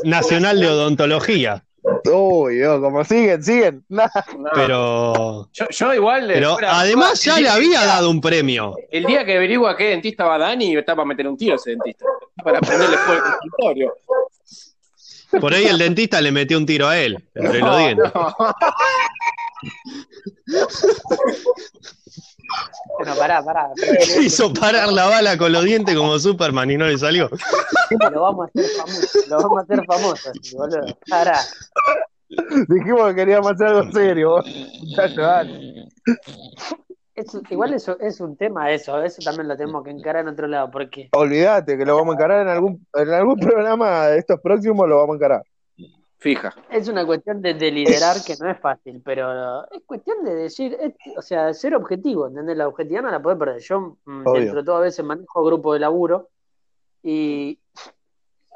[0.05, 1.65] Nacional de Odontología.
[2.12, 3.85] Uy, Dios, como siguen, siguen.
[3.89, 4.09] Nah.
[4.36, 4.51] No.
[4.55, 5.48] Pero.
[5.52, 6.28] Yo, yo igual.
[6.28, 8.74] le- Pero fuera- además ya el le había dado un premio.
[8.90, 11.70] El día que averigua qué dentista va Dani, está para meter un tiro a ese
[11.70, 12.05] dentista.
[12.43, 13.94] Para prenderle fuego al escritorio.
[15.40, 18.12] Por ahí el dentista le metió un tiro a él, entre los No, dientes.
[18.15, 18.35] no.
[22.98, 23.70] bueno, pará, pará,
[24.20, 27.28] Hizo parar la bala con los dientes como Superman y no le salió.
[28.12, 30.86] lo vamos a hacer famoso, lo vamos a hacer famoso, así, boludo.
[31.09, 31.39] Pará.
[32.68, 34.43] Dijimos que queríamos hacer algo serio.
[37.14, 40.47] Es- igual eso es un tema eso, eso también lo tenemos que encarar en otro
[40.47, 44.40] lado, porque Olvídate que lo vamos a encarar en algún, en algún programa de estos
[44.40, 45.43] próximos, lo vamos a encarar.
[46.20, 46.55] Fija.
[46.70, 50.76] es una cuestión de, de liderar que no es fácil, pero es cuestión de decir,
[50.78, 52.56] es- o sea, ser objetivo, ¿entendés?
[52.59, 53.60] La objetividad no la podés perder.
[53.62, 54.40] Yo, mm, Obvio.
[54.40, 56.28] dentro de todo, a veces manejo grupo de laburo
[57.02, 57.59] y,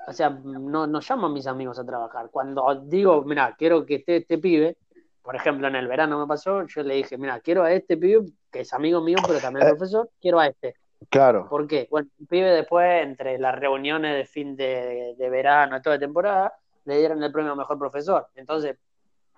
[0.06, 2.28] o sea, no, no llamo a mis amigos a trabajar.
[2.30, 4.76] Cuando digo, mira, quiero que esté este pibe,
[5.22, 8.26] por ejemplo, en el verano me pasó, yo le dije, mira, quiero a este pibe,
[8.52, 9.76] que es amigo mío, pero también es Eh.
[9.76, 10.74] profesor, quiero a este.
[11.08, 11.48] Claro.
[11.48, 11.88] ¿Por qué?
[11.90, 16.52] Bueno, el pibe después, entre las reuniones de fin de, de verano, toda temporada,
[16.84, 18.26] le dieron el premio a mejor profesor.
[18.34, 18.76] Entonces,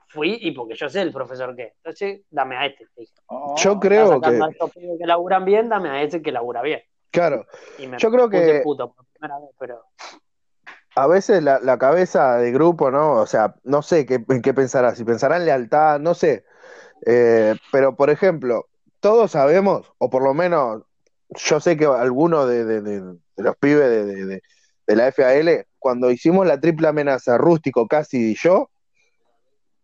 [0.08, 1.72] fui y porque yo sé el profesor que es.
[1.76, 2.86] Entonces, dame a este.
[2.96, 3.12] dije.
[3.56, 4.38] Yo creo que,
[4.98, 6.80] que laburan bien, dame a este que labura bien.
[7.10, 7.46] claro,
[7.78, 9.84] Y me Yo creo que- puto por primera vez, pero
[10.94, 13.14] a veces la, la cabeza de grupo, ¿no?
[13.20, 16.44] O sea, no sé qué, en qué pensará, si pensará en lealtad, no sé.
[17.04, 18.66] Eh, pero, por ejemplo,
[19.00, 20.82] todos sabemos, o por lo menos
[21.30, 24.42] yo sé que algunos de, de- de- de los pibes de, de- de-
[24.86, 28.70] de la FAL, cuando hicimos la triple amenaza, Rústico, Casi y yo,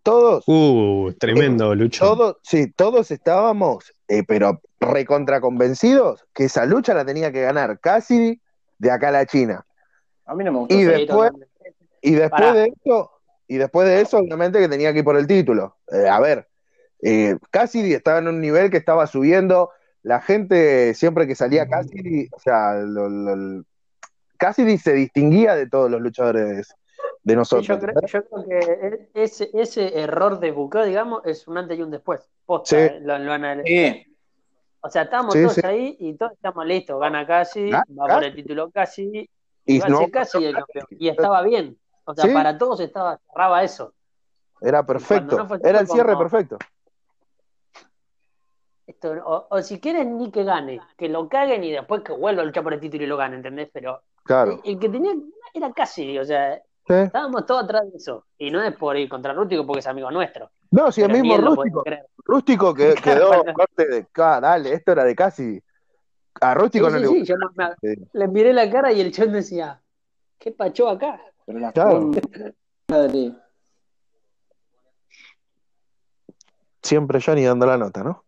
[0.02, 2.04] todos Uh, tremendo, Lucho.
[2.04, 7.78] Todos, sí, todos estábamos, eh, pero recontra convencidos que esa lucha la tenía que ganar
[7.78, 8.40] Cassidy
[8.78, 9.64] de acá a la China.
[10.26, 10.74] A mí no me gustó.
[10.74, 11.30] Y después,
[12.00, 12.54] y después Pará.
[12.54, 13.10] de eso,
[13.46, 15.76] y después de eso, obviamente que tenía que ir por el título.
[15.92, 16.48] Eh, a ver,
[17.02, 19.70] eh, Cassidy estaba en un nivel que estaba subiendo.
[20.02, 23.62] La gente, siempre que salía Cassidy, o sea, lo- lo-
[24.42, 26.74] Cassidy se distinguía de todos los luchadores
[27.24, 27.66] de Sí, nosotros.
[27.66, 31.78] yo, creo, yo creo que e- ese, ese error de buqueo, digamos, es un antes
[31.78, 32.28] y un después.
[32.44, 32.76] Posta, Sí.
[32.76, 34.06] eh, lo, lo Sí.
[34.80, 35.60] O sea, estábamos Sí, todos sí.
[35.64, 36.98] ahí y todos estamos listos.
[37.00, 39.30] Gana casi, Ah, va por el título casi,
[39.64, 40.86] Y va a ser casi el campeón.
[40.90, 41.78] Y estaba bien.
[42.04, 42.32] O sea, Sí.
[42.34, 43.94] para todos estaba, cerraba eso.
[44.60, 46.56] era perfecto, no era el como- cierre perfecto.
[48.86, 52.42] Esto, o, o si quieren ni que gane, que lo caguen y después que vuelva
[52.42, 53.70] a luchar por el título y lo gane, ¿entendés?
[53.72, 54.60] Pero Claro.
[54.64, 55.12] el, el que tenía
[55.54, 56.94] era casi, o sea, Sí.
[56.94, 58.26] estábamos todos atrás de eso.
[58.38, 60.50] Y no es por ir contra Rústico porque es amigo nuestro.
[60.70, 61.84] No, si el pero ni mismo rústico,
[62.24, 63.52] rústico que Claro, quedó bueno.
[63.54, 65.62] corte de "Ah, dale, esto era de casi.
[66.40, 67.24] A Sí, rústico no sí, le sí, gusta.
[67.24, 68.02] yo me- Sí.
[68.12, 69.80] le miré la cara y el chon decía,
[70.38, 71.20] ¿qué pachó acá?
[71.46, 72.10] Pero la Claro.
[72.88, 73.32] madre.
[76.82, 78.24] Siempre Johnny dando la nota, ¿no?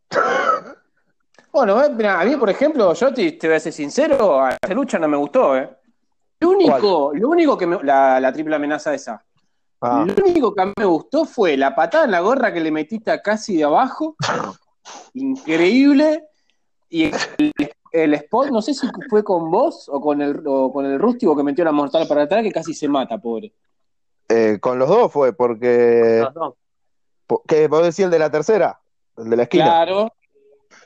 [1.53, 4.57] Bueno, eh, mira, a mí, por ejemplo, yo te, te voy a ser sincero, a
[4.63, 5.69] esa lucha no me gustó, ¿eh?
[6.45, 9.25] Lo único, lo único que me, la, la triple amenaza esa.
[9.81, 12.61] Ah, Lo único que a mí me gustó fue la patada en la gorra que
[12.61, 14.17] le metiste a casi de abajo.
[15.15, 16.25] Increíble.
[16.89, 17.53] Y el,
[17.93, 21.37] el spot, no sé si fue con vos o con el, o con el rústico
[21.37, 23.53] que metió la mortal para atrás, que casi se mata, pobre.
[24.29, 26.21] eh, con los dos fue, porque.
[26.23, 26.55] Los dos.
[27.47, 28.81] ¿Qué vos decís el de la tercera?
[29.17, 29.65] El de la esquina.
[29.65, 30.13] Claro.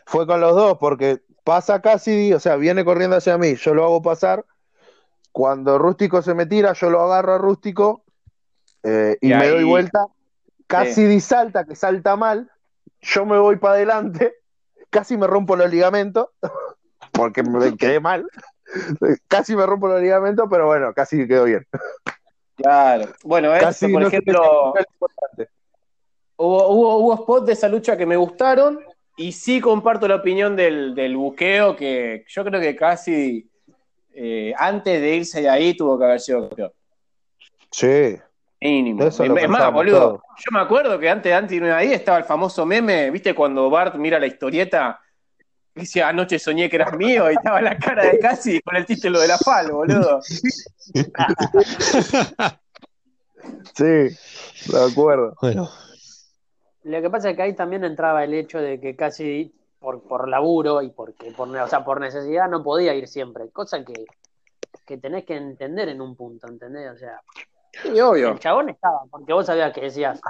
[0.07, 3.85] Fue con los dos, porque pasa Cassidy, o sea, viene corriendo hacia mí, yo lo
[3.85, 4.45] hago pasar.
[5.33, 8.05] Cuando Rústico se me tira, yo lo agarro a Rústico
[8.83, 10.07] eh, y, Y me ahí- doy vuelta.
[10.67, 12.51] Cassidy salta, que salta mal.
[13.01, 14.35] Yo me voy para adelante,
[14.91, 16.29] casi me rompo los ligamentos,
[17.13, 18.27] porque me quedé mal.
[19.29, 21.67] Casi me rompo los ligamentos, pero bueno, casi quedó bien.
[22.55, 23.11] Claro.
[23.25, 24.75] Bueno, Casi por no se ejemplo,
[26.37, 28.81] hubo, hubo, hubo spots de esa lucha que me gustaron
[29.17, 33.51] y sí comparto la opinión del, del buqueo, que yo creo que casi
[34.13, 36.73] eh, antes de irse de ahí tuvo que haber sido campeón.
[37.71, 38.19] Sí,
[38.61, 39.05] Mínimo.
[39.05, 42.19] Eso Es más, boludo, yo me acuerdo que antes, antes de irme de ahí estaba
[42.19, 43.35] el famoso meme, ¿viste?
[43.35, 45.01] Cuando Bart mira la historieta,
[45.75, 48.85] y dice, anoche soñé que eras mío, y estaba la cara de casi con el
[48.85, 50.21] título de la FAL, boludo.
[53.75, 55.37] sí, de acuerdo.
[55.41, 55.71] Bueno,
[56.83, 60.29] Lo que pasa es que ahí también entraba el hecho de que casi por, por
[60.29, 64.07] laburo y porque por, o sea, por necesidad no podía ir siempre, cosa que,
[64.87, 66.93] que tenés que entender en un punto, ¿entendés?
[66.93, 67.21] O sea,
[67.83, 68.31] Sí, obvio.
[68.33, 70.21] el chabón estaba, porque vos sabías que decías,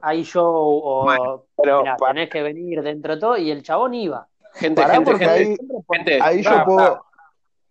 [0.00, 0.44] hay show
[0.82, 4.26] o Pero mirá, tenés que venir dentro de todo, y el chabón iba.
[4.54, 5.56] Gente, Pará, gente, porque gente, ahí-
[5.92, 7.04] gente, ahí yo puedo-.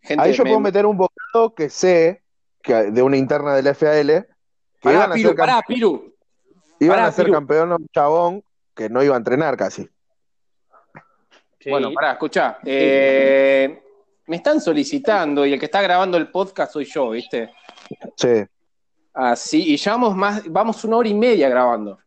[0.01, 2.21] Gente, Ahí yo me- puedo meter un bocado que sé
[2.61, 4.25] que de una interna del FAL que
[4.81, 6.13] Pará, iban a Piru, ser, campe- Piru.
[6.81, 7.37] iban pará, a ser Piru.
[7.37, 8.43] campeón un chabón
[8.75, 9.89] que no iba a entrenar casi.
[11.63, 11.69] Sí.
[11.69, 12.57] Bueno, pará, escuchá.
[12.65, 13.81] Eh,
[14.27, 17.51] me están solicitando y el que está grabando el podcast soy yo, ¿viste?
[18.17, 18.43] Sí.
[19.13, 21.99] Así, y llevamos más, vamos una hora y media grabando.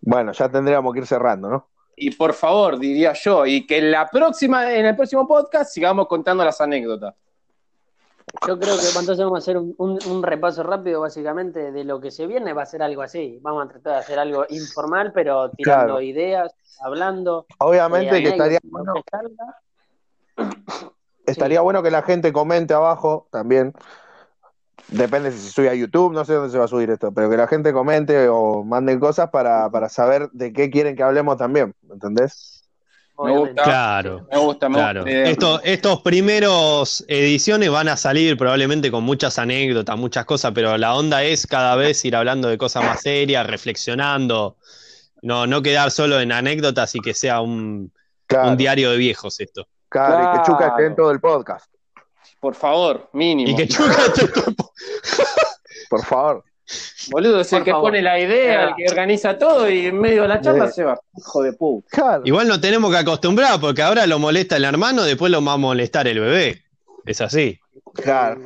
[0.00, 1.68] Bueno, ya tendríamos que ir cerrando, ¿no?
[1.96, 6.06] Y por favor, diría yo, y que en la próxima, en el próximo podcast sigamos
[6.06, 7.14] contando las anécdotas.
[8.46, 12.00] Yo creo que entonces vamos a hacer un, un- un repaso rápido, básicamente, de lo
[12.00, 12.52] que se viene.
[12.52, 13.38] Va a ser algo así.
[13.42, 16.00] Vamos a tratar de hacer algo informal, pero tirando Claro.
[16.00, 17.46] ideas, hablando.
[17.58, 18.94] Obviamente eh, que estaría bueno,
[21.26, 23.72] estaría bueno que la gente comente abajo también.
[24.88, 27.28] Depende si se sube a YouTube, no sé dónde se va a subir esto, pero
[27.28, 31.36] que la gente comente o manden cosas para, para saber de qué quieren que hablemos
[31.36, 32.55] también, ¿entendés?
[33.16, 33.48] Obviamente.
[33.50, 33.62] gusta.
[33.64, 34.26] claro.
[34.30, 35.60] Me gusta, me Claro, gusta.
[35.64, 41.22] estos primeros ediciones van a salir probablemente con muchas anécdotas, muchas cosas, pero la onda
[41.24, 44.56] es cada vez ir hablando de cosas más serias, reflexionando,
[45.22, 47.92] no, no quedar solo en anécdotas y que sea un,
[48.26, 49.66] Claro, un diario de viejos esto.
[49.88, 50.94] claro, y que Chuca esté en Claro.
[50.96, 51.66] todo el podcast,
[52.40, 53.50] Por favor, mínimo.
[53.50, 53.96] Y que Chuca
[55.88, 56.44] por favor.
[57.10, 57.90] Boludo, es el que favor.
[57.90, 60.98] pone la idea, el que organiza todo y en medio de la charla se va.
[61.16, 61.88] Hijo de puta.
[61.90, 62.22] Claro.
[62.24, 65.56] Igual no tenemos que acostumbrar, porque ahora lo molesta el hermano, después lo va a
[65.56, 66.62] molestar el bebé.
[67.04, 67.58] Es así.
[67.94, 68.40] Claro.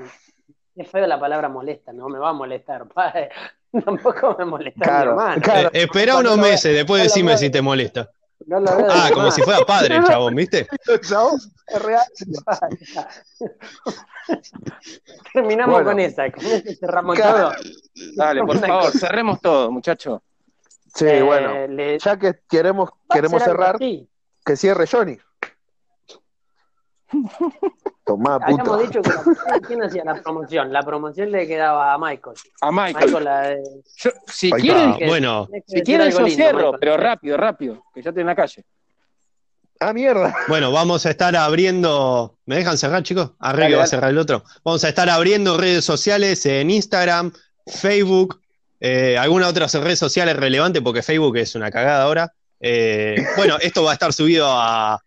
[0.77, 2.87] Qué feo la palabra molesta, no me va a molestar.
[2.89, 3.31] padre.
[3.85, 5.43] Tampoco me molesta Claro, mi hermano.
[5.43, 5.69] claro.
[5.73, 8.11] Eh, espera unos meses, después decime si te molesta.
[8.47, 10.67] No lo veo de Ah, como si fuera padre el chabón, ¿viste?
[11.09, 12.05] Chabón, es real.
[15.33, 15.91] Terminamos Bueno.
[15.91, 17.53] con esa, con esa cerramos todo.
[18.17, 20.21] Dale, por favor, cerremos todo, muchachos.
[20.95, 21.67] Sí, Eh, bueno.
[21.69, 25.19] le- Ya que queremos, queremos cerrar, que cierre Johnny.
[28.11, 28.79] Tomá, Habíamos puto.
[28.79, 30.73] dicho que la, ¿quién hacía la promoción?
[30.73, 32.37] La promoción le quedaba a Michael.
[32.61, 33.07] A Michael.
[33.07, 33.63] Michael, la de-
[33.97, 36.77] Yo- si Ahí quieren, que- bueno, si quieren yo lindo, cierro, Michael.
[36.81, 38.65] pero rápido, rápido, que ya estoy en la calle.
[39.79, 40.35] Ah, mierda.
[40.49, 42.37] Bueno, vamos a estar abriendo.
[42.47, 43.31] ¿Me dejan cerrar, chicos?
[43.41, 44.43] Dale, que va a cerrar el otro.
[44.65, 47.33] Vamos a estar abriendo redes sociales en Instagram,
[47.67, 48.41] Facebook,
[48.81, 52.33] eh, algunas otras redes sociales relevantes, porque Facebook es una cagada ahora.
[52.61, 55.01] Eh, bueno, esto va a estar subido a.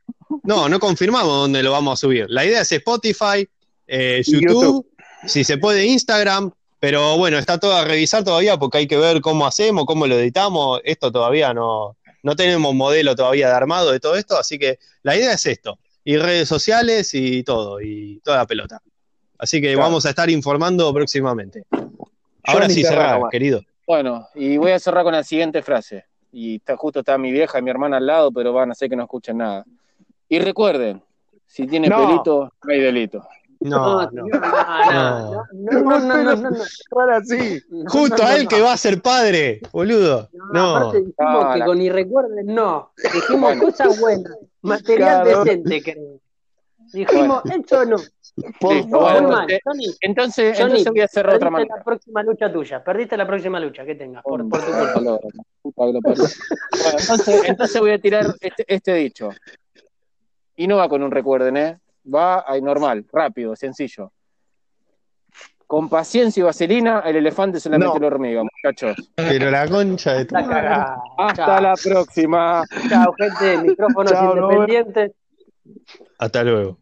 [0.43, 2.26] No, no confirmamos dónde lo vamos a subir.
[2.30, 3.47] La idea es Spotify,
[3.88, 4.88] eh, YouTube, YouTube.
[5.27, 9.22] si se puede Instagram, pero bueno, está todo a revisar todavía porque hay que ver
[9.22, 10.81] cómo hacemos, cómo lo editamos.
[10.84, 15.15] Esto todavía no, no tenemos modelo todavía de armado de todo esto, así que la
[15.15, 18.81] idea es esto, y redes sociales y todo, y toda la pelota.
[19.38, 19.81] Así que Claro.
[19.88, 21.64] vamos a estar informando próximamente.
[22.43, 23.61] Ahora sí cerrar, querido.
[23.85, 26.05] Bueno, y voy a cerrar con la siguiente frase.
[26.31, 28.89] Y está, justo está mi vieja y mi hermana al lado, pero van a hacer
[28.89, 29.65] que no escuchen nada.
[30.30, 31.02] Y recuerden,
[31.45, 31.98] si tiene No.
[32.08, 33.24] pelito, no hay delito.
[33.60, 34.24] No, no.
[34.26, 36.58] no, no, no, no, no, no, no, no.
[36.91, 37.62] Ahora sí.
[37.70, 38.50] No, Justo no, a no, él no.
[38.50, 40.30] que va a ser padre, boludo.
[40.52, 40.76] No.
[40.76, 42.91] Aparte dijimos No, que con ni recuerden, no.
[43.14, 43.64] Dijimos Bueno.
[43.64, 45.44] cosas buenas, material Claro.
[45.45, 46.20] decente, creo.
[46.91, 47.95] Dijimos, eso no.
[48.72, 51.76] Entonces, Johnny, entonces voy a cerrar otra Perdiste manera.
[51.78, 55.02] la próxima lucha tuya, perdiste la próxima lucha que tengas, por, por tu culpa.
[57.48, 59.30] Entonces voy a tirar este, este dicho.
[60.55, 61.80] Y no va con un recuerden, ¿eh?
[62.13, 64.11] Va ahí normal, rápido, sencillo.
[65.65, 67.99] Con paciencia y vaselina, el elefante solamente No.
[68.01, 68.95] lo hormiga, muchachos.
[69.15, 70.35] Pero la concha de tu.
[70.35, 71.61] Hasta Chao.
[71.61, 72.63] la próxima.
[72.89, 75.11] Chao, gente, micrófonos Chao, independientes.
[76.19, 76.77] Hasta luego.